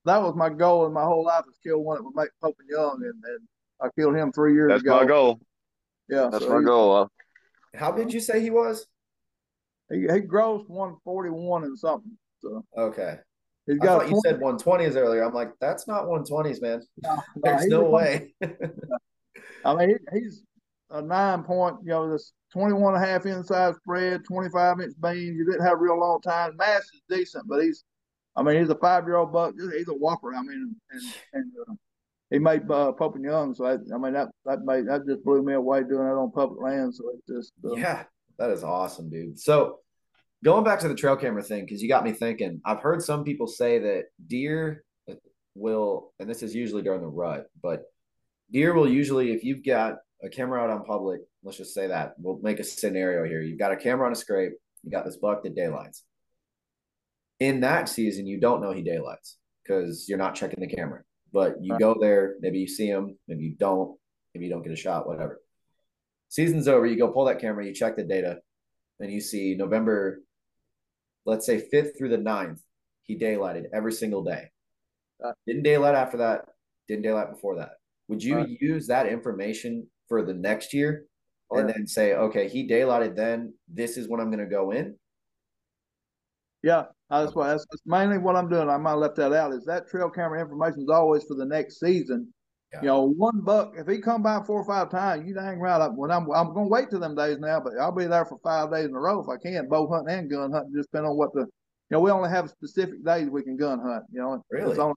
[0.05, 2.57] that was my goal in my whole life is kill one that would make Pope
[2.61, 3.41] and Young, and, and
[3.81, 4.93] I killed him three years That's ago.
[4.93, 5.41] That's my goal.
[6.09, 7.09] Yeah, That's so my he, goal.
[7.75, 8.87] How did you say he was?
[9.91, 12.17] He, he grossed one forty one and something.
[12.41, 13.19] So Okay.
[13.67, 14.03] He's got.
[14.03, 15.23] thought a you 20 said 120s earlier.
[15.23, 16.83] I'm like, that's not 120s, man.
[17.03, 18.35] no, There's no way.
[19.65, 20.43] I mean, he, he's
[20.91, 21.77] a nine point.
[21.83, 25.37] You know, this 21 and a half inside spread, twenty five inch beams.
[25.37, 26.57] You didn't have real long time.
[26.57, 27.85] Mass is decent, but he's.
[28.37, 29.55] I mean, he's a five year old buck.
[29.57, 30.35] He's a whopper.
[30.35, 31.03] I mean, and
[31.33, 31.75] and uh,
[32.35, 33.55] he made uh, Pope and Young.
[33.55, 36.33] So I, I mean, that that made that just blew me away doing that on
[36.33, 36.95] public land.
[36.95, 38.03] So it just uh, Yeah,
[38.39, 39.39] that is awesome, dude.
[39.39, 39.79] So
[40.43, 43.23] going back to the trail camera thing, because you got me thinking, I've heard some
[43.23, 44.85] people say that deer
[45.55, 47.85] will, and this is usually during the rut, but
[48.51, 52.15] deer will usually, if you've got a camera out on public, let's just say that,
[52.19, 53.43] we'll make a scenario here.
[53.43, 56.03] You've got a camera on a scrape, you got this buck that daylights.
[57.39, 61.03] In that season, you don't know he daylights because you're not checking the camera.
[61.35, 63.99] But you go there, maybe you see him, maybe you don't,
[64.33, 65.41] maybe you don't get a shot, whatever.
[66.29, 68.39] Season's over, you go pull that camera, you check the data,
[69.01, 70.21] and you see November,
[71.27, 72.61] let's say 5th through the 9th,
[73.03, 74.45] he daylighted every single day.
[75.45, 76.45] Didn't daylight after that,
[76.87, 77.73] didn't daylight before that.
[78.07, 78.57] Would you Right.
[78.61, 81.07] use that information for the next year
[81.51, 84.71] Oh, and then say, okay, he daylighted then, this is when I'm going to go
[84.71, 84.97] in?
[86.63, 88.69] Yeah, that's why that's, that's mainly what I'm doing.
[88.69, 89.53] I might have left that out.
[89.53, 92.33] Is that trail camera information is always for the next season.
[92.73, 92.81] Yeah.
[92.81, 95.81] You know, one buck if he come by four or five times, you dang right.
[95.81, 98.39] I, when I'm I'm gonna wait till them days now, but I'll be there for
[98.43, 99.69] five days in a row if I can.
[99.69, 101.47] Bow hunting and gun hunting, just depending on what the you
[101.91, 102.01] know.
[102.01, 104.05] We only have specific days we can gun hunt.
[104.13, 104.77] You know, Really?
[104.77, 104.95] Only,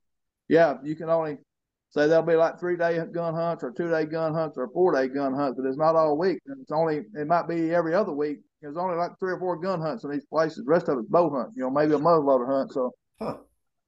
[0.47, 1.37] yeah, you can only
[1.89, 4.93] say there'll be like three day gun hunts or two day gun hunts or four
[4.93, 6.39] day gun hunts, but it's not all week.
[6.47, 8.39] And it's only it might be every other week.
[8.61, 10.65] There's only like three or four gun hunts in these places.
[10.65, 11.51] The rest of it's bow hunt.
[11.55, 12.73] You know, maybe a muzzleloader hunt.
[12.73, 13.37] So Huh.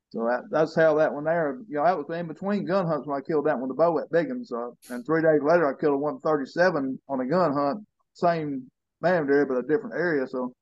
[0.09, 1.59] so that, that's how that one there.
[1.67, 3.81] You know, that was in between gun hunts when I killed that one with the
[3.81, 4.51] bow at Biggins.
[4.51, 8.69] Uh, and three days later, I killed a 137 on a gun hunt, same
[9.01, 10.27] man area, but a different area.
[10.27, 10.53] So,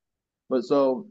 [0.49, 1.07] but so,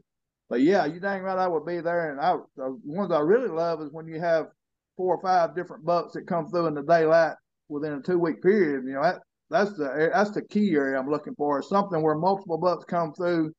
[0.49, 2.11] but yeah, you dang right, I would be there.
[2.11, 4.47] And I, the ones I really love is when you have
[4.95, 7.35] four or five different bucks that come through in the daylight
[7.69, 8.83] within a two week period.
[8.85, 11.59] You know, that that's the that's the key area I'm looking for.
[11.59, 13.53] Is something where multiple bucks come through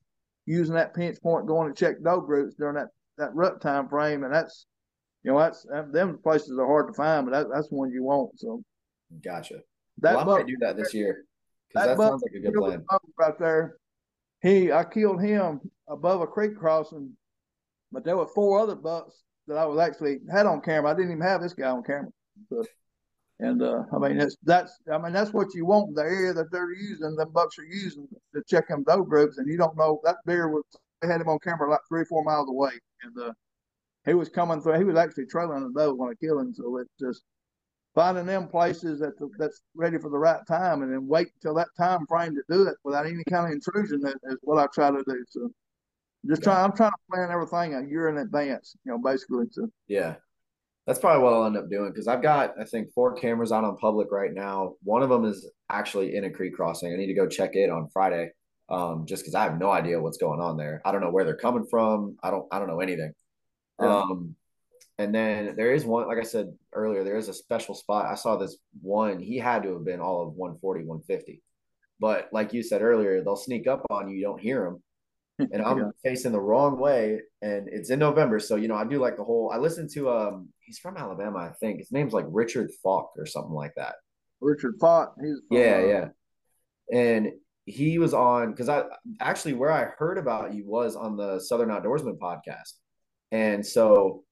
[0.45, 2.87] using that pinch point, going to check doe groups during that
[3.17, 4.65] that rut time frame, and that's
[5.23, 8.03] you know that's that, them places are hard to find, but that, that's one you
[8.03, 8.39] want.
[8.39, 8.63] So
[9.23, 9.59] Gotcha.
[9.99, 11.25] that well, I buck might do that this year
[11.67, 12.85] because that sounds like a good plan.
[13.17, 13.77] right there.
[14.41, 17.11] He I killed him above a creek crossing,
[17.91, 20.91] but there were four other bucks that I was actually had on camera.
[20.91, 22.09] I didn't even have this guy on camera.
[22.49, 22.63] So,
[23.39, 26.51] and uh, I mean that's that's I mean that's what you want the area that
[26.51, 29.99] they're using, the bucks are using to check them doe groups, and you don't know
[30.03, 30.63] that deer was
[31.01, 32.71] they had him on camera like three or four miles away,
[33.03, 33.33] and uh,
[34.05, 34.77] he was coming through.
[34.77, 37.23] He was actually trailing the doe when I killed him, so it's just
[37.95, 41.69] finding them places that that's ready for the right time, and then wait until that
[41.77, 44.01] time frame to do it without any kind of intrusion.
[44.05, 45.25] Is, is what I try to do.
[45.29, 45.49] So
[46.27, 48.75] just trying, I'm trying to plan everything a year in advance.
[48.83, 49.45] You know, basically.
[49.51, 50.15] So Yeah.
[50.87, 53.63] That's probably what I'll end up doing because I've got, I think, four cameras out
[53.63, 54.73] on public right now.
[54.83, 56.91] One of them is actually in a creek crossing.
[56.91, 58.31] I need to go check it on Friday,
[58.69, 60.81] um, just because I have no idea what's going on there.
[60.83, 62.17] I don't know where they're coming from.
[62.23, 63.13] I don't, I don't know anything.
[63.79, 63.99] Yeah.
[63.99, 64.35] Um,
[64.97, 68.05] and then there is one, like I said earlier, there is a special spot.
[68.05, 69.19] I saw this one.
[69.19, 71.41] He had to have been all of 140, 150.
[71.99, 74.17] But like you said earlier, they'll sneak up on you.
[74.17, 74.83] You don't hear them
[75.53, 75.89] and I'm Yeah.
[76.03, 78.39] facing the wrong way, and it's in November.
[78.39, 79.51] So you know, I do like the whole.
[79.53, 81.79] I listened to um, he's from Alabama, I think.
[81.79, 83.95] His name's like Richard Falk or something like that.
[84.41, 85.15] Richard Falk.
[85.21, 86.07] he's from, Yeah, uh, yeah.
[86.91, 87.31] And
[87.65, 88.83] he was on because I
[89.19, 92.73] actually where I heard about you was on the Southern Outdoorsman podcast,
[93.31, 94.23] and so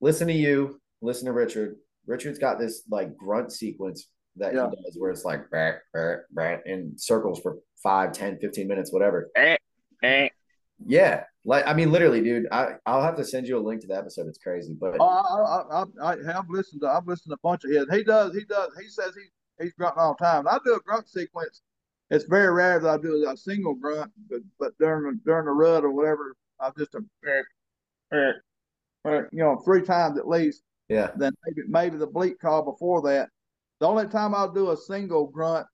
[0.00, 1.76] listen to you, listen to Richard.
[2.06, 4.68] Richard's got this like grunt sequence that Yeah.
[4.70, 8.92] he does where it's like brah, brah, brah, in circles for 5, 10, 15 minutes,
[8.92, 9.30] whatever.
[10.04, 10.28] Eh.
[10.86, 12.46] Yeah, like I mean, literally, dude.
[12.52, 14.26] I I'll have to send you a link to the episode.
[14.26, 16.88] It's crazy, but Oh, I, I, I, I have listened to.
[16.88, 17.86] I've listened to a bunch of his.
[17.90, 18.34] He does.
[18.34, 18.70] He does.
[18.80, 19.22] He says he
[19.62, 20.40] he's grunting all the time.
[20.40, 21.62] And I do a grunt sequence.
[22.10, 25.84] it's very rare that I do a single grunt, but but during during the rut
[25.84, 27.00] or whatever, I just a
[29.32, 30.62] you know three times at least.
[30.88, 31.10] Yeah.
[31.16, 33.30] Then maybe maybe the bleat call before that.
[33.80, 35.73] The only time I'll do a single grunt is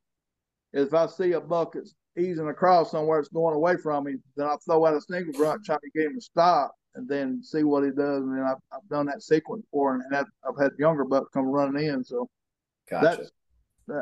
[0.72, 4.46] if I see a buck that's easing across somewhere it's going away from me, then
[4.46, 7.62] I'll throw out a single grunt try to get him to stop and then see
[7.62, 8.22] what he does.
[8.22, 11.46] And then I've, I've done that sequence before and I've, I've had younger bucks come
[11.46, 12.04] running in.
[12.04, 12.28] So
[12.88, 13.16] Gotcha.
[13.16, 13.30] that's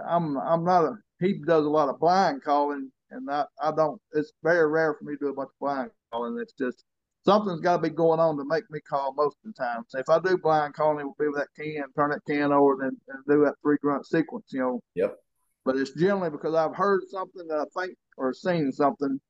[0.07, 4.01] I'm I'm not a he does a lot of blind calling and I, I don't
[4.13, 6.39] it's very rare for me to do a bunch of blind calling.
[6.41, 6.85] It's just
[7.25, 9.85] something's got to be going on to make me call most of the time.
[9.89, 12.53] So if I do blind calling, it will be with that can, turn that can
[12.53, 14.47] over, then and do that three grunt sequence.
[14.51, 14.81] You know.
[14.95, 15.17] Yep.
[15.65, 19.21] But it's generally because I've heard something that I think or seen something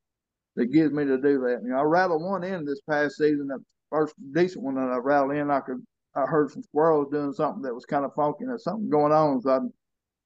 [0.56, 1.60] that gives me to do that.
[1.62, 3.58] You know, I rattled one in this past season, the
[3.90, 5.50] first decent one that I rattled in.
[5.50, 5.84] I could
[6.14, 8.44] I heard some squirrels doing something that was kind of funky.
[8.46, 9.40] There's something going on.
[9.42, 9.50] So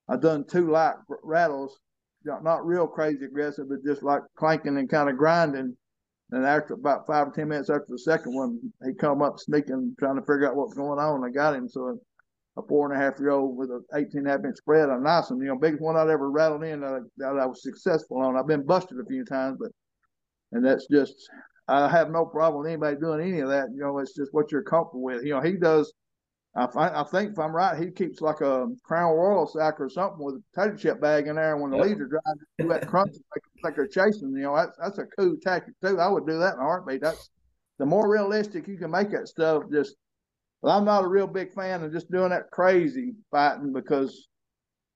[0.09, 1.79] I I done two light rattles,
[2.24, 5.77] not real crazy aggressive, but just like clanking and kind of grinding
[6.33, 9.95] and after about five or ten minutes after the second one, he come up sneaking,
[9.99, 11.24] trying to figure out what's going on.
[11.24, 11.69] I got him.
[11.69, 12.01] So
[12.57, 14.89] a four and a half year old with an 18 and a half inch spread,
[14.89, 17.62] a nice one, you know, biggest one I'd ever rattled in that, that I was
[17.62, 18.37] successful on.
[18.37, 19.70] I've been busted a few times, but
[20.53, 21.15] and that's just
[21.69, 23.69] I have no problem with anybody doing any of that.
[23.73, 25.24] You know, it's just what you're comfortable with.
[25.24, 25.93] You know, he does
[26.55, 30.23] I, I think if I'm right, he keeps like a Crown Royal sack or something
[30.23, 31.55] with a potato chip bag in there.
[31.55, 31.87] And when the yep.
[31.87, 32.20] leads are dry,
[32.59, 34.33] do that crunch like, like they're chasing.
[34.37, 35.99] You know, that's that's a cool tactic too.
[35.99, 37.01] I would do that in a heartbeat.
[37.01, 37.31] That's
[37.79, 39.62] the more realistic you can make that stuff.
[39.73, 39.97] Just,
[40.62, 44.28] well, I'm not a real big fan of just doing that crazy fighting because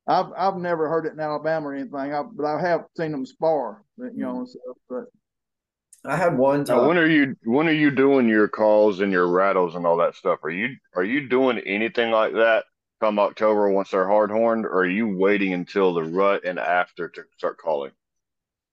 [0.06, 1.94] I've I've never heard it in Alabama or anything.
[1.94, 3.82] I, but I have seen them spar.
[3.98, 4.44] You know, mm-hmm.
[4.44, 6.78] so, but I had one time.
[6.78, 9.96] Now, when are you when are you doing your calls and your rattles and all
[9.96, 10.38] that stuff?
[10.44, 12.64] Are you are you doing anything like that
[13.00, 17.08] come October once they're hard horned, or are you waiting until the rut and after
[17.08, 17.90] to start calling?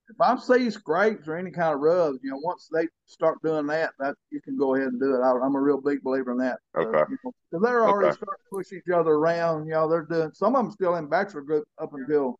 [0.08, 3.66] If I see scrapes or any kind of rubs, you know, once they start doing
[3.68, 5.20] that, that you can go ahead and do it.
[5.20, 6.58] I, am a real big believer in that.
[6.76, 6.98] Okay.
[6.98, 8.16] Uh, you know, they're already okay.
[8.16, 9.66] starting to push each other around.
[9.66, 12.38] You know, they're doing some of them still in bachelor group up until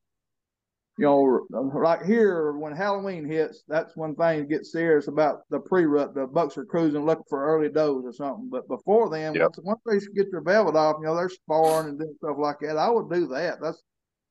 [0.97, 6.15] you know, right here when Halloween hits, that's when things get serious about the pre-rut.
[6.15, 8.49] The bucks are cruising looking for early does or something.
[8.49, 9.51] But before then, yep.
[9.57, 12.61] once, once they get their velvet off, you know, they're sparring and doing stuff like
[12.61, 12.77] that.
[12.77, 13.61] I would do that.
[13.61, 13.82] That's,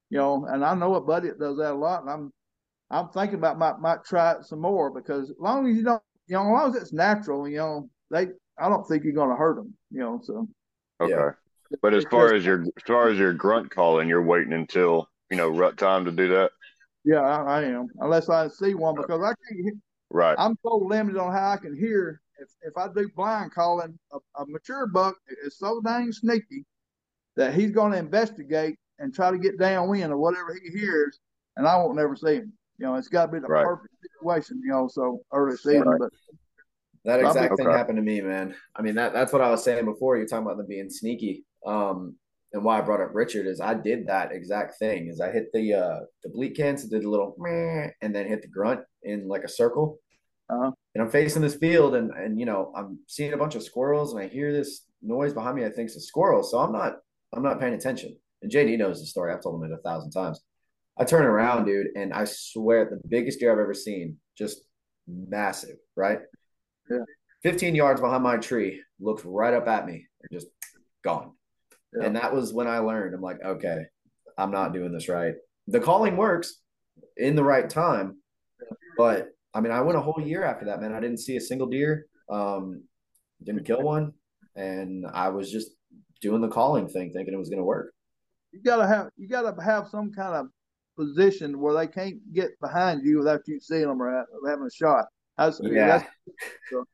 [0.09, 2.03] you know, and I know a buddy that does that a lot.
[2.03, 2.31] And I'm,
[2.89, 6.01] I'm thinking about might might try it some more because as long as you don't,
[6.27, 8.27] you know, as long as it's natural, you know, they,
[8.57, 10.19] I don't think you're going to hurt them, you know.
[10.23, 10.47] So.
[11.01, 11.11] Okay.
[11.11, 11.31] Yeah.
[11.81, 15.37] But as far as your as far as your grunt calling, you're waiting until you
[15.37, 16.51] know rut time to do that?
[17.03, 17.87] Yeah, I, I am.
[17.99, 19.77] Unless I see one because I can't.
[20.11, 20.35] Right.
[20.37, 22.21] I'm so limited on how I can hear.
[22.39, 26.65] If if I do blind calling, a, a mature buck is so dang sneaky
[27.35, 31.19] that he's going to investigate and try to get downwind or whatever he hears,
[31.57, 32.53] and I won't never see him.
[32.79, 33.65] You know, it's got to be the right.
[33.65, 34.61] perfect situation.
[34.63, 35.99] You know, so early season, right.
[35.99, 36.09] but.
[37.05, 37.77] That exact thing okay.
[37.77, 38.55] happened to me, man.
[38.77, 40.15] I mean, that that's what I was saying before.
[40.15, 41.43] You're talking about them being sneaky.
[41.65, 42.15] Um,
[42.53, 45.07] and why I brought up Richard is I did that exact thing.
[45.07, 48.41] Is I hit the uh the bleat cans, did a little meh, and then hit
[48.41, 49.99] the grunt in like a circle.
[50.49, 50.71] Uh-huh.
[50.93, 54.13] And I'm facing this field, and and you know I'm seeing a bunch of squirrels,
[54.13, 55.65] and I hear this noise behind me.
[55.65, 56.97] I think it's a squirrel, so I'm not
[57.33, 58.15] I'm not paying attention.
[58.41, 59.33] And JD knows the story.
[59.33, 60.39] I've told him it a thousand times.
[60.97, 64.61] I turn around, dude, and I swear the biggest deer I've ever seen, just
[65.07, 66.19] massive, right?
[66.89, 66.99] Yeah.
[67.43, 70.47] 15 yards behind my tree, looks right up at me and just
[71.03, 71.31] gone.
[71.97, 72.05] Yeah.
[72.05, 73.83] And that was when I learned I'm like, okay,
[74.37, 75.35] I'm not doing this right.
[75.67, 76.61] The calling works
[77.17, 78.17] in the right time.
[78.97, 80.93] But I mean, I went a whole year after that, man.
[80.93, 82.83] I didn't see a single deer, um,
[83.43, 84.13] didn't kill one.
[84.55, 85.71] And I was just
[86.21, 87.93] doing the calling thing, thinking it was going to work.
[88.51, 90.47] You gotta have you gotta have some kind of
[90.95, 95.05] position where they can't get behind you without you seeing them or having a shot.
[95.37, 95.87] That's, yeah.
[95.87, 96.09] That's,
[96.69, 96.85] so,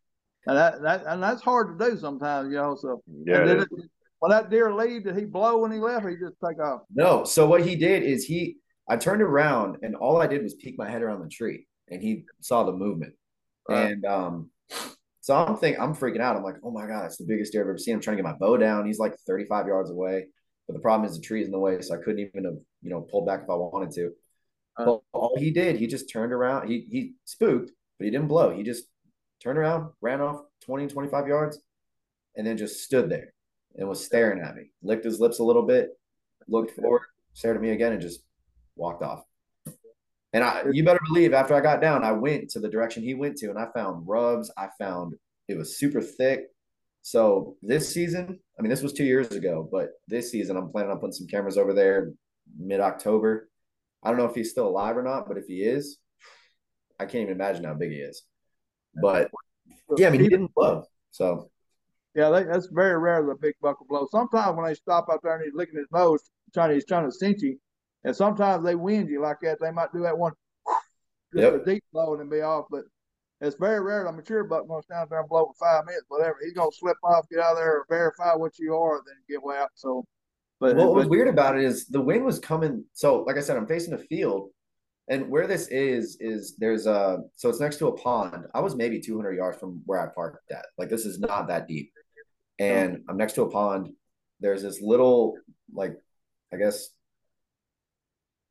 [0.48, 2.76] and that, that and that's hard to do sometimes, you know.
[2.76, 3.64] So yeah,
[4.20, 6.82] when that deer leave, did he blow when he left, or he just take off?
[6.94, 7.24] No.
[7.24, 8.58] So what he did is he,
[8.90, 12.02] I turned around and all I did was peek my head around the tree, and
[12.02, 13.14] he saw the movement,
[13.68, 13.92] right.
[13.92, 14.50] and um,
[15.22, 16.36] so I'm thinking, I'm freaking out.
[16.36, 17.96] I'm like, oh my god, it's the biggest deer I've ever seen.
[17.96, 18.88] I'm trying to get my bow down.
[18.88, 20.28] He's like 35 yards away,
[20.70, 22.92] but the problem is the tree's in the way, so I couldn't even have, you
[22.92, 24.12] know, pulled back if I wanted to.
[24.78, 26.70] Uh, but all he did, he just turned around.
[26.70, 28.52] He he spooked, but he didn't blow.
[28.52, 28.84] He just
[29.42, 31.60] turned around, ran off 20, 25 yards,
[32.36, 33.34] and then just stood there
[33.78, 34.70] and was staring at me.
[34.84, 35.90] Licked his lips a little bit,
[36.48, 37.02] looked forward,
[37.34, 38.20] stared at me again, and just
[38.76, 39.24] walked off.
[40.34, 43.16] And I, you better believe, after I got down, I went to the direction he
[43.16, 44.52] went to, and I found rubs.
[44.56, 45.16] I found
[45.48, 46.44] it was super thick.
[47.02, 50.92] So this season, I mean, this was two years ago, but this season, I'm planning
[50.92, 52.12] on putting some cameras over there
[52.58, 53.50] mid October.
[54.04, 55.98] I don't know if he's still alive or not, but if he is,
[57.00, 58.24] I can't even imagine how big he is.
[59.02, 59.30] But
[59.98, 60.84] yeah, I mean, he didn't blow.
[61.12, 61.50] So
[62.16, 64.08] yeah, they, that's very rare the big buck will blow.
[64.12, 66.22] Sometimes when they stop out there and he's licking his nose,
[66.54, 67.58] trying he's trying to cinch you,
[68.04, 69.60] and sometimes they wind you like that.
[69.62, 70.34] They might do that one,
[71.34, 71.62] just Yep.
[71.62, 72.66] a deep blow and then be off.
[72.70, 72.84] But
[73.42, 75.86] it's very rare that a mature buck going to stand there and blow for five
[75.86, 76.38] minutes, whatever.
[76.44, 79.40] He's going to slip off, get out of there, verify what you are, then get
[79.58, 79.70] out.
[79.76, 80.06] So,
[80.60, 82.84] but what was weird about it is the wind was coming.
[82.94, 84.50] So, like I said, I'm facing the field,
[85.08, 88.46] and where this is is there's a so it's next to a pond.
[88.54, 90.66] I was maybe 200 yards from where I parked at.
[90.78, 91.94] Like this is not that deep,
[92.60, 93.90] and I'm next to a pond.
[94.42, 95.36] There's this little
[95.74, 95.96] like,
[96.54, 96.90] I guess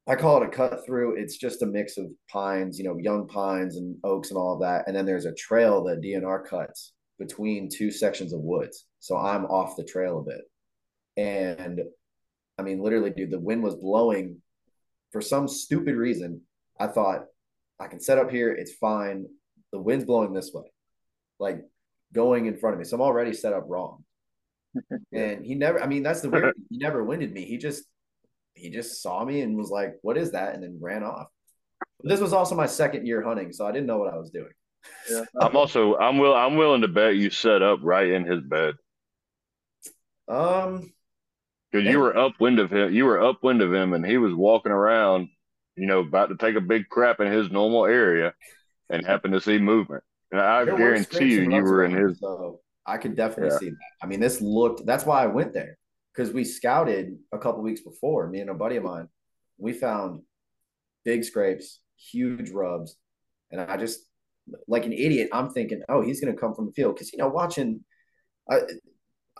[0.08, 1.16] I call it a cut through.
[1.16, 4.60] It's just a mix of pines, you know, young pines and oaks and all of
[4.60, 4.84] that.
[4.86, 8.86] And then there's a trail that DNR cuts between two sections of woods.
[9.00, 10.40] So I'm off the trail a bit.
[11.18, 11.82] And
[12.58, 14.40] I mean, literally, dude, the wind was blowing
[15.12, 16.40] for some stupid reason.
[16.80, 17.26] I thought
[17.78, 18.50] I can set up here.
[18.52, 19.26] It's fine.
[19.72, 20.64] The wind's blowing this way,
[21.38, 21.60] like
[22.14, 22.86] going in front of me.
[22.86, 24.04] So I'm already set up wrong.
[25.12, 26.64] And he never, I mean, that's the weird thing.
[26.70, 27.44] He never winded me.
[27.44, 27.84] He just,
[28.58, 30.54] he just saw me and was like, what is that?
[30.54, 31.28] And then ran off.
[32.00, 33.52] But this was also my second year hunting.
[33.52, 34.52] So I didn't know what I was doing.
[35.10, 35.24] yeah.
[35.40, 38.74] I'm also I'm will I'm willing to bet you set up right in his bed
[40.28, 40.92] Um,
[41.70, 42.92] because you were upwind of him.
[42.92, 45.28] You were upwind of him, and he was walking around,
[45.76, 48.34] you know, about to take a big crap in his normal area,
[48.90, 50.02] and happened to see movement.
[50.32, 52.18] And I guarantee you, you were in his.
[52.20, 53.58] So I could definitely Yeah.
[53.58, 53.76] see that.
[54.02, 54.86] I mean, this looked.
[54.86, 55.76] That's why I went there
[56.12, 58.28] because we scouted a couple weeks before.
[58.28, 59.08] Me and a buddy of mine,
[59.58, 60.22] we found
[61.04, 62.96] big scrapes, huge rubs,
[63.50, 64.00] and I just
[64.66, 65.28] like an idiot.
[65.32, 67.84] I'm thinking, oh, he's going to come from the field because you know, watching.
[68.50, 68.60] I,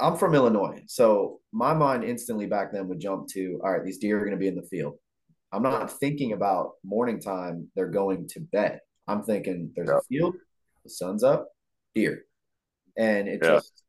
[0.01, 3.99] I'm from Illinois, so my mind instantly back then would jump to, all right, these
[3.99, 4.95] deer are going to be in the field.
[5.51, 8.81] I'm not thinking about morning time; they're going to bed.
[9.09, 9.97] I'm thinking there's Yeah.
[9.99, 10.35] a field,
[10.85, 11.49] the sun's up,
[11.97, 12.27] deer,
[12.97, 13.55] and it Yeah.
[13.55, 13.83] just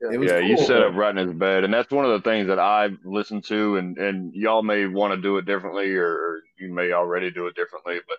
[0.00, 2.28] it was Yeah, you set up right in his bed, and that's one of the
[2.28, 6.06] things that I've listened to, and and y'all may want to do it differently, or,
[6.08, 7.98] or you may already do it differently.
[8.06, 8.18] But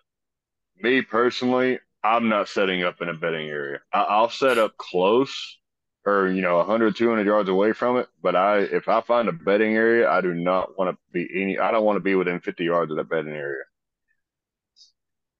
[0.84, 3.80] me personally, I'm not setting up in a bedding area.
[3.94, 5.58] I, I'll set up close,
[6.06, 8.08] or you know, 100, 200 yards away from it.
[8.22, 11.60] But I, if I find a bedding area, I do not want to be any.
[11.60, 13.64] I don't want to be within 50 yards of that bedding area.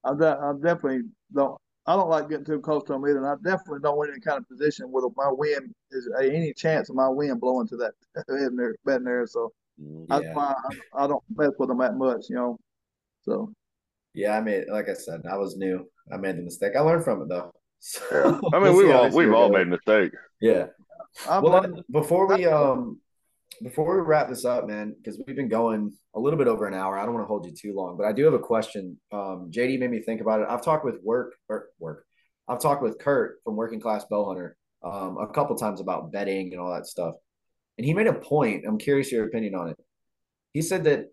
[0.04, 1.60] I, de- I definitely don't.
[1.88, 3.16] I don't like getting too close to them either.
[3.16, 6.90] And I definitely don't want any kind of position where my wind is any chance
[6.90, 7.94] of my wind blowing to that
[8.28, 9.26] in there, bed there.
[9.26, 9.52] So
[10.06, 10.52] that's why
[10.94, 12.58] I, I don't mess with them that much, you know.
[13.22, 13.54] So
[14.12, 15.88] Yeah, I made like I said, I was new.
[16.12, 16.76] I made the mistake.
[16.76, 17.52] I learned from it though.
[17.80, 18.40] So, Yeah.
[18.52, 20.16] I mean, we'll see we've all we've all made mistakes.
[20.42, 20.66] Yeah.
[21.28, 22.98] I'm Well, uh, before we um
[23.62, 26.74] before we wrap this up, man, because we've been going a little bit over an
[26.74, 26.98] hour.
[26.98, 28.98] I don't want to hold you too long, but I do have a question.
[29.12, 30.46] Um, JD made me think about it.
[30.48, 32.04] I've talked with work or work.
[32.48, 34.52] I've talked with Kurt from Working Class Bowhunter
[34.82, 37.14] um, a couple times about betting and all that stuff,
[37.76, 38.64] and he made a point.
[38.66, 39.76] I'm curious your opinion on it.
[40.52, 41.06] He said that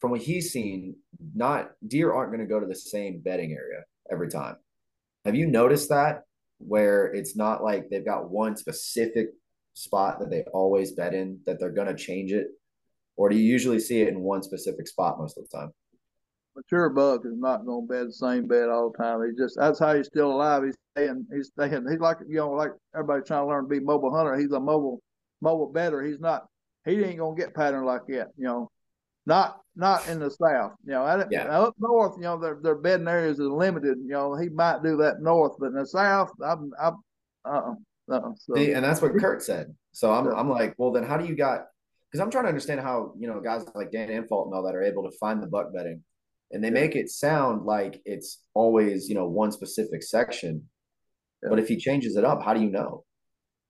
[0.00, 0.96] from what he's seen,
[1.34, 4.56] not deer aren't going to go to the same bedding area every time.
[5.24, 6.22] Have you noticed that
[6.58, 9.30] where it's not like they've got one specific
[9.74, 12.48] spot that they always bet in that they're going to change it?
[13.16, 15.72] Or do you usually see it in one specific spot most of the time?
[16.54, 19.22] mature buck is not going to bed the same bed all the time.
[19.24, 20.64] He just that's how he's still alive.
[20.64, 21.26] He's staying.
[21.32, 21.86] He's staying.
[21.88, 24.36] He's like you know, like everybody trying to learn to be mobile hunter.
[24.36, 25.00] He's a mobile
[25.40, 26.02] mobile better.
[26.02, 26.46] He's not.
[26.84, 28.28] He ain't gonna get pattern like that.
[28.36, 28.70] You know,
[29.26, 30.72] not not in the south.
[30.84, 31.60] You know, Yeah.
[31.60, 32.16] up north.
[32.16, 33.98] You know, their their bedding areas is limited.
[34.02, 36.96] You know, he might do that north, but in the south, I'm I'm
[37.44, 37.74] uh
[38.08, 39.74] So See, and that's what Kurt said.
[39.92, 40.32] So I'm Yeah.
[40.32, 41.66] I'm like, well, then how do you got?
[42.10, 44.74] Because I'm trying to understand how you know guys like Dan Infalt and all that
[44.74, 46.02] are able to find the buck betting,
[46.50, 50.68] and they make it sound like it's always you know one specific section.
[51.42, 51.50] Yeah.
[51.50, 53.04] But if he changes it up, how do you know?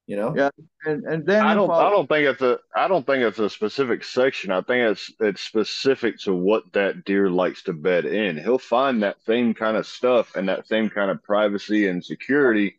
[0.06, 0.34] You know?
[0.36, 0.50] Yeah.
[0.84, 1.70] and and then I don't.
[1.70, 2.58] I don't think it's a.
[2.74, 4.50] I don't think it's a specific section.
[4.50, 8.36] I think it's it's specific to what that deer likes to bed in.
[8.36, 12.76] He'll find that same kind of stuff and that same kind of privacy and security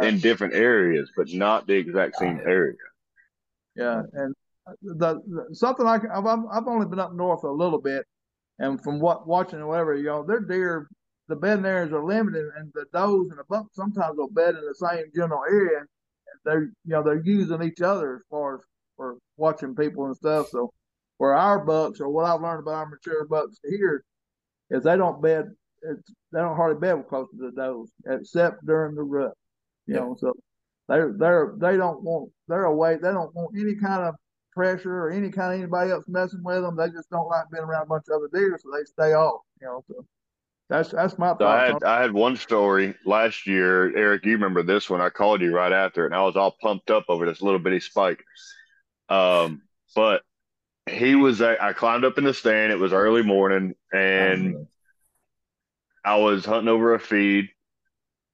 [0.00, 2.76] in different areas, but not the exact same area.
[3.76, 4.34] Yeah, and
[4.82, 8.04] the, the something I I've I've only been up north a little bit,
[8.58, 10.88] and from what watching or whatever, you know, their deer,
[11.28, 14.62] the bedding areas are limited, and the does and the bucks sometimes will bed in
[14.62, 15.78] the same general area.
[15.78, 15.88] And
[16.44, 18.60] they're you know they're using each other as far as
[18.96, 20.48] for watching people and stuff.
[20.48, 20.72] So
[21.18, 24.04] where our bucks or what I've learned about our mature bucks here
[24.70, 25.46] is they don't bed.
[25.82, 29.32] It's, they don't hardly bed close to the does except during the rut.
[29.86, 30.00] You Yep.
[30.00, 30.34] know, so
[30.88, 32.96] they're they're they don't want they're away.
[32.96, 34.14] They don't want any kind of
[34.52, 36.76] pressure or any kind of anybody else messing with them.
[36.76, 39.42] They just don't like being around a bunch of other deer, so they stay off.
[39.60, 40.06] You know, so
[40.68, 44.24] that's that's my So I had I had one story last year, Eric.
[44.24, 45.00] You remember this one?
[45.00, 47.80] I called you right after and I was all pumped up over this little bitty
[47.80, 48.22] spike.
[49.08, 49.62] Um,
[49.94, 50.22] but
[50.88, 51.40] he was.
[51.42, 52.72] I I climbed up in the stand.
[52.72, 54.66] It was early morning, and
[56.04, 57.48] I was hunting over a feed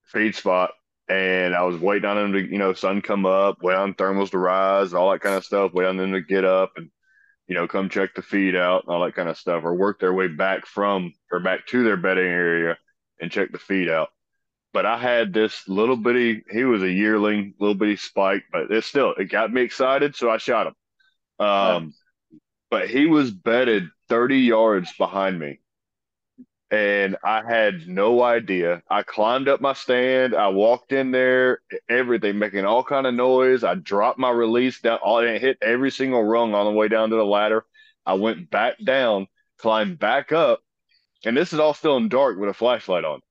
[0.05, 0.71] feed spot,
[1.09, 4.31] and I was waiting on them to you know sun come up, wait on thermals
[4.31, 5.73] to rise, all that kind of stuff.
[5.73, 6.89] Wait on them to get up and
[7.47, 9.99] you know come check the feed out, and all that kind of stuff, or work
[9.99, 12.77] their way back from or back to their bedding area
[13.19, 14.09] and check the feed out.
[14.73, 16.43] But I had this little bitty.
[16.51, 20.29] He was a yearling, little bitty spike, but it still it got me excited, so
[20.29, 21.45] I shot him.
[21.45, 21.93] Um,
[22.69, 25.59] but he was bedded 30 yards behind me
[26.69, 28.81] and I had no idea.
[28.89, 30.35] I climbed up my stand.
[30.35, 33.63] I walked in there, everything making all kind of noise.
[33.63, 34.99] I dropped my release down.
[35.01, 37.65] All it hit every single rung on the way down to the ladder.
[38.05, 39.27] I went back down,
[39.57, 40.61] climbed back up,
[41.25, 43.21] and this is all still in dark with a flashlight on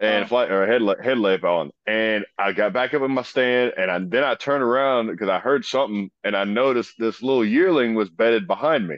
[0.00, 0.28] and Oh.
[0.28, 1.70] flight or a headlamp, headlamp on.
[1.86, 5.28] And I got back up in my stand, and I, then I turned around because
[5.28, 8.96] I heard something, and I noticed this little yearling was bedded behind me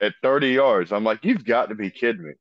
[0.00, 0.92] at 30 yards.
[0.92, 2.34] I'm like, you've got to be kidding me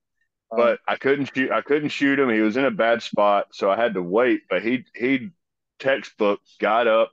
[0.55, 1.51] but I couldn't shoot.
[1.51, 2.29] I couldn't shoot him.
[2.29, 4.41] He was in a bad spot, so I had to wait.
[4.49, 5.29] But he he
[5.79, 7.11] textbook got up,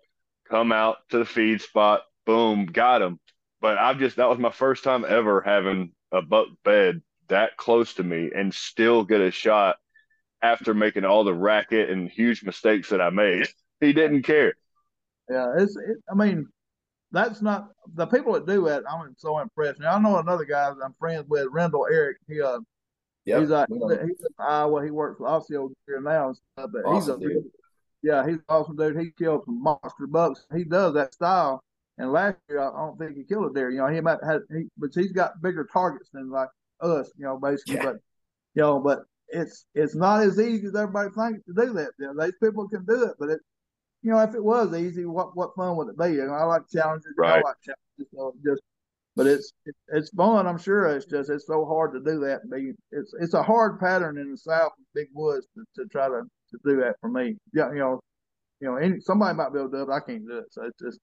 [0.48, 3.18] come out to the feed spot, boom, got him.
[3.60, 7.94] But I've just that was my first time ever having a buck bed that close
[7.94, 9.76] to me and still get a shot
[10.42, 13.46] after making all the racket and huge mistakes that I made.
[13.80, 14.54] He didn't care.
[15.30, 15.76] Yeah, it's.
[15.76, 16.46] It, I mean,
[17.12, 18.84] that's not the people that do it.
[18.88, 19.80] I'm so impressed.
[19.80, 22.18] Now I know another guy that I'm friends with, Rendell Eric.
[22.28, 22.58] He uh,
[23.26, 23.40] Yep.
[23.40, 23.66] he's know.
[23.68, 24.80] he's in Iowa.
[24.80, 26.70] Uh, he works for Osceola here now and stuff.
[26.72, 27.44] But Awesome, he's a dude.
[28.02, 28.98] yeah, he's an awesome dude.
[28.98, 30.46] He killed some monster bucks.
[30.54, 31.62] He does that style.
[31.98, 33.70] And last year, I don't think he killed a deer.
[33.70, 36.48] You know, he might have, he, but he's got bigger targets than like
[36.80, 37.10] us.
[37.16, 37.74] You know, basically.
[37.74, 37.84] Yeah.
[37.84, 37.96] But
[38.54, 41.90] you know, but it's it's not as easy as everybody thinks to do that.
[41.98, 43.40] You know, these people can do it, but it,
[44.02, 46.12] you know, if it was easy, what what fun would it be?
[46.16, 47.12] You know, I like challenges.
[47.16, 48.12] know, I like challenges.
[48.14, 48.62] So just,
[49.20, 49.52] but it's
[49.88, 50.46] it's fun.
[50.46, 52.50] I'm sure it's just it's so hard to do that.
[52.50, 56.22] Be it's it's a hard pattern in the south, big woods, to, to try to
[56.22, 57.36] to do that for me.
[57.52, 58.00] Yeah, you know,
[58.60, 59.86] you know, any, somebody might be able to do it.
[59.88, 60.46] but I can't do it.
[60.52, 61.00] So it's just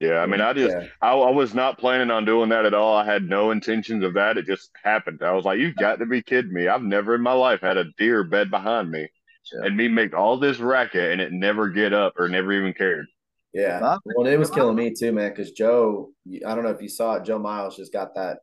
[0.00, 0.88] Yeah, I mean, I just Yeah.
[1.00, 2.96] I, I was not planning on doing that at all.
[2.96, 4.38] I had no intentions of that.
[4.38, 5.22] It just happened.
[5.22, 6.68] I was like, "You've got to be kidding me!
[6.68, 9.08] I've never in my life had a deer bed behind me,
[9.52, 9.66] Yeah.
[9.66, 13.06] and me make all this racket and it never get up or never even cared."
[13.52, 13.98] Yeah.
[14.16, 15.30] Well, it was killing me too, man.
[15.30, 16.10] Because Joe,
[16.46, 17.24] I don't know if you saw it.
[17.24, 18.38] Joe Miles just got that.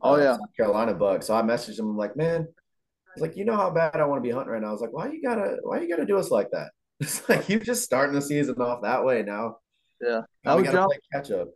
[0.00, 0.32] Oh, uh, yeah.
[0.32, 1.22] South Carolina bug.
[1.22, 4.04] So I messaged him I'm like, man, I was like, you know how bad I
[4.06, 4.68] want to be hunting right now.
[4.68, 6.70] I was like, why you gotta, why you gotta do us like that?
[7.00, 9.56] It's like you're just starting the season off that way now.
[10.00, 10.20] Yeah.
[10.44, 11.48] Now I we was gotta Joe- play catch up.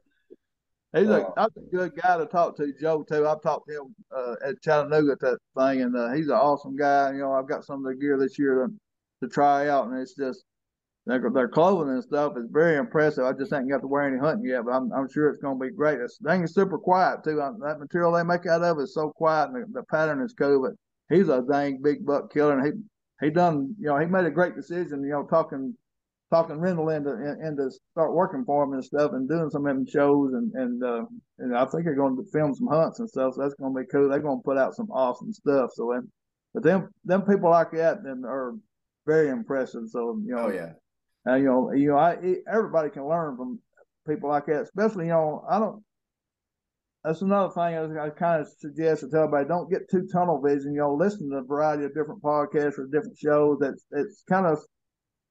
[0.96, 3.26] He's a, Uh, that's a good guy to talk to, Joe too.
[3.26, 6.76] I've talked to him uh, at Chattanooga at that thing, and uh, he's an awesome
[6.76, 7.12] guy.
[7.12, 8.72] You know, I've got some of the gear this year to,
[9.26, 10.44] to try out, and it's just
[11.08, 13.24] their, their clothing and stuff is very impressive.
[13.24, 15.58] I just ain't got to wear any hunting yet, but I'm, I'm sure it's going
[15.58, 15.98] to be great.
[15.98, 17.40] This thing is super quiet too.
[17.40, 20.34] Uh, That material they make out of is so quiet, and the, the pattern is
[20.34, 20.60] cool.
[20.62, 20.72] But
[21.14, 24.30] he's a dang big buck killer, and he he done you know he made a
[24.30, 25.02] great decision.
[25.02, 25.74] You know, talking
[26.30, 29.74] talking Rendell into in- into start working for him and stuff, and doing some of
[29.74, 31.04] them shows, and and uh,
[31.38, 33.32] and I think they're going to film some hunts and stuff.
[33.34, 34.10] So that's going to be cool.
[34.10, 35.70] They're going to put out some awesome stuff.
[35.72, 36.06] So, and,
[36.52, 38.54] but them them people like that then are
[39.06, 39.84] very impressive.
[39.88, 40.72] So you know, Oh yeah.
[41.26, 42.16] Uh, you know, you know, I
[42.50, 43.60] everybody can learn from
[44.06, 44.62] people like that.
[44.62, 45.82] Especially, you know, I don't.
[47.04, 50.40] That's another thing I, I kind of suggest to tell everybody: don't get too tunnel
[50.40, 50.72] vision.
[50.72, 53.58] You know, listen to a variety of different podcasts or different shows.
[53.60, 54.58] That's it's kind of,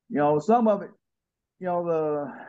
[0.09, 0.91] you know, some of it,
[1.59, 2.47] you know, the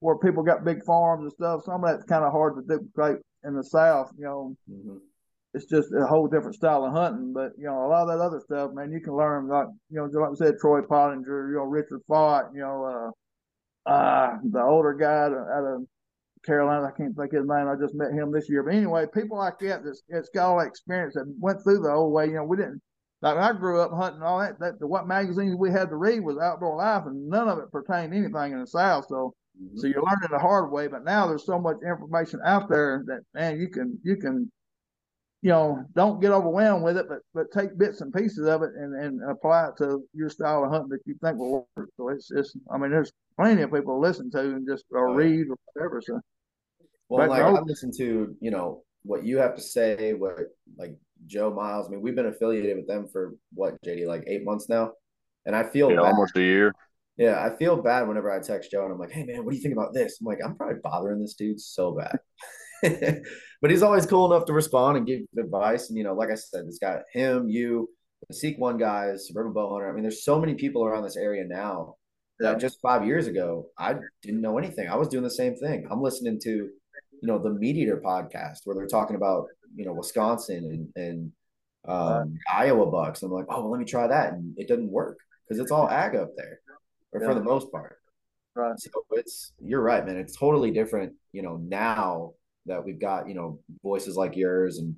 [0.00, 1.62] where people got big farms and stuff.
[1.64, 4.10] Some of that's kind of hard to duplicate in the South.
[4.18, 5.00] You know, Mhm.
[5.54, 7.32] It's just a whole different style of hunting.
[7.32, 9.48] But you know, a lot of that other stuff, man, you can learn.
[9.48, 13.12] Like you know, just like we said, Troy Pottinger, you know, Richard Fott, you know,
[13.86, 15.86] uh, uh, the older guy out of-
[16.46, 16.86] Carolina.
[16.86, 17.68] I can't think of his name.
[17.68, 18.62] I just met him this year.
[18.62, 21.92] But anyway, people like that that's it's got all that experience that went through the
[21.92, 22.28] old way.
[22.28, 22.80] You know, we didn't.
[23.20, 26.20] Like I grew up hunting, all that, that the what magazines we had to read
[26.20, 29.04] was Outdoor Life, and none of it pertained to anything in the South.
[29.10, 29.78] So, Mhm.
[29.78, 30.86] so you're learning the hard way.
[30.86, 34.50] But now there's so much information out there that man, you can you can
[35.42, 38.70] you know, don't get overwhelmed with it, but but take bits and pieces of it
[38.76, 41.88] and, and apply it to your style of hunting that you think will work.
[41.96, 45.14] So it's it's I mean, there's plenty of people to listen to and just or
[45.14, 46.02] read or whatever.
[46.02, 46.20] So
[47.08, 50.38] Well, But like I listen to, you know, what you have to say, what
[50.76, 50.96] like
[51.26, 51.86] Joe Miles.
[51.86, 54.92] I mean, we've been affiliated with them for what, JD, like eight months now.
[55.46, 56.74] And I feel Yeah, almost a year.
[57.16, 59.56] Yeah, I feel bad whenever I text Joe and I'm like, "Hey man, what do
[59.56, 62.18] you think about this?" I'm like, "I'm probably bothering this dude so bad,"
[63.62, 65.88] but he's always cool enough to respond and give advice.
[65.88, 67.88] And you know, like I said, it's got him, you,
[68.28, 69.88] the Seek One guys, Suburban Bow Hunter.
[69.88, 71.96] I mean, there's so many people around this area now
[72.38, 72.58] that Yeah.
[72.58, 74.88] just five years ago I didn't know anything.
[74.88, 75.86] I was doing the same thing.
[75.90, 76.70] I'm listening to, you
[77.22, 81.32] know, the MeatEater podcast where they're talking about, you know, Wisconsin and and
[81.86, 83.22] um, Iowa bucks.
[83.22, 85.88] I'm like, oh, well, let me try that, and it doesn't work because it's all
[85.88, 86.60] ag up there,
[87.12, 87.96] or for the most part.
[88.54, 88.78] Right.
[88.78, 90.16] So it's you're right, man.
[90.16, 92.32] It's totally different, you know, now
[92.70, 94.96] that we've got, you know, voices like yours and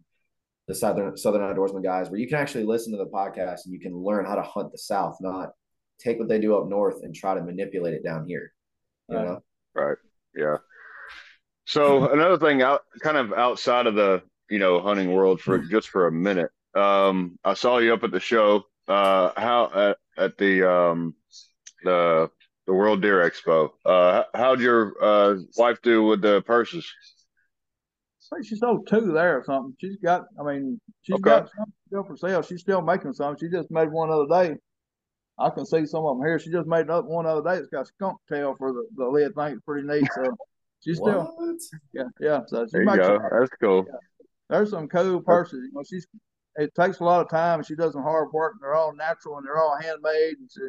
[0.68, 3.80] the Southern Southern Outdoorsman guys where you can actually listen to the podcast and you
[3.80, 5.50] can learn how to hunt the South, not
[5.98, 8.52] take what they do up north and try to manipulate it down here.
[9.08, 9.26] You Right.
[9.26, 9.42] know?
[9.74, 9.96] Right.
[10.34, 10.56] Yeah.
[11.66, 15.88] So another thing out kind of outside of the, you know, hunting world for just
[15.88, 16.50] for a minute.
[16.74, 21.14] Um, I saw you up at the show, uh, how at, at the um
[21.84, 22.30] the
[22.66, 23.70] the World Deer Expo.
[23.84, 26.90] Uh how'd your uh wife do with the purses?
[28.32, 29.74] I think she sold two there or something.
[29.78, 31.22] She's got, I mean, she's Okay.
[31.22, 32.40] got some still for sale.
[32.42, 33.36] She's still making some.
[33.38, 34.56] She just made one other day.
[35.38, 36.38] I can see some of them here.
[36.38, 37.56] She just made another one other day.
[37.58, 39.32] It's got skunk tail for the, the lid.
[39.36, 40.06] I think it's pretty neat.
[40.14, 40.36] So
[40.84, 41.56] she's still, What?
[41.92, 42.40] yeah, yeah.
[42.46, 43.18] So she There you makes go.
[43.18, 43.86] some- That's cool.
[44.48, 45.60] there's some cool purses.
[45.64, 46.06] You know, she's
[46.56, 47.60] it takes a lot of time.
[47.60, 48.52] and She does some hard work.
[48.54, 50.36] And they're all natural and they're all handmade.
[50.38, 50.60] And she,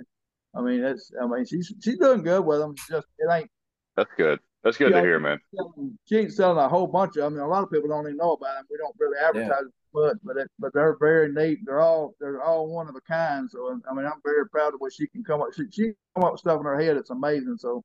[0.56, 2.72] I mean, it's I mean, she's she's doing good with them.
[2.72, 3.50] It's just it ain't
[3.96, 4.40] That's good.
[4.64, 5.02] That's good Yeah.
[5.02, 5.40] to hear, man.
[5.56, 7.34] selling- she ain't selling a whole bunch of them.
[7.34, 8.66] I mean, a lot of people don't even know about them.
[8.72, 11.60] We don't really advertise much, but it, but they're very neat.
[11.66, 13.50] They're all they're all one of a kind.
[13.52, 15.50] So I mean, I'm very proud of what she can come up.
[15.54, 16.98] She she come up with stuff in her head.
[16.98, 17.58] It's amazing.
[17.58, 17.84] So,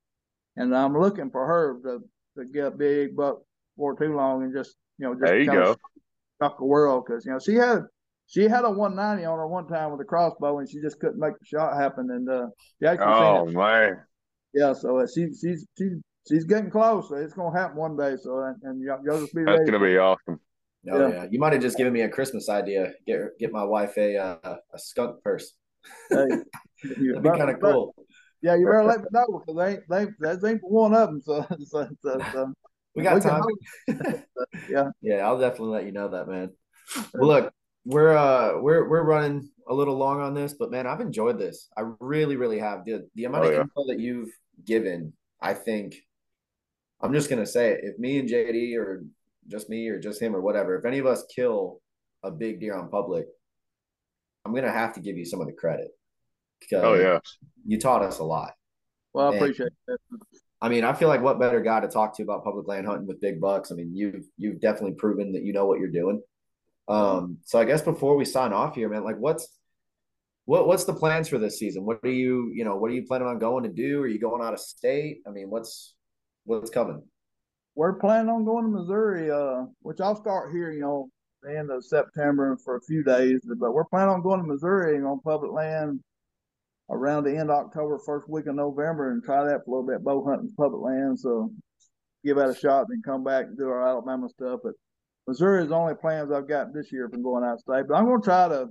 [0.56, 2.02] and I'm looking for her to
[2.38, 3.38] to get big, but
[3.76, 5.76] for too long and just you know just There you kinda go.
[6.40, 7.82] shock the world because you know she had
[8.26, 11.18] she had a 190 on her one time with a crossbow and she just couldn't
[11.18, 12.46] make the shot happen and uh
[12.80, 14.02] she actually Oh man.
[14.52, 15.92] yeah so uh, she she's she's
[16.28, 19.42] she's getting close it's gonna happen one day so and, and y'all, y'all just be
[19.44, 20.40] That's ready gonna be awesome.
[20.90, 21.08] Oh Yeah.
[21.08, 21.26] yeah.
[21.30, 22.92] You might have just given me a Christmas idea.
[23.06, 25.54] Get get my wife a uh, a skunk purse.
[26.10, 26.24] Hey,
[26.84, 27.94] That'd be kind of cool.
[28.42, 31.20] yeah you better let me know because they ain't they that's ain't one of them
[31.24, 32.52] so so, so, so
[32.94, 33.42] We got We time.
[34.68, 34.88] Yeah.
[35.02, 36.50] Yeah, I'll definitely let you know that, man.
[37.14, 37.52] Well, look,
[37.84, 41.68] we're uh we're we're running a little long on this, but man, I've enjoyed this.
[41.76, 42.84] I really, really have.
[42.84, 43.60] The the amount Oh, of yeah.
[43.62, 44.30] info that you've
[44.64, 45.96] given, I think
[47.00, 47.80] I'm just gonna say it.
[47.82, 49.04] If me and JD or
[49.48, 51.80] just me or just him or whatever, if any of us kill
[52.22, 53.26] a big deer on public,
[54.44, 55.88] I'm gonna have to give you some of the credit.
[56.60, 57.20] Because Oh yeah.
[57.66, 58.52] you taught us a lot.
[59.12, 59.42] well I Man.
[59.42, 59.98] appreciate that
[60.60, 63.06] I mean, I feel like what better guy to talk to about public land hunting
[63.06, 63.70] with big bucks.
[63.70, 66.20] I mean, you've you've definitely proven that you know what you're doing.
[66.88, 69.46] Um, so I guess before we sign off here, man, like what's
[70.46, 71.84] what what's the plans for this season?
[71.84, 74.00] What are you, you know, what are you planning on going to do?
[74.02, 75.20] Are you going out of state?
[75.28, 75.94] I mean, what's
[76.48, 77.02] what's coming?
[77.78, 81.08] we're planning on going to Missouri, uh, which I'll start here, you know,
[81.44, 83.38] the end of September for a few days.
[83.44, 86.00] But we're planning on going to Missouri on public land
[86.90, 89.86] around the end of October, first week of November, and try that for a little
[89.86, 91.20] bit, bow hunting public land.
[91.20, 91.52] So
[92.24, 94.58] give that a shot, then come back and do our Alabama stuff.
[94.64, 94.72] But
[95.28, 97.84] Missouri is the only plans I've got this year from going out of state.
[97.86, 98.66] But I'm going to try to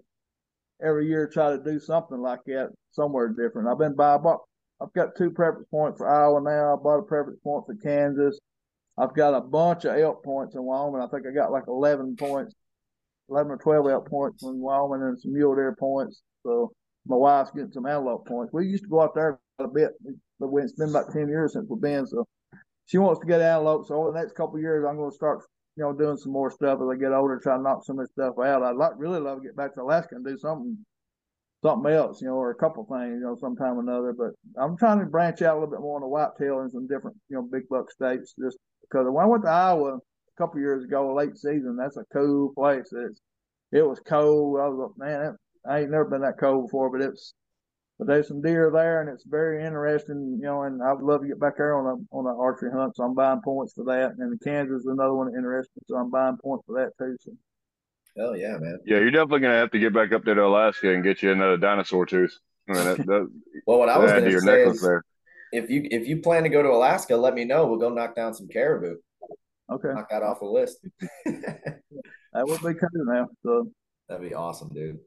[0.84, 3.70] every year try to do something like that somewhere different.
[3.70, 4.42] I've been by, I bought,
[4.82, 6.74] I've got two preference points for Iowa now.
[6.74, 8.40] I bought a preference point for Kansas.
[8.98, 11.02] I've got a bunch of elk points in Wyoming.
[11.02, 12.56] I think I got like 11 points,
[13.30, 16.22] 11 or 12 elk points in Wyoming and some mule deer points.
[16.44, 16.72] So
[17.06, 18.54] my wife's getting some antelope points.
[18.54, 19.92] We used to go out there a bit,
[20.40, 22.06] but it's been about 10 years since we've been.
[22.06, 22.28] So
[22.86, 23.88] she wants to get antelope.
[23.88, 25.44] So over the next couple years, I'm going to start,
[25.76, 28.06] you know, doing some more stuff as I get older, try to knock some of
[28.06, 28.64] this stuff out.
[28.64, 30.78] I'd like really love to get back to Alaska and do something,
[31.64, 34.14] something else, you know, or a couple things, you know, sometime or another.
[34.14, 34.32] But
[34.62, 37.18] I'm trying to branch out a little bit more on the whitetail and some different,
[37.30, 38.34] you know, big buck states.
[38.40, 40.02] Just because when I went to Iowa a
[40.38, 42.92] couple years ago, late season, that's a cool place.
[42.92, 43.22] It's
[43.72, 44.60] it was cold.
[44.60, 47.34] I was like, man, it, I ain't never been that cold before, but it's
[47.98, 50.64] but there's some deer there, and it's very interesting, you know.
[50.64, 53.04] And I would love to get back there on a on an archery hunt, so
[53.04, 54.14] I'm buying points for that.
[54.20, 57.18] And Kansas is another one interesting, so I'm buying points for that too.
[57.22, 57.32] So
[58.18, 58.80] Hell yeah, man.
[58.86, 61.32] Yeah, you're definitely gonna have to get back up there to Alaska and get you
[61.32, 62.36] another dinosaur tooth.
[62.70, 63.32] I mean, that, that,
[63.66, 65.04] Well, what I was add to gonna your say necklace is there.
[65.54, 67.68] if you if you plan to go to Alaska, let me know.
[67.68, 68.96] We'll go knock down some caribou.
[69.72, 70.80] okay, Knock that off the list.
[71.26, 71.82] that
[72.34, 73.28] would be cool now.
[73.44, 73.72] So
[74.10, 75.00] That'd be awesome, dude.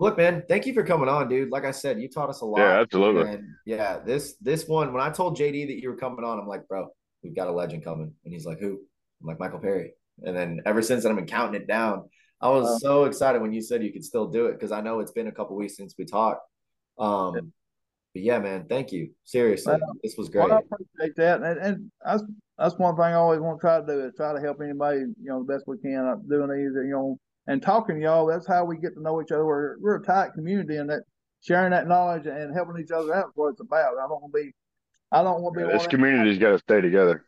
[0.00, 1.50] Look, man, thank you for coming on, dude.
[1.50, 2.58] Like I said, you taught us a lot.
[2.58, 3.30] Yeah, absolutely.
[3.30, 6.48] And yeah, this this one, when I told JD that you were coming on, I'm
[6.48, 6.88] like, bro,
[7.22, 8.12] we've got a legend coming.
[8.24, 8.80] And he's like, who?
[9.20, 9.92] I'm like, Michael Perry.
[10.24, 12.08] And then ever since then, I've been counting it down.
[12.42, 12.76] I was Wow.
[12.78, 15.28] so excited when you said you could still do it because I know it's been
[15.28, 16.42] a couple weeks since we talked.
[16.98, 17.52] Um,
[18.14, 19.10] but yeah, man, thank you.
[19.24, 20.48] Seriously, Well, this was great.
[20.50, 22.22] Well, I appreciate that, and, and that's
[22.58, 25.00] that's one thing I always want to try to do is try to help anybody,
[25.00, 25.96] you know, the best we can.
[26.06, 28.26] uh, Doing these, you know, and talking to y'all.
[28.26, 29.46] That's how we get to know each other.
[29.46, 31.02] We're we're a tight community, and that
[31.40, 33.94] sharing that knowledge and helping each other out is what it's about.
[33.98, 34.52] I don't want to be,
[35.10, 35.72] I don't want to be.
[35.72, 37.24] This community's got to stay together.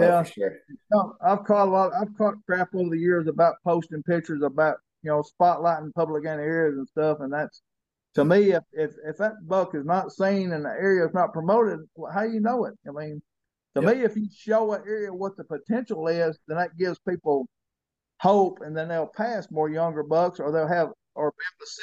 [0.00, 0.22] Oh, Yeah.
[0.24, 0.58] sure.
[0.92, 1.92] No, I've caught a lot.
[1.94, 6.78] I've caught crap over the years about posting pictures about you know spotlighting public areas
[6.78, 7.62] and stuff, and that's
[8.14, 11.32] to me if if if that buck is not seen and the area is not
[11.32, 12.74] promoted, well, how you know it?
[12.88, 13.22] I mean,
[13.74, 13.96] to Yep.
[13.96, 17.46] me, if you show an area what the potential is, then that gives people
[18.20, 21.66] hope, and then they'll pass more younger bucks, or they'll have or be able to
[21.66, 21.82] see.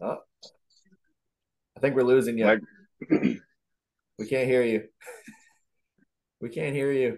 [0.00, 0.33] I
[1.84, 2.46] think we're losing you.
[2.48, 2.64] Like-
[4.18, 4.88] we can't hear you.
[6.42, 7.16] We can't hear you.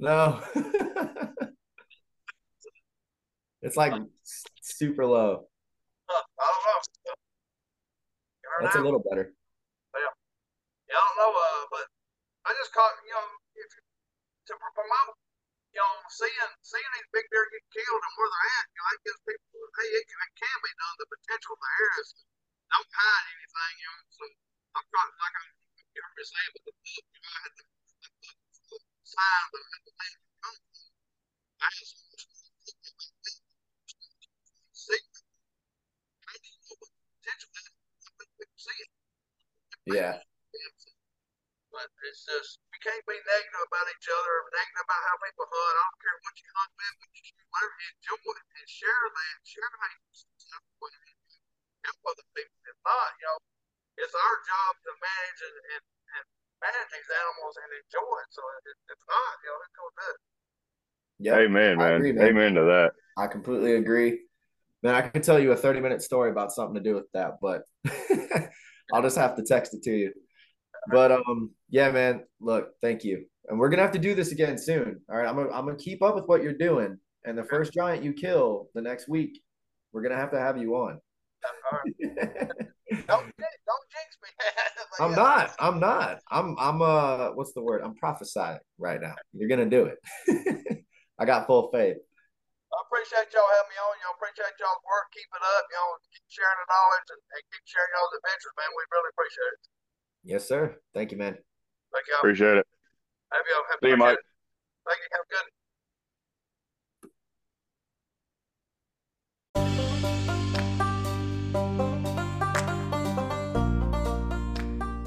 [0.00, 0.40] No.
[3.60, 3.92] it's like
[4.64, 5.52] super low.
[6.08, 6.80] I don't know.
[8.64, 9.36] That's a little better.
[9.92, 10.00] Yeah,
[10.88, 11.84] Yeah, I don't know, uh, but
[12.48, 13.84] I just caught, you know, if you,
[14.48, 15.20] to promote,
[15.76, 16.32] you know, seeing
[16.64, 19.60] seeing these big deer get killed and where they're at, you know, that gives people,
[19.76, 20.94] hey, it can, it can be done.
[21.04, 22.08] The potential there is
[22.72, 24.00] don't hide anything, you know.
[24.08, 24.24] So
[24.72, 25.44] I've got, like I
[25.92, 28.32] you heard me say, with the book, you know, I had the, the, the,
[28.72, 30.88] the sign that had the land come from.
[31.60, 31.92] I just
[34.72, 36.90] see, do you know what
[37.20, 37.68] potential is?
[38.40, 38.90] People see it.
[39.84, 40.16] Yeah.
[41.72, 45.76] But it's just we can't be negative about each other, negative about how people hunt.
[45.76, 49.08] I don't care what you hunt with, what you shoot, whatever you enjoy and share
[49.12, 51.11] that, share how you stuff with.
[51.82, 52.58] Help other people.
[52.66, 53.38] If not, you know,
[53.98, 55.84] it's our job to manage and, and,
[56.18, 56.24] and
[56.62, 58.30] manage these animals and enjoy it.
[58.30, 60.10] So if it's not, you know, let's go do.
[61.22, 61.38] Yeah.
[61.46, 61.92] Amen, man.
[61.98, 62.26] agree, man.
[62.26, 62.92] Amen to that.
[63.16, 64.26] I completely agree.
[64.82, 67.38] Man, I could tell you a 30 minute story about something to do with that,
[67.40, 67.62] but
[68.92, 70.12] I'll just have to text it to you.
[70.90, 73.26] But um, yeah, man, look, thank you.
[73.48, 75.00] And we're gonna have to do this again soon.
[75.08, 75.28] All right.
[75.28, 76.98] I'm gonna I'm gonna keep up with what you're doing.
[77.24, 79.40] And the first giant you kill the next week,
[79.92, 81.00] we're gonna have to have you on.
[81.42, 81.92] All right.
[83.08, 83.26] Don't
[83.68, 84.30] don't jinx me.
[84.92, 85.24] But I'm yeah.
[85.24, 85.46] not.
[85.58, 86.20] I'm not.
[86.30, 87.80] I'm I'm uh what's the word?
[87.80, 89.16] I'm prophesying right now.
[89.32, 89.96] You're gonna do it.
[91.18, 91.96] I got full faith.
[91.96, 93.96] I appreciate y'all having me on.
[94.04, 95.08] Y'all appreciate y'all's work.
[95.16, 95.64] Keep it up.
[95.72, 98.70] Y'all keep sharing the knowledge and, and keep sharing y'all's adventures, man.
[98.72, 99.62] We really appreciate it.
[100.24, 100.62] Yes, sir.
[100.92, 101.36] Thank you, man.
[101.36, 102.20] Thank y'all.
[102.20, 102.66] Appreciate it.
[103.32, 104.20] Have y'all have See you, Mike.
[104.84, 105.08] Thank you.
[105.16, 105.46] Have a good.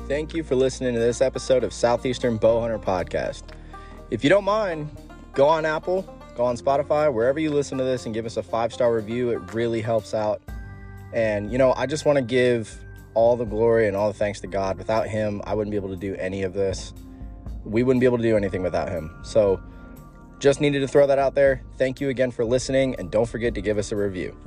[0.08, 3.42] Thank you for listening to this episode of Southeastern Bowhunter Podcast.
[4.12, 4.96] If you don't mind,
[5.34, 6.04] go on Apple,
[6.36, 9.32] go on Spotify, wherever you listen to this, and give us a five star review.
[9.32, 10.44] It really helps out.
[11.12, 12.80] And, you know, I just want to give
[13.16, 14.78] all the glory and all the thanks to God.
[14.78, 16.94] Without Him, I wouldn't be able to do any of this.
[17.64, 19.12] We wouldn't be able to do anything without Him.
[19.24, 19.60] So,
[20.38, 21.64] just needed to throw that out there.
[21.80, 24.38] Thank you again for listening, and don't forget to give us a review.